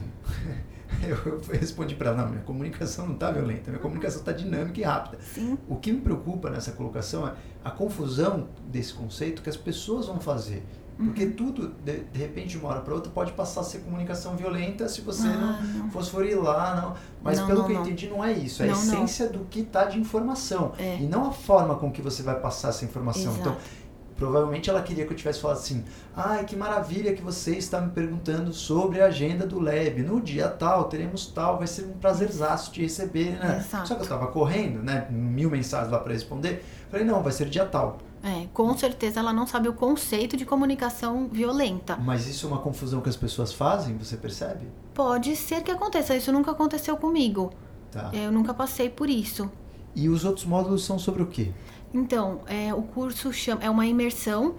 eu 1.06 1.38
respondi 1.52 1.94
para 1.94 2.10
ela, 2.10 2.22
não, 2.22 2.30
minha 2.30 2.42
comunicação 2.42 3.06
não 3.06 3.14
está 3.14 3.30
violenta, 3.30 3.70
minha 3.70 3.82
comunicação 3.82 4.20
está 4.20 4.32
dinâmica 4.32 4.80
e 4.80 4.84
rápida. 4.84 5.18
Sim. 5.22 5.58
O 5.68 5.76
que 5.76 5.92
me 5.92 6.00
preocupa 6.00 6.48
nessa 6.48 6.72
colocação 6.72 7.28
é 7.28 7.34
a 7.62 7.70
confusão 7.70 8.48
desse 8.70 8.94
conceito 8.94 9.42
que 9.42 9.50
as 9.50 9.56
pessoas 9.56 10.06
vão 10.06 10.18
fazer. 10.18 10.64
Porque 10.98 11.26
tudo, 11.26 11.68
de, 11.84 12.00
de, 12.00 12.18
repente, 12.18 12.48
de 12.48 12.58
uma 12.58 12.70
hora 12.70 12.80
para 12.80 12.92
outra, 12.92 13.10
pode 13.10 13.32
passar 13.32 13.60
a 13.60 13.64
ser 13.64 13.78
comunicação 13.78 14.36
violenta 14.36 14.88
se 14.88 15.00
você 15.00 15.28
ah, 15.28 15.60
não, 15.62 15.84
não 15.84 15.90
fosforilar. 15.90 16.82
Não. 16.82 16.94
Mas 17.22 17.38
não, 17.38 17.46
pelo 17.46 17.60
não, 17.60 17.66
que 17.66 17.72
eu 17.72 17.80
entendi, 17.82 18.08
não 18.08 18.24
é 18.24 18.32
isso. 18.32 18.64
É 18.64 18.68
a 18.68 18.72
essência 18.72 19.28
do 19.28 19.44
que 19.44 19.60
está 19.60 19.84
de 19.84 19.98
informação. 19.98 20.72
É. 20.76 20.96
E 20.96 21.06
não 21.06 21.28
a 21.28 21.32
forma 21.32 21.76
com 21.76 21.92
que 21.92 22.02
você 22.02 22.22
vai 22.22 22.40
passar 22.40 22.70
essa 22.70 22.84
informação. 22.84 23.32
Então, 23.34 23.52
Exato. 23.52 23.58
Então, 23.58 23.88
provavelmente 24.16 24.68
ela 24.68 24.82
queria 24.82 25.06
que 25.06 25.12
eu 25.12 25.16
tivesse 25.16 25.40
falado 25.40 25.58
assim: 25.58 25.84
ai, 26.16 26.44
que 26.44 26.56
maravilha 26.56 27.14
que 27.14 27.22
você 27.22 27.52
está 27.52 27.80
me 27.80 27.92
perguntando 27.92 28.52
sobre 28.52 29.00
a 29.00 29.06
agenda 29.06 29.46
do 29.46 29.60
Lab. 29.60 30.02
No 30.02 30.20
dia 30.20 30.48
tal, 30.48 30.84
teremos 30.84 31.28
tal, 31.28 31.58
vai 31.58 31.68
ser 31.68 31.84
um 31.84 31.92
prazerzaço 31.92 32.72
te 32.72 32.82
receber, 32.82 33.38
né? 33.38 33.58
Exato. 33.64 33.86
Só 33.86 33.94
que 33.94 34.02
eu 34.02 34.08
tava 34.08 34.26
correndo, 34.26 34.82
né? 34.82 35.06
Mil 35.10 35.48
mensagens 35.48 35.92
lá 35.92 36.00
para 36.00 36.12
responder. 36.12 36.64
Falei: 36.90 37.06
não, 37.06 37.22
vai 37.22 37.30
ser 37.30 37.48
dia 37.48 37.64
tal. 37.64 37.98
É, 38.22 38.46
com 38.52 38.76
certeza 38.76 39.20
ela 39.20 39.32
não 39.32 39.46
sabe 39.46 39.68
o 39.68 39.72
conceito 39.72 40.36
de 40.36 40.44
comunicação 40.44 41.28
violenta. 41.28 41.96
Mas 41.96 42.26
isso 42.26 42.46
é 42.46 42.48
uma 42.48 42.58
confusão 42.58 43.00
que 43.00 43.08
as 43.08 43.16
pessoas 43.16 43.52
fazem, 43.52 43.96
você 43.96 44.16
percebe? 44.16 44.66
Pode 44.92 45.36
ser 45.36 45.62
que 45.62 45.70
aconteça, 45.70 46.16
isso 46.16 46.32
nunca 46.32 46.50
aconteceu 46.50 46.96
comigo. 46.96 47.52
Tá. 47.90 48.10
Eu 48.12 48.32
nunca 48.32 48.52
passei 48.52 48.88
por 48.88 49.08
isso. 49.08 49.50
E 49.94 50.08
os 50.08 50.24
outros 50.24 50.44
módulos 50.44 50.84
são 50.84 50.98
sobre 50.98 51.22
o 51.22 51.26
quê? 51.26 51.52
Então, 51.92 52.40
é, 52.46 52.74
o 52.74 52.82
curso 52.82 53.32
chama, 53.32 53.62
é 53.62 53.70
uma 53.70 53.86
imersão, 53.86 54.56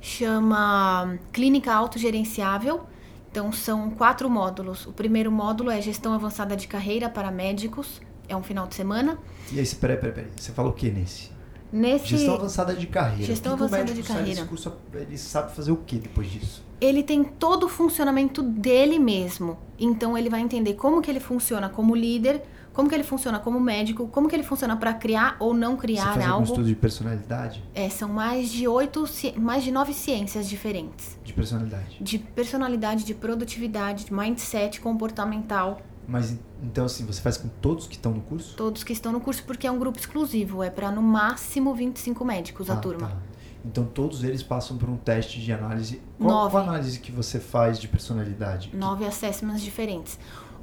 chama 0.00 1.18
Clínica 1.32 1.72
Autogerenciável. 1.72 2.82
Então, 3.30 3.52
são 3.52 3.90
quatro 3.90 4.28
módulos. 4.28 4.86
O 4.86 4.92
primeiro 4.92 5.30
módulo 5.30 5.70
é 5.70 5.80
Gestão 5.80 6.12
Avançada 6.12 6.56
de 6.56 6.66
Carreira 6.66 7.08
para 7.08 7.30
Médicos, 7.30 8.00
é 8.28 8.36
um 8.36 8.42
final 8.42 8.66
de 8.66 8.74
semana. 8.74 9.18
E 9.52 9.58
aí, 9.58 9.66
peraí, 9.66 9.96
peraí, 9.96 10.12
peraí. 10.12 10.30
Você 10.36 10.52
falou 10.52 10.72
o 10.72 10.74
que 10.74 10.90
nesse? 10.90 11.35
Nesse, 11.76 12.06
Gestão 12.06 12.34
avançada 12.34 12.74
de 12.74 12.86
carreira. 12.86 13.24
Gestão 13.26 13.52
O 13.52 13.56
que 13.56 13.58
que 13.58 13.64
avançada 13.64 13.84
médico 13.92 14.06
de 14.08 14.14
carreira. 14.14 14.44
curso, 14.46 14.72
ele 14.94 15.18
sabe 15.18 15.54
fazer 15.54 15.72
o 15.72 15.76
que 15.76 15.98
depois 15.98 16.30
disso? 16.30 16.64
ele 16.78 17.02
tem 17.02 17.24
todo 17.24 17.64
o 17.64 17.68
funcionamento 17.70 18.42
dele 18.42 18.98
mesmo. 18.98 19.56
Então 19.78 20.16
ele 20.16 20.28
vai 20.28 20.40
entender 20.40 20.74
como 20.74 21.00
que 21.00 21.10
ele 21.10 21.20
funciona 21.20 21.68
como 21.70 21.94
líder, 21.96 22.42
como 22.74 22.86
que 22.86 22.94
ele 22.94 23.02
funciona 23.02 23.38
como 23.38 23.58
médico, 23.58 24.06
como 24.08 24.28
que 24.28 24.36
ele 24.36 24.42
funciona 24.42 24.76
para 24.76 24.92
criar 24.92 25.36
ou 25.40 25.54
não 25.54 25.72
Você 25.76 25.80
criar 25.82 26.04
faz 26.12 26.16
algum 26.18 26.32
algo. 26.32 26.44
estudo 26.44 26.66
de 26.66 26.74
personalidade? 26.74 27.64
É, 27.74 27.88
são 27.88 28.10
mais 28.10 28.50
de 28.50 28.68
oito, 28.68 29.04
mais 29.38 29.64
de 29.64 29.70
nove 29.70 29.94
ciências 29.94 30.46
diferentes. 30.46 31.18
De 31.24 31.32
personalidade. 31.32 31.96
De 31.98 32.18
personalidade, 32.18 33.04
de 33.04 33.14
produtividade, 33.14 34.04
de 34.04 34.12
mindset 34.12 34.78
comportamental. 34.80 35.80
Mas 36.08 36.30
en- 36.30 36.38
então 36.62 36.84
assim, 36.84 37.04
você 37.04 37.20
faz 37.20 37.36
com 37.36 37.48
todos 37.60 37.86
que 37.86 37.94
estão 37.96 38.12
no 38.12 38.20
curso? 38.20 38.54
Todos 38.56 38.84
que 38.84 38.92
estão 38.92 39.10
no 39.12 39.20
curso, 39.20 39.42
porque 39.44 39.66
é 39.66 39.70
um 39.70 39.78
grupo 39.78 39.98
exclusivo. 39.98 40.62
É 40.62 40.70
para 40.70 40.90
no 40.90 41.02
máximo 41.02 41.74
25 41.74 42.24
médicos 42.24 42.70
a 42.70 42.74
Ah, 42.74 42.76
turma. 42.76 43.08
tá. 43.08 43.16
Então 43.64 43.84
todos 43.84 44.22
eles 44.22 44.42
passam 44.44 44.76
por 44.78 44.88
um 44.88 44.96
teste 44.96 45.40
de 45.40 45.52
análise. 45.52 46.00
Qual, 46.18 46.30
Nove. 46.30 46.50
qual 46.52 46.62
a 46.64 46.68
análise 46.68 47.00
que 47.00 47.10
você 47.10 47.40
faz 47.40 47.78
de 47.80 47.88
personalidade? 47.88 48.70
Nove 48.72 49.04
assessments 49.04 49.60
diferentes. 49.60 50.18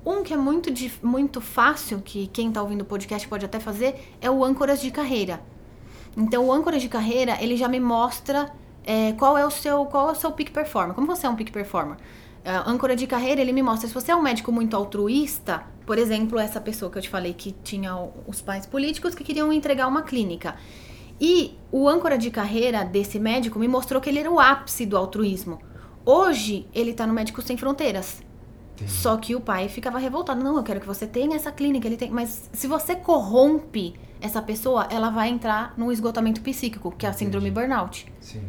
Um 0.06 0.24
que 0.24 0.34
é 0.34 0.38
muito, 0.38 0.70
muito 1.02 1.40
fácil, 1.42 2.02
que 2.02 2.28
quem 2.28 2.48
está 2.50 2.62
ouvindo 2.62 2.82
o 2.82 2.86
podcast 2.86 3.28
pode 3.28 3.46
até 3.46 3.60
fazer, 3.60 4.16
é 4.22 4.30
o 4.32 4.44
âncoras 4.44 4.82
de 4.82 4.92
carreira. 4.92 5.42
Então, 6.16 6.46
o 6.48 6.52
âncoras 6.54 6.82
de 6.82 6.88
carreira, 6.90 7.38
ele 7.42 7.58
já 7.58 7.68
me 7.68 7.80
mostra 7.80 8.52
é, 8.86 9.14
qual 9.14 9.38
é 9.38 9.46
o 9.46 9.50
seu 9.52 9.86
qual 9.86 10.10
é 10.10 10.12
o 10.12 10.16
seu 10.16 10.32
peak 10.32 10.52
performer. 10.52 10.94
Como 10.94 11.08
você 11.08 11.26
é 11.26 11.30
um 11.30 11.36
peak 11.36 11.52
performer? 11.52 11.98
A 12.46 12.70
âncora 12.70 12.96
de 12.96 13.08
carreira, 13.08 13.42
ele 13.42 13.54
me 13.54 13.64
mostra 13.64 13.88
se 13.88 13.94
você 13.94 14.12
é 14.12 14.16
um 14.16 14.22
médico 14.22 14.52
muito 14.52 14.76
altruísta, 14.76 15.64
por 15.86 15.98
exemplo, 15.98 16.38
essa 16.40 16.60
pessoa 16.60 16.92
que 16.92 16.98
eu 16.98 17.02
te 17.02 17.10
falei 17.10 17.34
que 17.34 17.52
tinha 17.64 17.96
os 18.28 18.42
pais 18.42 18.66
políticos 18.66 19.16
que 19.16 19.24
queriam 19.24 19.52
entregar 19.52 19.88
uma 19.88 20.02
clínica. 20.02 20.56
E 21.20 21.58
o 21.72 21.88
âncora 21.88 22.18
de 22.18 22.30
carreira 22.30 22.84
desse 22.84 23.20
médico 23.20 23.60
me 23.60 23.68
mostrou 23.68 24.02
que 24.02 24.10
ele 24.10 24.20
era 24.20 24.32
o 24.32 24.40
ápice 24.40 24.86
do 24.86 24.98
altruísmo. 24.98 25.60
Hoje, 26.06 26.68
ele 26.74 26.94
tá 26.94 27.08
no 27.08 27.14
Médicos 27.14 27.46
Sem 27.46 27.56
Fronteiras. 27.56 28.22
Só 28.88 29.16
que 29.18 29.36
o 29.36 29.40
pai 29.40 29.70
ficava 29.70 29.98
revoltado. 29.98 30.44
Não, 30.44 30.58
eu 30.58 30.64
quero 30.64 30.82
que 30.82 30.88
você 30.88 31.08
tenha 31.08 31.36
essa 31.36 31.52
clínica. 31.52 31.88
Ele 31.88 31.96
tem... 31.96 32.10
Mas 32.10 32.50
se 32.52 32.68
você 32.68 32.96
corrompe 32.96 33.94
essa 34.20 34.42
pessoa, 34.42 34.88
ela 34.90 35.10
vai 35.10 35.30
entrar 35.30 35.74
num 35.78 35.92
esgotamento 35.92 36.42
psíquico, 36.42 36.92
que 36.92 37.06
é 37.06 37.10
a 37.10 37.14
síndrome 37.14 37.50
Entendi. 37.50 37.68
burnout. 37.68 38.14
Sim. 38.20 38.44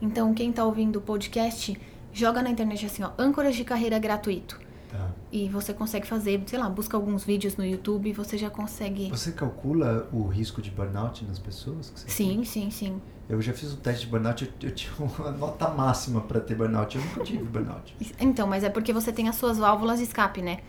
Então, 0.00 0.32
quem 0.34 0.50
tá 0.52 0.64
ouvindo 0.64 0.96
o 0.96 1.00
podcast, 1.00 1.78
joga 2.18 2.42
na 2.42 2.50
internet 2.50 2.84
assim, 2.84 3.02
ó, 3.02 3.10
âncoras 3.18 3.54
de 3.54 3.64
carreira 3.64 3.98
gratuito. 3.98 4.58
Tá. 4.90 5.10
E 5.30 5.48
você 5.48 5.74
consegue 5.74 6.06
fazer, 6.06 6.42
sei 6.46 6.58
lá, 6.58 6.68
busca 6.68 6.96
alguns 6.96 7.22
vídeos 7.22 7.56
no 7.56 7.64
YouTube 7.64 8.08
e 8.08 8.12
você 8.12 8.38
já 8.38 8.48
consegue. 8.48 9.10
Você 9.10 9.32
calcula 9.32 10.08
o 10.12 10.26
risco 10.26 10.62
de 10.62 10.70
burnout 10.70 11.24
nas 11.26 11.38
pessoas? 11.38 11.90
que 11.90 12.00
você 12.00 12.08
Sim, 12.08 12.44
sim, 12.44 12.70
sim. 12.70 13.00
Eu 13.28 13.42
já 13.42 13.52
fiz 13.52 13.72
o 13.72 13.76
teste 13.76 14.06
de 14.06 14.10
burnout, 14.10 14.42
eu, 14.42 14.68
eu 14.68 14.74
tinha 14.74 14.92
uma 14.98 15.30
nota 15.36 15.68
máxima 15.68 16.22
para 16.22 16.40
ter 16.40 16.54
burnout. 16.54 16.96
Eu 16.96 17.04
nunca 17.04 17.22
tive 17.22 17.44
burnout. 17.44 17.94
Então, 18.18 18.46
mas 18.46 18.64
é 18.64 18.70
porque 18.70 18.92
você 18.92 19.12
tem 19.12 19.28
as 19.28 19.36
suas 19.36 19.58
válvulas 19.58 19.98
de 19.98 20.04
escape, 20.04 20.40
né? 20.40 20.60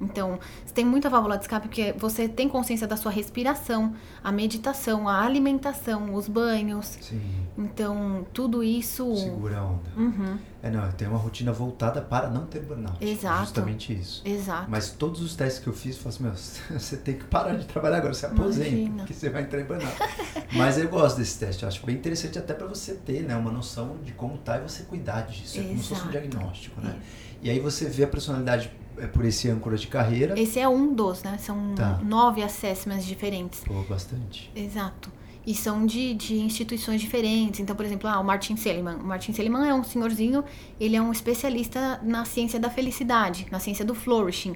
Então, 0.00 0.38
você 0.64 0.72
tem 0.72 0.84
muita 0.84 1.10
válvula 1.10 1.36
de 1.36 1.44
escape 1.44 1.68
porque 1.68 1.92
você 1.98 2.26
tem 2.28 2.48
consciência 2.48 2.86
da 2.86 2.96
sua 2.96 3.10
respiração, 3.12 3.94
a 4.24 4.32
meditação, 4.32 5.08
a 5.08 5.22
alimentação, 5.22 6.14
os 6.14 6.26
banhos. 6.26 6.96
Sim. 7.00 7.20
Então, 7.58 8.26
tudo 8.32 8.62
isso. 8.64 9.14
Segura 9.16 9.58
a 9.58 9.64
onda. 9.64 9.90
Uhum, 9.96 10.38
É, 10.62 10.70
não, 10.70 10.84
eu 10.86 10.92
tenho 10.92 11.10
uma 11.10 11.18
rotina 11.18 11.52
voltada 11.52 12.00
para 12.00 12.28
não 12.28 12.46
ter 12.46 12.60
burnout. 12.60 12.96
Exato. 13.04 13.40
Justamente 13.40 13.92
isso. 13.92 14.22
exato. 14.24 14.70
Mas 14.70 14.90
todos 14.90 15.20
os 15.20 15.36
testes 15.36 15.62
que 15.62 15.68
eu 15.68 15.72
fiz, 15.74 15.96
eu 15.96 16.02
falo 16.02 16.14
assim, 16.14 16.22
meu, 16.70 16.78
você 16.80 16.96
tem 16.96 17.14
que 17.16 17.24
parar 17.24 17.56
de 17.56 17.66
trabalhar 17.66 17.98
agora, 17.98 18.14
você 18.14 18.26
aposenta, 18.26 18.92
porque 18.98 19.12
você 19.12 19.28
vai 19.28 19.42
entrar 19.42 19.60
em 19.60 19.64
burnout. 19.64 19.96
Mas 20.56 20.78
eu 20.78 20.88
gosto 20.88 21.18
desse 21.18 21.38
teste, 21.38 21.62
eu 21.62 21.68
acho 21.68 21.84
bem 21.84 21.94
interessante 21.96 22.38
até 22.38 22.54
para 22.54 22.66
você 22.66 22.94
ter, 22.94 23.22
né, 23.22 23.36
uma 23.36 23.50
noção 23.52 23.96
de 24.02 24.12
como 24.12 24.38
tá 24.38 24.58
e 24.58 24.62
você 24.62 24.82
cuidar 24.84 25.22
disso. 25.22 25.60
É 25.60 25.62
como 25.62 25.78
se 25.82 25.88
fosse 25.88 25.92
um 26.02 26.10
Exato. 26.10 26.10
diagnóstico, 26.28 26.80
né? 26.80 26.96
E 27.42 27.48
aí 27.50 27.58
você 27.58 27.86
vê 27.86 28.04
a 28.04 28.08
personalidade 28.08 28.70
é, 29.00 29.06
por 29.06 29.24
esse 29.24 29.48
âncora 29.48 29.76
de 29.76 29.86
carreira. 29.86 30.38
Esse 30.38 30.58
é 30.58 30.68
um 30.68 30.92
dos, 30.94 31.22
né? 31.22 31.38
São 31.38 31.74
Tá. 31.74 31.98
nove 32.04 32.42
assessments 32.42 33.04
diferentes. 33.04 33.60
Pô, 33.60 33.82
bastante. 33.88 34.50
Exato. 34.54 35.10
E 35.46 35.54
são 35.54 35.86
de, 35.86 36.12
de 36.14 36.38
instituições 36.38 37.00
diferentes. 37.00 37.60
Então, 37.60 37.74
por 37.74 37.84
exemplo, 37.84 38.08
ah, 38.08 38.20
o 38.20 38.24
Martin 38.24 38.56
Seligman. 38.56 38.96
O 38.96 39.04
Martin 39.04 39.32
Seligman 39.32 39.66
é 39.68 39.74
um 39.74 39.82
senhorzinho, 39.82 40.44
ele 40.78 40.96
é 40.96 41.02
um 41.02 41.10
especialista 41.10 41.98
na 42.02 42.24
ciência 42.24 42.60
da 42.60 42.68
felicidade, 42.68 43.46
na 43.50 43.58
ciência 43.58 43.84
do 43.84 43.94
flourishing. 43.94 44.50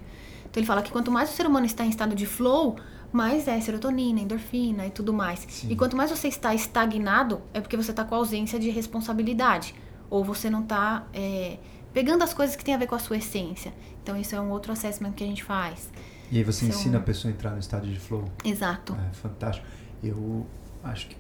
Então, 0.45 0.61
ele 0.61 0.66
fala 0.66 0.82
que 0.82 0.92
quanto 0.92 1.11
mais 1.11 1.30
o 1.30 1.32
ser 1.32 1.47
humano 1.47 1.64
está 1.66 1.84
em 1.84 1.88
estado 1.88 2.14
de 2.14 2.26
flow, 2.26 2.76
mais 3.11 3.49
é 3.49 3.59
serotonina, 3.61 4.20
endorfina 4.20 4.86
e 4.86 4.90
tudo 4.90 5.12
mais. 5.12 5.47
Sim. 5.49 5.68
E 5.70 5.76
quanto 5.76 5.97
mais 5.97 6.11
você 6.11 6.28
está 6.28 6.55
estagnado, 6.55 7.40
é 7.53 7.61
porque 7.61 7.76
você 7.76 7.90
está 7.90 8.05
com 8.05 8.14
ausência 8.14 8.59
de 8.59 8.68
responsabilidade. 8.70 9.74
Ou 10.11 10.22
você 10.22 10.51
não 10.51 10.61
está 10.62 11.07
é, 11.14 11.59
pegando 11.92 12.22
as 12.22 12.34
coisas 12.34 12.57
que 12.57 12.64
têm 12.64 12.74
a 12.74 12.78
ver 12.78 12.86
com 12.86 12.95
a 12.95 12.99
sua 12.99 13.16
essência. 13.16 13.72
Então, 14.05 14.16
isso 14.20 14.36
é 14.36 14.40
um 14.40 14.50
outro 14.50 14.70
assessment 14.70 15.12
que 15.12 15.24
a 15.24 15.26
gente 15.26 15.42
faz. 15.42 15.88
E 16.30 16.36
aí 16.36 16.44
você 16.44 16.61
São- 16.66 16.68
ensina 16.68 16.98
a 16.98 17.00
pessoa 17.00 17.32
a 17.32 17.34
entrar 17.34 17.50
no 17.52 17.59
estado 17.59 17.86
de 17.90 17.98
flow. 17.98 18.24
Exato. 18.44 18.94
É 18.94 19.14
fantástico. 19.14 19.66
Eu 20.02 20.46
acho 20.82 21.09
que 21.09 21.16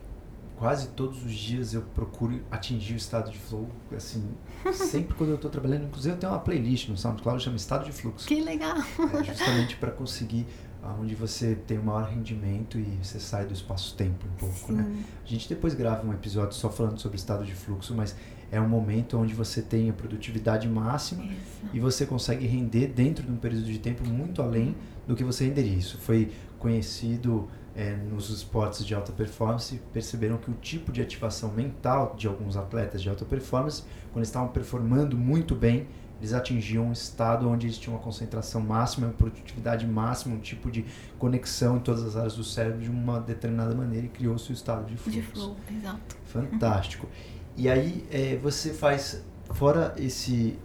quase 0.56 0.88
todos 0.88 1.24
os 1.24 1.32
dias 1.34 1.72
eu 1.72 1.80
procuro 1.80 2.42
atingir 2.50 2.92
o 2.92 2.96
estado 2.96 3.30
de 3.30 3.38
flow, 3.38 3.70
assim, 3.96 4.22
sempre 4.72 5.14
quando 5.14 5.30
eu 5.30 5.36
estou 5.36 5.50
trabalhando. 5.50 5.84
Inclusive 5.86 6.14
eu 6.14 6.18
tenho 6.18 6.30
uma 6.32 6.38
playlist 6.40 6.88
no 6.90 6.96
SoundCloud 6.96 7.42
chama 7.42 7.56
Estado 7.56 7.86
de 7.86 7.92
Fluxo. 7.92 8.28
Que 8.28 8.42
legal. 8.42 8.76
É 9.18 9.24
justamente 9.24 9.76
para 9.76 9.90
conseguir 9.90 10.46
onde 11.00 11.14
você 11.14 11.54
tem 11.66 11.78
um 11.78 11.84
maior 11.84 12.06
rendimento 12.10 12.78
e 12.78 12.98
você 13.02 13.18
sai 13.18 13.46
do 13.46 13.54
espaço-tempo 13.54 14.26
um 14.26 14.36
pouco, 14.36 14.72
né? 14.74 14.82
Sim. 14.84 15.04
A 15.24 15.26
gente 15.26 15.48
depois 15.48 15.72
grava 15.72 16.06
um 16.06 16.12
episódio 16.12 16.54
só 16.54 16.68
falando 16.68 16.98
sobre 16.98 17.16
estado 17.16 17.42
de 17.46 17.54
fluxo, 17.54 17.94
mas 17.94 18.14
é 18.50 18.60
um 18.60 18.68
momento 18.68 19.18
onde 19.18 19.34
você 19.34 19.60
tem 19.62 19.90
a 19.90 19.92
produtividade 19.92 20.68
máxima 20.68 21.24
Isso. 21.24 21.68
e 21.72 21.80
você 21.80 22.06
consegue 22.06 22.46
render 22.46 22.88
dentro 22.88 23.24
de 23.24 23.32
um 23.32 23.36
período 23.36 23.64
de 23.64 23.78
tempo 23.78 24.06
muito 24.08 24.42
além 24.42 24.76
do 25.06 25.14
que 25.14 25.24
você 25.24 25.44
renderia. 25.44 25.76
Isso 25.76 25.98
foi 25.98 26.30
conhecido 26.58 27.48
é, 27.74 27.96
nos 27.96 28.30
esportes 28.30 28.84
de 28.86 28.94
alta 28.94 29.12
performance. 29.12 29.80
Perceberam 29.92 30.36
que 30.36 30.50
o 30.50 30.54
tipo 30.54 30.92
de 30.92 31.02
ativação 31.02 31.52
mental 31.52 32.14
de 32.16 32.26
alguns 32.26 32.56
atletas 32.56 33.02
de 33.02 33.08
alta 33.08 33.24
performance, 33.24 33.82
quando 34.12 34.18
eles 34.18 34.28
estavam 34.28 34.48
performando 34.48 35.16
muito 35.16 35.54
bem, 35.54 35.86
eles 36.20 36.32
atingiam 36.32 36.86
um 36.86 36.92
estado 36.92 37.48
onde 37.48 37.66
eles 37.66 37.76
tinham 37.76 37.96
uma 37.96 38.02
concentração 38.02 38.60
máxima, 38.60 39.08
uma 39.08 39.12
produtividade 39.12 39.86
máxima, 39.86 40.36
um 40.36 40.38
tipo 40.38 40.70
de 40.70 40.84
conexão 41.18 41.76
em 41.76 41.80
todas 41.80 42.02
as 42.02 42.16
áreas 42.16 42.36
do 42.36 42.44
cérebro 42.44 42.80
de 42.80 42.88
uma 42.88 43.20
determinada 43.20 43.74
maneira 43.74 44.06
e 44.06 44.08
criou-se 44.08 44.50
o 44.50 44.54
estado 44.54 44.86
de 44.86 44.96
fluxo. 44.96 45.20
De 45.20 45.26
flow, 45.26 45.56
exato. 45.70 46.16
Fantástico. 46.24 47.08
E 47.56 47.68
aí 47.68 48.06
é, 48.10 48.36
você 48.36 48.72
faz, 48.72 49.22
fora 49.50 49.94
esse, 49.96 50.58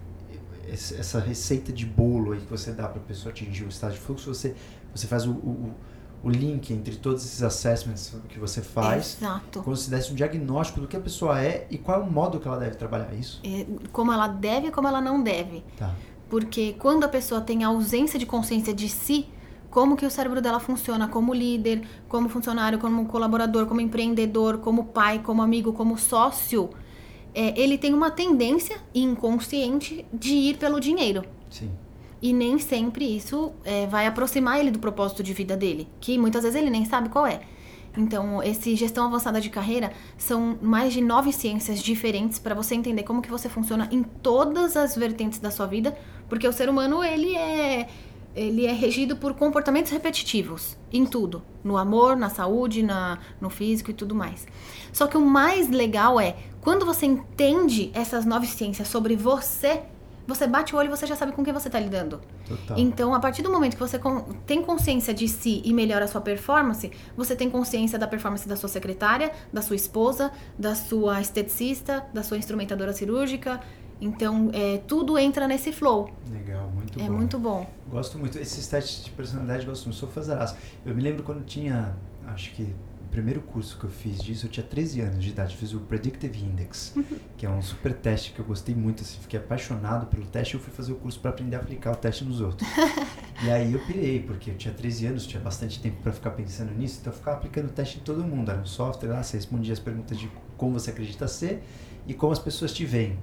essa 0.71 1.19
receita 1.19 1.71
de 1.71 1.85
bolo 1.85 2.31
aí 2.33 2.39
que 2.39 2.49
você 2.49 2.71
dá 2.71 2.87
para 2.87 2.99
a 2.99 3.03
pessoa 3.03 3.31
atingir 3.31 3.63
o 3.63 3.69
estado 3.69 3.93
de 3.93 3.99
fluxo, 3.99 4.33
você, 4.33 4.55
você 4.93 5.07
faz 5.07 5.25
o, 5.25 5.31
o, 5.31 5.75
o 6.23 6.29
link 6.29 6.73
entre 6.73 6.95
todos 6.95 7.23
esses 7.25 7.41
assessments 7.41 8.13
que 8.27 8.39
você 8.39 8.61
faz, 8.61 9.17
Exato. 9.19 9.61
como 9.61 9.75
se 9.75 9.89
desse 9.89 10.11
um 10.11 10.15
diagnóstico 10.15 10.81
do 10.81 10.87
que 10.87 10.97
a 10.97 10.99
pessoa 10.99 11.41
é 11.41 11.67
e 11.69 11.77
qual 11.77 12.01
é 12.01 12.03
o 12.03 12.11
modo 12.11 12.39
que 12.39 12.47
ela 12.47 12.57
deve 12.57 12.75
trabalhar 12.75 13.13
isso. 13.13 13.39
É, 13.43 13.65
como 13.91 14.11
ela 14.11 14.27
deve 14.27 14.67
e 14.67 14.71
como 14.71 14.87
ela 14.87 15.01
não 15.01 15.21
deve. 15.21 15.63
Tá. 15.77 15.93
Porque 16.29 16.75
quando 16.77 17.03
a 17.03 17.07
pessoa 17.07 17.41
tem 17.41 17.63
ausência 17.63 18.19
de 18.19 18.25
consciência 18.25 18.73
de 18.73 18.87
si, 18.87 19.27
como 19.69 19.95
que 19.95 20.05
o 20.05 20.11
cérebro 20.11 20.41
dela 20.41 20.59
funciona 20.59 21.07
como 21.07 21.33
líder, 21.33 21.87
como 22.07 22.27
funcionário, 22.27 22.79
como 22.79 23.05
colaborador, 23.05 23.65
como 23.65 23.79
empreendedor, 23.81 24.57
como 24.59 24.85
pai, 24.85 25.19
como 25.19 25.41
amigo, 25.41 25.73
como 25.73 25.97
sócio, 25.97 26.69
é, 27.33 27.59
ele 27.59 27.77
tem 27.77 27.93
uma 27.93 28.11
tendência 28.11 28.77
inconsciente 28.93 30.05
de 30.13 30.33
ir 30.33 30.57
pelo 30.57 30.79
dinheiro. 30.79 31.23
Sim. 31.49 31.71
E 32.21 32.33
nem 32.33 32.59
sempre 32.59 33.05
isso 33.05 33.51
é, 33.63 33.87
vai 33.87 34.05
aproximar 34.05 34.59
ele 34.59 34.71
do 34.71 34.79
propósito 34.79 35.23
de 35.23 35.33
vida 35.33 35.55
dele, 35.55 35.87
que 36.01 36.17
muitas 36.17 36.43
vezes 36.43 36.59
ele 36.59 36.69
nem 36.69 36.85
sabe 36.85 37.09
qual 37.09 37.25
é. 37.25 37.41
Então, 37.97 38.41
esse 38.43 38.75
gestão 38.75 39.05
avançada 39.05 39.41
de 39.41 39.49
carreira 39.49 39.91
são 40.17 40.57
mais 40.61 40.93
de 40.93 41.01
nove 41.01 41.33
ciências 41.33 41.81
diferentes 41.81 42.39
para 42.39 42.53
você 42.53 42.75
entender 42.75 43.03
como 43.03 43.21
que 43.21 43.31
você 43.31 43.49
funciona 43.49 43.87
em 43.91 44.03
todas 44.03 44.77
as 44.77 44.95
vertentes 44.95 45.39
da 45.39 45.49
sua 45.49 45.65
vida, 45.65 45.97
porque 46.27 46.47
o 46.47 46.53
ser 46.53 46.69
humano 46.69 47.03
ele 47.03 47.35
é 47.35 47.87
ele 48.35 48.65
é 48.65 48.71
regido 48.71 49.15
por 49.17 49.33
comportamentos 49.33 49.91
repetitivos 49.91 50.77
em 50.93 51.05
tudo, 51.05 51.41
no 51.63 51.77
amor, 51.77 52.15
na 52.15 52.29
saúde, 52.29 52.83
na, 52.83 53.17
no 53.41 53.49
físico 53.49 53.89
e 53.89 53.93
tudo 53.93 54.13
mais. 54.13 54.47
Só 54.93 55.07
que 55.07 55.17
o 55.17 55.21
mais 55.25 55.67
legal 55.67 56.19
é 56.19 56.35
quando 56.61 56.85
você 56.85 57.05
entende 57.05 57.91
essas 57.93 58.25
nove 58.25 58.47
ciências 58.47 58.87
sobre 58.87 59.15
você, 59.15 59.83
você 60.29 60.45
bate 60.45 60.75
o 60.75 60.77
olho 60.77 60.87
e 60.87 60.89
você 60.89 61.07
já 61.07 61.15
sabe 61.15 61.31
com 61.31 61.43
quem 61.43 61.51
você 61.51 61.67
está 61.67 61.79
lidando. 61.79 62.21
Total. 62.47 62.77
Então, 62.77 63.13
a 63.15 63.19
partir 63.19 63.41
do 63.41 63.51
momento 63.51 63.73
que 63.73 63.79
você 63.79 63.99
tem 64.45 64.61
consciência 64.61 65.13
de 65.13 65.27
si 65.27 65.61
e 65.65 65.73
melhora 65.73 66.05
a 66.05 66.07
sua 66.07 66.21
performance, 66.21 66.91
você 67.17 67.35
tem 67.35 67.49
consciência 67.49 67.97
da 67.97 68.07
performance 68.07 68.47
da 68.47 68.55
sua 68.55 68.69
secretária, 68.69 69.31
da 69.51 69.61
sua 69.61 69.75
esposa, 69.75 70.31
da 70.57 70.75
sua 70.75 71.19
esteticista, 71.19 72.05
da 72.13 72.21
sua 72.21 72.37
instrumentadora 72.37 72.93
cirúrgica. 72.93 73.59
Então, 73.99 74.51
é, 74.53 74.77
tudo 74.87 75.17
entra 75.17 75.47
nesse 75.47 75.71
flow. 75.71 76.09
Legal, 76.31 76.69
muito 76.69 76.99
é 76.99 77.01
bom. 77.01 77.05
É 77.05 77.09
muito 77.09 77.39
bom. 77.39 77.69
Gosto 77.89 78.17
muito. 78.19 78.37
Esses 78.37 78.67
testes 78.67 79.03
de 79.03 79.11
personalidade, 79.11 79.65
gosto 79.65 79.85
muito. 79.85 79.97
Sou 79.97 80.07
fazaraço. 80.07 80.55
Eu 80.85 80.93
me 80.93 81.01
lembro 81.01 81.23
quando 81.23 81.43
tinha, 81.43 81.97
acho 82.27 82.51
que 82.53 82.73
primeiro 83.09 83.41
curso 83.41 83.77
que 83.77 83.85
eu 83.85 83.89
fiz 83.89 84.21
disso, 84.21 84.45
eu 84.45 84.49
tinha 84.49 84.65
13 84.65 85.01
anos 85.01 85.23
de 85.23 85.29
idade. 85.29 85.55
Fiz 85.55 85.73
o 85.73 85.79
Predictive 85.79 86.43
Index, 86.43 86.93
uhum. 86.95 87.17
que 87.37 87.45
é 87.45 87.49
um 87.49 87.61
super 87.61 87.93
teste 87.93 88.31
que 88.31 88.39
eu 88.39 88.45
gostei 88.45 88.75
muito. 88.75 89.03
Assim, 89.03 89.19
fiquei 89.19 89.39
apaixonado 89.39 90.07
pelo 90.07 90.25
teste. 90.25 90.55
Eu 90.55 90.59
fui 90.59 90.73
fazer 90.73 90.91
o 90.91 90.95
curso 90.95 91.19
para 91.19 91.31
aprender 91.31 91.55
a 91.55 91.59
aplicar 91.59 91.91
o 91.91 91.95
teste 91.95 92.23
nos 92.23 92.41
outros. 92.41 92.67
e 93.43 93.49
aí 93.49 93.73
eu 93.73 93.79
pirei, 93.85 94.21
porque 94.21 94.51
eu 94.51 94.55
tinha 94.55 94.73
13 94.73 95.07
anos, 95.07 95.27
tinha 95.27 95.41
bastante 95.41 95.79
tempo 95.79 96.01
para 96.01 96.11
ficar 96.11 96.31
pensando 96.31 96.71
nisso. 96.73 96.99
Então 97.01 97.11
eu 97.11 97.17
ficava 97.17 97.37
aplicando 97.37 97.65
o 97.65 97.71
teste 97.71 97.97
em 97.97 98.01
todo 98.01 98.23
mundo. 98.23 98.51
Era 98.51 98.61
um 98.61 98.65
software 98.65 99.09
lá, 99.09 99.23
você 99.23 99.37
respondia 99.37 99.73
as 99.73 99.79
perguntas 99.79 100.17
de 100.17 100.29
como 100.57 100.79
você 100.79 100.91
acredita 100.91 101.27
ser 101.27 101.63
e 102.09 102.13
como 102.15 102.33
as 102.33 102.39
pessoas 102.39 102.73
te 102.73 102.83
veem. 102.83 103.19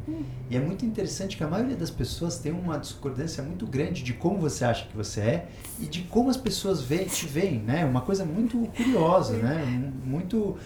E 0.48 0.56
é 0.56 0.60
muito 0.60 0.86
interessante 0.86 1.36
que 1.36 1.42
a 1.42 1.48
maioria 1.48 1.74
das 1.74 1.90
pessoas 1.90 2.38
tem 2.38 2.52
uma 2.52 2.78
discordância 2.78 3.42
muito 3.42 3.66
grande 3.66 4.00
de 4.04 4.12
como 4.12 4.38
você 4.38 4.64
acha 4.64 4.86
que 4.86 4.96
você 4.96 5.20
é 5.20 5.48
e 5.80 5.86
de 5.86 6.02
como 6.02 6.30
as 6.30 6.36
pessoas 6.36 6.80
veem, 6.80 7.06
te 7.06 7.26
veem, 7.26 7.58
né? 7.58 7.84
Uma 7.84 8.00
coisa 8.00 8.24
muito 8.24 8.56
curiosa, 8.76 9.38
né? 9.38 9.92
Muito 10.04 10.56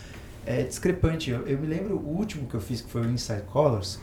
é, 0.44 0.64
discrepante. 0.64 1.30
Eu, 1.30 1.46
eu, 1.46 1.58
me 1.58 1.66
lembro 1.66 1.96
o 1.96 2.14
último 2.14 2.46
que 2.46 2.54
eu 2.54 2.60
fiz, 2.60 2.82
que 2.82 2.90
foi 2.90 3.00
o 3.00 3.10
Inside 3.10 3.44
Colors, 3.50 3.98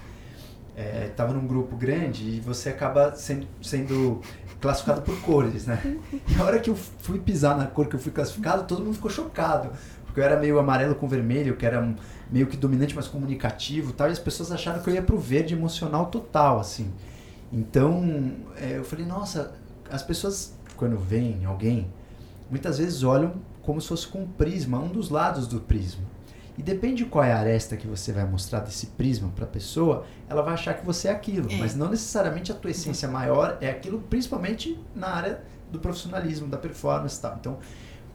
é, 0.76 1.12
num 1.32 1.46
grupo 1.46 1.76
grande 1.76 2.28
e 2.28 2.40
você 2.40 2.70
acaba 2.70 3.16
sendo, 3.16 3.46
sendo 3.62 4.20
classificado 4.60 5.04
por 5.04 5.22
cores, 5.22 5.68
né? 5.68 5.80
E 6.28 6.42
a 6.42 6.44
hora 6.44 6.58
que 6.58 6.72
eu 6.72 6.76
fui 6.76 7.20
pisar 7.20 7.56
na 7.56 7.68
cor 7.68 7.88
que 7.88 7.96
eu 7.96 8.00
fui 8.00 8.12
classificado, 8.12 8.64
todo 8.64 8.84
mundo 8.84 8.96
ficou 8.96 9.12
chocado. 9.12 9.70
Porque 10.18 10.22
eu 10.22 10.32
era 10.32 10.40
meio 10.40 10.58
amarelo 10.58 10.96
com 10.96 11.08
vermelho, 11.08 11.56
que 11.56 11.64
era 11.64 11.80
um 11.80 11.96
meio 12.32 12.48
que 12.48 12.58
dominante, 12.58 12.96
mas 12.96 13.08
comunicativo 13.08 13.94
tal, 13.94 14.10
e 14.10 14.14
as 14.14 14.18
pessoas 14.18 14.52
acharam 14.52 14.82
que 14.82 14.90
eu 14.90 14.96
ia 14.96 15.02
pro 15.04 15.16
verde 15.16 15.54
emocional 15.54 16.08
total, 16.08 16.60
assim. 16.60 16.92
Então, 17.54 18.34
é, 18.56 18.80
eu 18.80 18.84
falei, 18.84 19.06
nossa, 19.06 19.54
as 19.92 20.02
pessoas, 20.02 20.56
quando 20.76 20.98
veem 20.98 21.46
alguém, 21.46 21.94
muitas 22.50 22.80
vezes 22.80 23.04
olham 23.04 23.36
como 23.62 23.80
se 23.80 23.90
fosse 23.90 24.08
com 24.08 24.24
um 24.24 24.28
prisma, 24.28 24.80
um 24.80 24.88
dos 24.88 25.12
lados 25.12 25.46
do 25.46 25.60
prisma. 25.60 26.02
E 26.58 26.64
depende 26.64 27.04
de 27.04 27.06
qual 27.06 27.24
é 27.24 27.32
a 27.32 27.38
aresta 27.38 27.78
que 27.78 27.86
você 27.86 28.12
vai 28.12 28.26
mostrar 28.26 28.62
desse 28.62 28.88
prisma 28.88 29.32
para 29.36 29.46
a 29.46 29.48
pessoa, 29.48 30.04
ela 30.28 30.42
vai 30.42 30.56
achar 30.56 30.74
que 30.74 30.84
você 30.84 31.10
é 31.10 31.12
aquilo. 31.12 31.48
É. 31.52 31.58
Mas 31.58 31.76
não 31.76 31.92
necessariamente 31.92 32.52
a 32.52 32.56
tua 32.56 32.72
essência 32.72 33.08
maior 33.08 33.60
é 33.62 33.70
aquilo, 33.70 34.00
principalmente 34.00 34.80
na 34.96 35.10
área 35.10 35.44
do 35.72 35.78
profissionalismo, 35.78 36.48
da 36.48 36.58
performance 36.58 37.20
e 37.20 37.22
tal. 37.22 37.36
Então, 37.40 37.60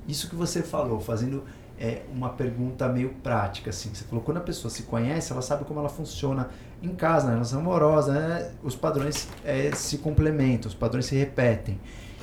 isso 0.08 0.28
que 0.28 0.34
você 0.34 0.64
falou, 0.64 0.98
fazendo 0.98 1.44
é 1.82 2.02
uma 2.14 2.28
pergunta 2.28 2.88
meio 2.88 3.08
prática, 3.24 3.70
assim. 3.70 3.92
Você 3.92 4.04
falou, 4.04 4.22
quando 4.22 4.36
a 4.36 4.40
pessoa 4.40 4.70
se 4.70 4.84
conhece, 4.84 5.32
ela 5.32 5.42
sabe 5.42 5.64
como 5.64 5.80
ela 5.80 5.88
funciona 5.88 6.48
em 6.80 6.94
casa, 6.94 7.26
na 7.26 7.32
relação 7.32 7.58
amorosa, 7.58 8.12
né? 8.12 8.52
os 8.62 8.76
padrões 8.76 9.28
é, 9.44 9.72
se 9.74 9.98
complementam, 9.98 10.68
os 10.68 10.76
padrões 10.76 11.06
se 11.06 11.16
repetem. 11.16 11.80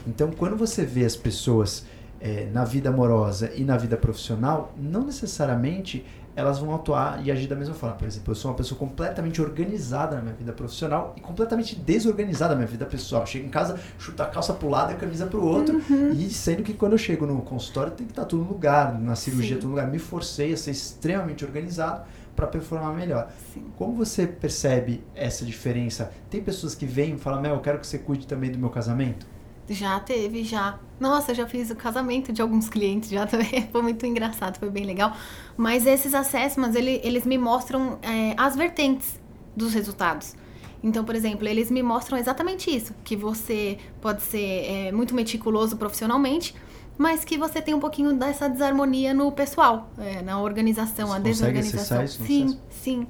Então, 0.08 0.32
quando 0.32 0.56
você 0.56 0.86
vê 0.86 1.04
as 1.04 1.18
pessoas 1.18 1.86
é, 2.22 2.46
na 2.54 2.64
vida 2.64 2.88
amorosa 2.88 3.52
e 3.54 3.66
na 3.66 3.76
vida 3.76 3.98
profissional, 3.98 4.74
não 4.78 5.06
necessariamente 5.06 6.06
elas 6.40 6.60
vão 6.60 6.74
atuar 6.74 7.26
e 7.26 7.30
agir 7.30 7.48
da 7.48 7.56
mesma 7.56 7.76
forma. 7.76 7.96
Por 7.98 8.08
exemplo, 8.08 8.32
eu 8.32 8.36
sou 8.36 8.50
uma 8.50 8.58
pessoa 8.58 8.80
completamente 8.80 9.42
organizada 9.42 10.16
na 10.16 10.22
minha 10.22 10.34
vida 10.34 10.54
profissional 10.54 11.14
e 11.18 11.22
completamente 11.22 11.76
desorganizada 11.76 12.54
na 12.54 12.60
minha 12.60 12.68
vida 12.68 12.86
pessoal. 12.86 13.26
Chego 13.26 13.46
em 13.46 13.50
casa, 13.50 13.78
chuto 13.98 14.24
a 14.24 14.26
calça 14.26 14.54
pro 14.54 14.70
lado 14.70 14.92
e 14.92 14.96
a 14.96 14.98
camisa 14.98 15.28
pro 15.28 15.44
outro. 15.44 15.82
Uhum. 15.90 16.12
E 16.14 16.30
sendo 16.30 16.64
que 16.64 16.74
quando 16.74 16.94
eu 16.94 16.98
chego 16.98 17.26
no 17.26 17.42
consultório 17.42 17.92
tem 17.92 18.06
que 18.06 18.14
estar 18.14 18.26
tudo 18.26 18.44
no 18.44 18.50
lugar, 18.50 18.98
na 19.00 19.16
cirurgia 19.16 19.56
Sim. 19.56 19.62
tudo 19.62 19.70
no 19.72 19.76
lugar. 19.76 19.92
Me 19.92 20.00
forcei 20.00 20.54
a 20.54 20.58
ser 20.58 20.72
extremamente 20.72 21.44
organizado 21.44 22.04
para 22.36 22.48
performar 22.48 22.96
melhor. 22.96 23.30
Sim. 23.54 23.66
Como 23.78 23.94
você 23.94 24.26
percebe 24.26 25.04
essa 25.14 25.44
diferença? 25.44 26.12
Tem 26.30 26.42
pessoas 26.42 26.74
que 26.74 26.86
vêm 26.86 27.16
e 27.16 27.18
falam, 27.18 27.42
Mel, 27.42 27.56
eu 27.56 27.62
quero 27.62 27.80
que 27.80 27.86
você 27.86 27.98
cuide 27.98 28.26
também 28.26 28.50
do 28.50 28.58
meu 28.58 28.70
casamento? 28.70 29.28
Já 29.70 30.00
teve, 30.00 30.44
já. 30.44 30.80
Nossa, 31.00 31.34
já 31.34 31.46
fiz 31.46 31.70
o 31.70 31.76
casamento 31.76 32.34
de 32.34 32.42
alguns 32.42 32.68
clientes, 32.68 33.10
já 33.10 33.26
também. 33.28 33.68
Foi 33.72 33.82
muito 33.82 34.06
engraçado, 34.06 34.58
foi 34.58 34.70
bem 34.70 34.86
legal. 34.86 35.16
Mas 35.56 35.86
esses 35.86 36.14
assessments, 36.14 36.76
ele, 36.76 37.00
eles 37.04 37.26
me 37.26 37.38
mostram 37.38 38.00
é, 38.02 38.34
as 38.36 38.56
vertentes 38.56 39.20
dos 39.56 39.74
resultados. 39.74 40.36
Então, 40.84 41.04
por 41.04 41.16
exemplo, 41.16 41.48
eles 41.48 41.70
me 41.70 41.84
mostram 41.84 42.18
exatamente 42.18 42.74
isso: 42.76 42.94
que 43.04 43.16
você 43.16 43.78
pode 44.02 44.22
ser 44.24 44.66
é, 44.88 44.92
muito 44.92 45.14
meticuloso 45.14 45.78
profissionalmente, 45.78 46.56
mas 46.98 47.24
que 47.24 47.38
você 47.38 47.62
tem 47.62 47.74
um 47.74 47.80
pouquinho 47.80 48.14
dessa 48.14 48.50
desarmonia 48.50 49.14
no 49.14 49.32
pessoal, 49.32 49.90
é, 49.98 50.22
na 50.22 50.42
organização, 50.42 51.08
você 51.08 51.16
a 51.16 51.20
desorganização. 51.20 52.04
Isso 52.04 52.24
sim, 52.24 52.60
sim. 52.70 53.08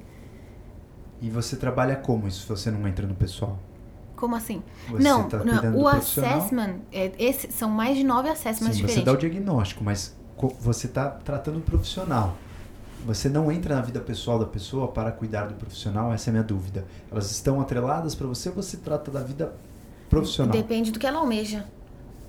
E 1.22 1.28
você 1.28 1.56
trabalha 1.56 1.96
como 1.96 2.26
isso 2.26 2.42
se 2.42 2.48
você 2.48 2.70
não 2.70 2.86
entra 2.88 3.06
no 3.06 3.14
pessoal? 3.14 3.58
Como 4.20 4.36
assim? 4.36 4.62
Você 4.90 5.02
não, 5.02 5.26
tá 5.26 5.38
não 5.38 5.76
o 5.76 5.88
assessment, 5.88 6.80
é, 6.92 7.10
esse, 7.18 7.50
são 7.50 7.70
mais 7.70 7.96
de 7.96 8.04
nove 8.04 8.28
assessments 8.28 8.76
Sim, 8.76 8.82
diferentes. 8.82 8.96
Você 8.96 9.04
dá 9.06 9.12
o 9.12 9.16
diagnóstico, 9.16 9.82
mas 9.82 10.14
você 10.60 10.86
está 10.86 11.08
tratando 11.08 11.56
o 11.56 11.62
profissional. 11.62 12.36
Você 13.06 13.30
não 13.30 13.50
entra 13.50 13.76
na 13.76 13.80
vida 13.80 13.98
pessoal 13.98 14.38
da 14.38 14.44
pessoa 14.44 14.88
para 14.88 15.10
cuidar 15.10 15.46
do 15.46 15.54
profissional, 15.54 16.12
essa 16.12 16.28
é 16.28 16.30
a 16.30 16.32
minha 16.32 16.44
dúvida. 16.44 16.84
Elas 17.10 17.30
estão 17.30 17.62
atreladas 17.62 18.14
para 18.14 18.26
você 18.26 18.50
ou 18.50 18.54
você 18.54 18.76
trata 18.76 19.10
da 19.10 19.22
vida 19.22 19.54
profissional? 20.10 20.52
Depende 20.52 20.92
do 20.92 20.98
que 20.98 21.06
ela 21.06 21.18
almeja. 21.18 21.64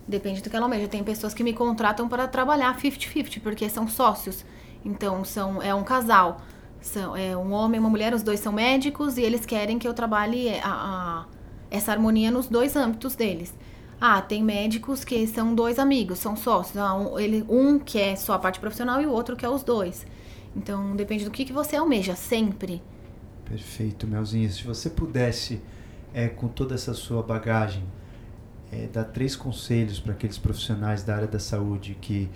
Depende 0.07 0.41
do 0.41 0.49
que 0.49 0.55
ela 0.55 0.65
almeja. 0.65 0.87
Tem 0.87 1.03
pessoas 1.03 1.33
que 1.33 1.43
me 1.43 1.51
contratam 1.51 2.07
para 2.07 2.25
trabalhar 2.25 2.73
50-50, 2.79 3.41
porque 3.41 3.67
são 3.67 3.85
sócios. 3.85 4.45
Então, 4.85 5.25
são, 5.25 5.61
é 5.61 5.75
um 5.75 5.83
casal. 5.83 6.39
São, 6.79 7.17
é 7.17 7.35
um 7.35 7.51
homem 7.51 7.75
e 7.77 7.79
uma 7.81 7.89
mulher, 7.89 8.13
os 8.13 8.23
dois 8.23 8.39
são 8.39 8.53
médicos 8.53 9.17
e 9.17 9.21
eles 9.21 9.45
querem 9.45 9.77
que 9.77 9.85
eu 9.85 9.93
trabalhe 9.93 10.57
a, 10.63 11.25
a 11.25 11.40
essa 11.71 11.91
harmonia 11.91 12.29
nos 12.29 12.47
dois 12.47 12.75
âmbitos 12.75 13.15
deles. 13.15 13.53
Ah, 13.99 14.21
tem 14.21 14.43
médicos 14.43 15.03
que 15.03 15.25
são 15.25 15.55
dois 15.55 15.79
amigos, 15.79 16.19
são 16.19 16.35
sócios. 16.35 16.75
Ah, 16.77 16.95
um, 16.95 17.17
ele, 17.17 17.45
um 17.47 17.79
que 17.79 17.97
é 17.97 18.15
só 18.15 18.33
a 18.33 18.39
parte 18.39 18.59
profissional 18.59 19.01
e 19.01 19.05
o 19.05 19.11
outro 19.11 19.35
que 19.35 19.45
é 19.45 19.49
os 19.49 19.63
dois. 19.63 20.05
Então, 20.55 20.95
depende 20.95 21.23
do 21.23 21.31
que, 21.31 21.45
que 21.45 21.53
você 21.53 21.75
almeja, 21.75 22.15
sempre. 22.15 22.81
Perfeito, 23.45 24.05
Melzinha. 24.05 24.49
Se 24.49 24.63
você 24.63 24.89
pudesse, 24.89 25.61
é, 26.13 26.27
com 26.27 26.47
toda 26.47 26.75
essa 26.75 26.93
sua 26.93 27.23
bagagem, 27.23 27.83
é, 28.71 28.87
dar 28.87 29.05
três 29.05 29.35
conselhos 29.35 29.99
para 29.99 30.13
aqueles 30.13 30.37
profissionais 30.37 31.03
da 31.03 31.15
área 31.15 31.27
da 31.27 31.39
saúde 31.39 31.97
que 32.01 32.29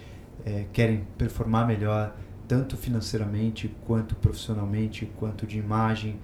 é, 0.46 0.66
querem 0.72 1.06
performar 1.18 1.66
melhor, 1.66 2.16
tanto 2.48 2.78
financeiramente, 2.78 3.74
quanto 3.86 4.16
profissionalmente, 4.16 5.06
quanto 5.18 5.48
de 5.48 5.58
imagem, 5.58 6.20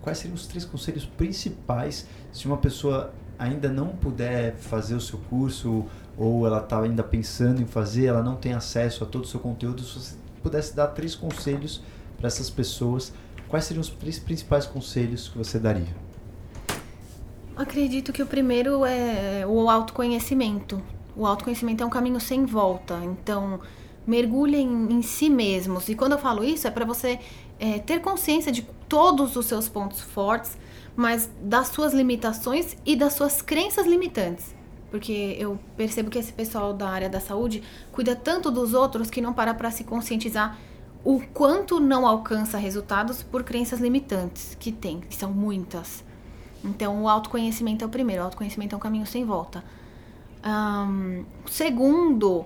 quais 0.00 0.18
seriam 0.18 0.34
os 0.34 0.46
três 0.46 0.64
conselhos 0.64 1.04
principais 1.04 2.06
se 2.32 2.46
uma 2.46 2.56
pessoa 2.56 3.12
ainda 3.38 3.68
não 3.68 3.88
puder 3.88 4.54
fazer 4.56 4.94
o 4.94 5.00
seu 5.00 5.18
curso 5.18 5.86
ou 6.16 6.46
ela 6.46 6.58
está 6.58 6.80
ainda 6.80 7.02
pensando 7.02 7.62
em 7.62 7.66
fazer, 7.66 8.06
ela 8.06 8.22
não 8.22 8.36
tem 8.36 8.52
acesso 8.52 9.02
a 9.02 9.06
todo 9.06 9.24
o 9.24 9.26
seu 9.26 9.40
conteúdo, 9.40 9.82
se 9.82 9.98
você 9.98 10.16
pudesse 10.42 10.76
dar 10.76 10.88
três 10.88 11.14
conselhos 11.14 11.82
para 12.18 12.26
essas 12.26 12.50
pessoas, 12.50 13.12
quais 13.48 13.64
seriam 13.64 13.80
os 13.80 13.88
três 13.88 14.18
principais 14.18 14.66
conselhos 14.66 15.28
que 15.28 15.38
você 15.38 15.58
daria? 15.58 15.96
Acredito 17.56 18.12
que 18.12 18.22
o 18.22 18.26
primeiro 18.26 18.84
é 18.84 19.46
o 19.46 19.68
autoconhecimento. 19.68 20.82
O 21.16 21.26
autoconhecimento 21.26 21.82
é 21.82 21.86
um 21.86 21.90
caminho 21.90 22.20
sem 22.20 22.44
volta, 22.44 22.98
então 23.02 23.60
mergulhem 24.06 24.88
em 24.90 25.02
si 25.02 25.28
mesmos. 25.28 25.88
E 25.88 25.94
quando 25.94 26.12
eu 26.12 26.18
falo 26.18 26.44
isso, 26.44 26.66
é 26.66 26.70
para 26.70 26.84
você 26.84 27.18
é, 27.60 27.78
ter 27.78 28.00
consciência 28.00 28.50
de 28.50 28.62
todos 28.88 29.36
os 29.36 29.46
seus 29.46 29.68
pontos 29.68 30.00
fortes, 30.00 30.58
mas 30.96 31.30
das 31.40 31.68
suas 31.68 31.92
limitações 31.92 32.76
e 32.84 32.96
das 32.96 33.12
suas 33.12 33.40
crenças 33.42 33.86
limitantes. 33.86 34.54
Porque 34.90 35.36
eu 35.38 35.58
percebo 35.76 36.10
que 36.10 36.18
esse 36.18 36.32
pessoal 36.32 36.72
da 36.72 36.88
área 36.88 37.08
da 37.08 37.20
saúde 37.20 37.62
cuida 37.92 38.16
tanto 38.16 38.50
dos 38.50 38.74
outros 38.74 39.08
que 39.08 39.20
não 39.20 39.32
para 39.32 39.54
para 39.54 39.70
se 39.70 39.84
conscientizar 39.84 40.58
o 41.04 41.20
quanto 41.32 41.78
não 41.78 42.06
alcança 42.06 42.58
resultados 42.58 43.22
por 43.22 43.44
crenças 43.44 43.78
limitantes 43.78 44.56
que 44.58 44.72
tem, 44.72 45.00
que 45.00 45.14
são 45.14 45.32
muitas. 45.32 46.04
Então, 46.64 47.02
o 47.02 47.08
autoconhecimento 47.08 47.84
é 47.84 47.86
o 47.86 47.90
primeiro. 47.90 48.22
O 48.22 48.24
autoconhecimento 48.26 48.74
é 48.74 48.76
um 48.76 48.80
caminho 48.80 49.06
sem 49.06 49.24
volta. 49.24 49.64
Um, 50.44 51.24
segundo, 51.46 52.44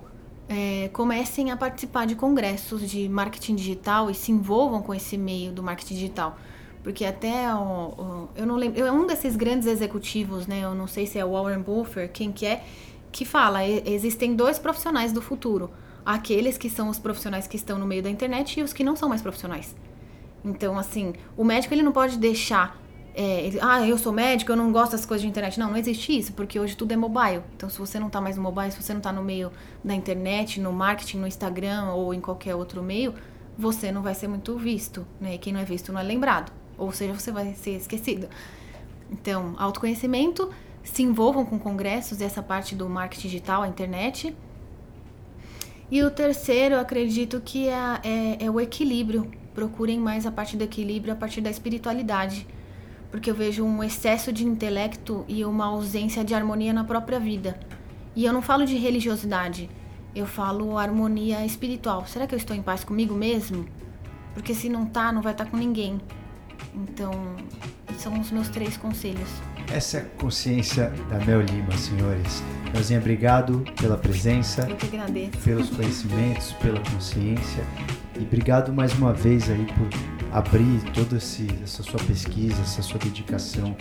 é, 0.49 0.89
comecem 0.93 1.51
a 1.51 1.57
participar 1.57 2.07
de 2.07 2.15
congressos 2.15 2.89
de 2.89 3.09
marketing 3.09 3.55
digital 3.55 4.11
e 4.11 4.15
se 4.15 4.31
envolvam 4.31 4.83
com 4.83 4.95
esse 4.95 5.17
meio 5.17 5.53
do 5.53 5.63
marketing 5.63 5.95
digital. 5.95 6.39
Porque 6.83 7.05
até 7.05 7.53
o, 7.55 7.59
o, 7.59 8.29
eu 8.37 8.47
não 8.47 8.57
lembro, 8.57 8.85
um 8.93 9.07
desses 9.07 9.37
grandes 9.37 9.67
executivos, 9.67 10.47
né? 10.47 10.61
Eu 10.63 10.75
não 10.75 10.87
sei 10.87 11.07
se 11.07 11.19
é 11.19 11.25
o 11.25 11.33
Warren 11.33 11.63
Buffett, 11.63 12.13
quem 12.13 12.31
que 12.31 12.45
é, 12.45 12.63
que 13.11 13.25
fala, 13.25 13.65
existem 13.65 14.35
dois 14.37 14.59
profissionais 14.59 15.13
do 15.13 15.23
futuro. 15.23 15.71
Aqueles 16.05 16.59
que 16.59 16.69
são 16.69 16.91
os 16.91 16.99
profissionais 16.99 17.47
que 17.47 17.57
estão 17.57 17.79
no 17.79 17.87
meio 17.87 18.03
da 18.03 18.11
internet 18.11 18.61
e 18.61 18.63
os 18.63 18.75
que 18.75 18.85
não 18.85 18.95
são 18.95 19.09
mais 19.09 19.23
profissionais. 19.23 19.75
Então, 20.45 20.79
assim, 20.79 21.15
o 21.37 21.43
médico 21.43 21.73
ele 21.73 21.83
não 21.83 21.93
pode 21.93 22.19
deixar 22.19 22.79
é, 23.15 23.47
ele, 23.47 23.59
ah, 23.63 23.87
eu 23.87 23.97
sou 23.97 24.13
médico, 24.13 24.51
eu 24.51 24.57
não 24.57 24.73
gosto 24.73 24.93
das 24.93 25.07
coisas 25.07 25.23
de 25.23 25.29
internet. 25.29 25.59
Não, 25.59 25.71
não 25.71 25.77
existe 25.77 26.19
isso, 26.19 26.33
porque 26.33 26.59
hoje 26.59 26.77
tudo 26.77 26.91
é 26.93 26.97
mobile. 26.97 27.43
Então, 27.55 27.71
se 27.71 27.79
você 27.79 28.01
não 28.01 28.09
está 28.09 28.21
mais 28.21 28.37
no 28.37 28.43
mobile, 28.43 28.73
se 28.73 28.83
você 28.83 28.93
não 28.93 28.99
está 28.99 29.13
no 29.13 29.23
meio 29.23 29.53
da 29.85 29.95
internet, 29.95 30.61
no 30.61 30.73
marketing, 30.73 31.19
no 31.19 31.27
Instagram 31.27 31.93
ou 31.93 32.13
em 32.13 32.21
qualquer 32.21 32.57
outro 32.57 32.83
meio, 32.83 33.15
você 33.57 33.93
não 33.93 34.03
vai 34.03 34.17
ser 34.17 34.27
muito 34.27 34.59
visto, 34.59 35.07
né? 35.21 35.37
E 35.37 35.39
quem 35.39 35.53
não 35.53 35.61
é 35.61 35.65
visto 35.65 35.93
não 35.93 36.01
é 36.01 36.03
lembrado. 36.03 36.53
Ou 36.77 36.91
seja, 36.91 37.15
você 37.15 37.31
vai 37.31 37.55
ser 37.55 37.77
esquecido. 37.77 38.29
Então, 39.09 39.55
autoconhecimento, 39.59 40.51
se 40.83 41.05
envolvam 41.05 41.45
com 41.45 41.57
congressos 41.57 42.21
e 42.21 42.25
essa 42.25 42.43
parte 42.43 42.75
do 42.75 42.89
marketing 42.89 43.29
digital, 43.29 43.63
a 43.63 43.69
internet. 43.69 44.35
E 45.89 46.03
o 46.03 46.11
terceiro, 46.11 46.75
eu 46.75 46.81
acredito 46.81 47.41
que 47.41 47.69
é, 47.69 48.01
é, 48.03 48.45
é 48.47 48.51
o 48.51 48.61
equilíbrio. 48.61 49.31
Procurem 49.55 50.01
mais 50.01 50.27
a 50.27 50.33
parte 50.33 50.57
do 50.57 50.65
equilíbrio 50.65 51.13
a 51.13 51.17
partir 51.17 51.41
da 51.41 51.49
espiritualidade 51.49 52.45
porque 53.15 53.31
eu 53.31 53.35
vejo 53.37 53.65
um 53.65 53.81
excesso 53.85 54.33
de 54.33 54.45
intelecto 54.45 55.25
e 55.29 55.45
uma 55.45 55.67
ausência 55.67 56.25
de 56.25 56.35
harmonia 56.35 56.73
na 56.73 56.83
própria 56.83 57.21
vida. 57.21 57.57
E 58.13 58.25
eu 58.25 58.33
não 58.33 58.43
falo 58.43 58.67
de 58.67 58.77
religiosidade, 58.77 59.71
eu 60.17 60.27
falo 60.27 60.77
harmonia 60.77 61.47
espiritual. 61.47 62.05
Será 62.09 62.27
que 62.27 62.35
eu 62.35 62.37
estou 62.37 62.57
em 62.57 62.61
paz 62.61 62.83
comigo 62.83 63.15
mesmo? 63.15 63.67
Porque 64.35 64.53
se 64.53 64.69
não 64.69 64.85
tá, 64.85 65.13
não 65.13 65.23
vai 65.23 65.31
estar 65.31 65.45
tá 65.45 65.51
com 65.53 65.57
ninguém. 65.57 66.01
Então, 66.75 67.13
são 67.99 68.19
os 68.19 68.33
meus 68.33 68.49
três 68.49 68.77
conselhos. 68.77 69.29
Essa 69.73 69.99
é 69.99 70.01
a 70.01 70.05
consciência 70.19 70.93
da 71.09 71.25
Mel 71.25 71.41
Lima, 71.41 71.71
senhores. 71.77 72.43
Melzinha, 72.73 72.99
obrigado 72.99 73.65
pela 73.81 73.97
presença. 73.97 74.67
Eu 74.69 74.75
que 74.75 74.87
agradeço. 74.87 75.39
Pelos 75.39 75.71
conhecimentos, 75.71 76.51
pela 76.55 76.81
consciência. 76.81 77.65
E 78.19 78.25
obrigado 78.25 78.73
mais 78.73 78.93
uma 78.95 79.13
vez 79.13 79.49
aí 79.49 79.65
por 79.67 79.89
abrir 80.35 80.83
toda 80.93 81.17
essa 81.17 81.83
sua 81.85 82.01
pesquisa, 82.01 82.61
essa 82.61 82.83
sua 82.83 82.99
dedicação. 82.99 83.77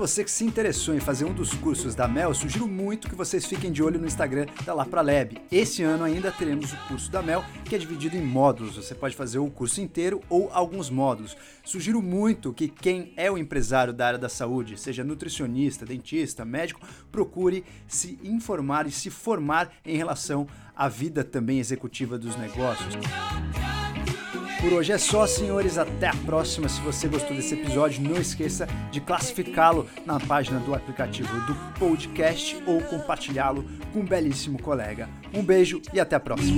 Você 0.00 0.24
que 0.24 0.30
se 0.30 0.46
interessou 0.46 0.94
em 0.94 0.98
fazer 0.98 1.26
um 1.26 1.34
dos 1.34 1.52
cursos 1.52 1.94
da 1.94 2.08
Mel, 2.08 2.32
sugiro 2.32 2.66
muito 2.66 3.06
que 3.06 3.14
vocês 3.14 3.44
fiquem 3.44 3.70
de 3.70 3.82
olho 3.82 4.00
no 4.00 4.06
Instagram 4.06 4.46
da 4.64 4.72
Lapralab. 4.72 5.36
Esse 5.52 5.82
ano 5.82 6.04
ainda 6.04 6.32
teremos 6.32 6.72
o 6.72 6.76
curso 6.88 7.10
da 7.10 7.20
Mel, 7.20 7.44
que 7.66 7.74
é 7.74 7.78
dividido 7.78 8.16
em 8.16 8.22
módulos. 8.22 8.76
Você 8.76 8.94
pode 8.94 9.14
fazer 9.14 9.38
o 9.40 9.50
curso 9.50 9.78
inteiro 9.78 10.22
ou 10.30 10.48
alguns 10.54 10.88
módulos. 10.88 11.36
Sugiro 11.62 12.00
muito 12.00 12.50
que 12.54 12.66
quem 12.66 13.12
é 13.14 13.30
o 13.30 13.36
empresário 13.36 13.92
da 13.92 14.06
área 14.06 14.18
da 14.18 14.30
saúde, 14.30 14.80
seja 14.80 15.04
nutricionista, 15.04 15.84
dentista, 15.84 16.46
médico, 16.46 16.80
procure 17.12 17.62
se 17.86 18.18
informar 18.24 18.86
e 18.86 18.90
se 18.90 19.10
formar 19.10 19.70
em 19.84 19.98
relação 19.98 20.48
à 20.74 20.88
vida 20.88 21.22
também 21.22 21.58
executiva 21.58 22.16
dos 22.16 22.36
negócios. 22.36 22.94
Por 24.60 24.74
hoje 24.74 24.92
é 24.92 24.98
só, 24.98 25.26
senhores. 25.26 25.78
Até 25.78 26.08
a 26.08 26.14
próxima. 26.14 26.68
Se 26.68 26.80
você 26.82 27.08
gostou 27.08 27.34
desse 27.34 27.54
episódio, 27.54 28.02
não 28.02 28.20
esqueça 28.20 28.66
de 28.90 29.00
classificá-lo 29.00 29.88
na 30.04 30.20
página 30.20 30.60
do 30.60 30.74
aplicativo 30.74 31.40
do 31.46 31.54
podcast 31.78 32.62
ou 32.66 32.80
compartilhá-lo 32.82 33.64
com 33.92 34.00
um 34.00 34.04
belíssimo 34.04 34.60
colega. 34.60 35.08
Um 35.32 35.42
beijo 35.42 35.80
e 35.94 35.98
até 35.98 36.16
a 36.16 36.20
próxima. 36.20 36.52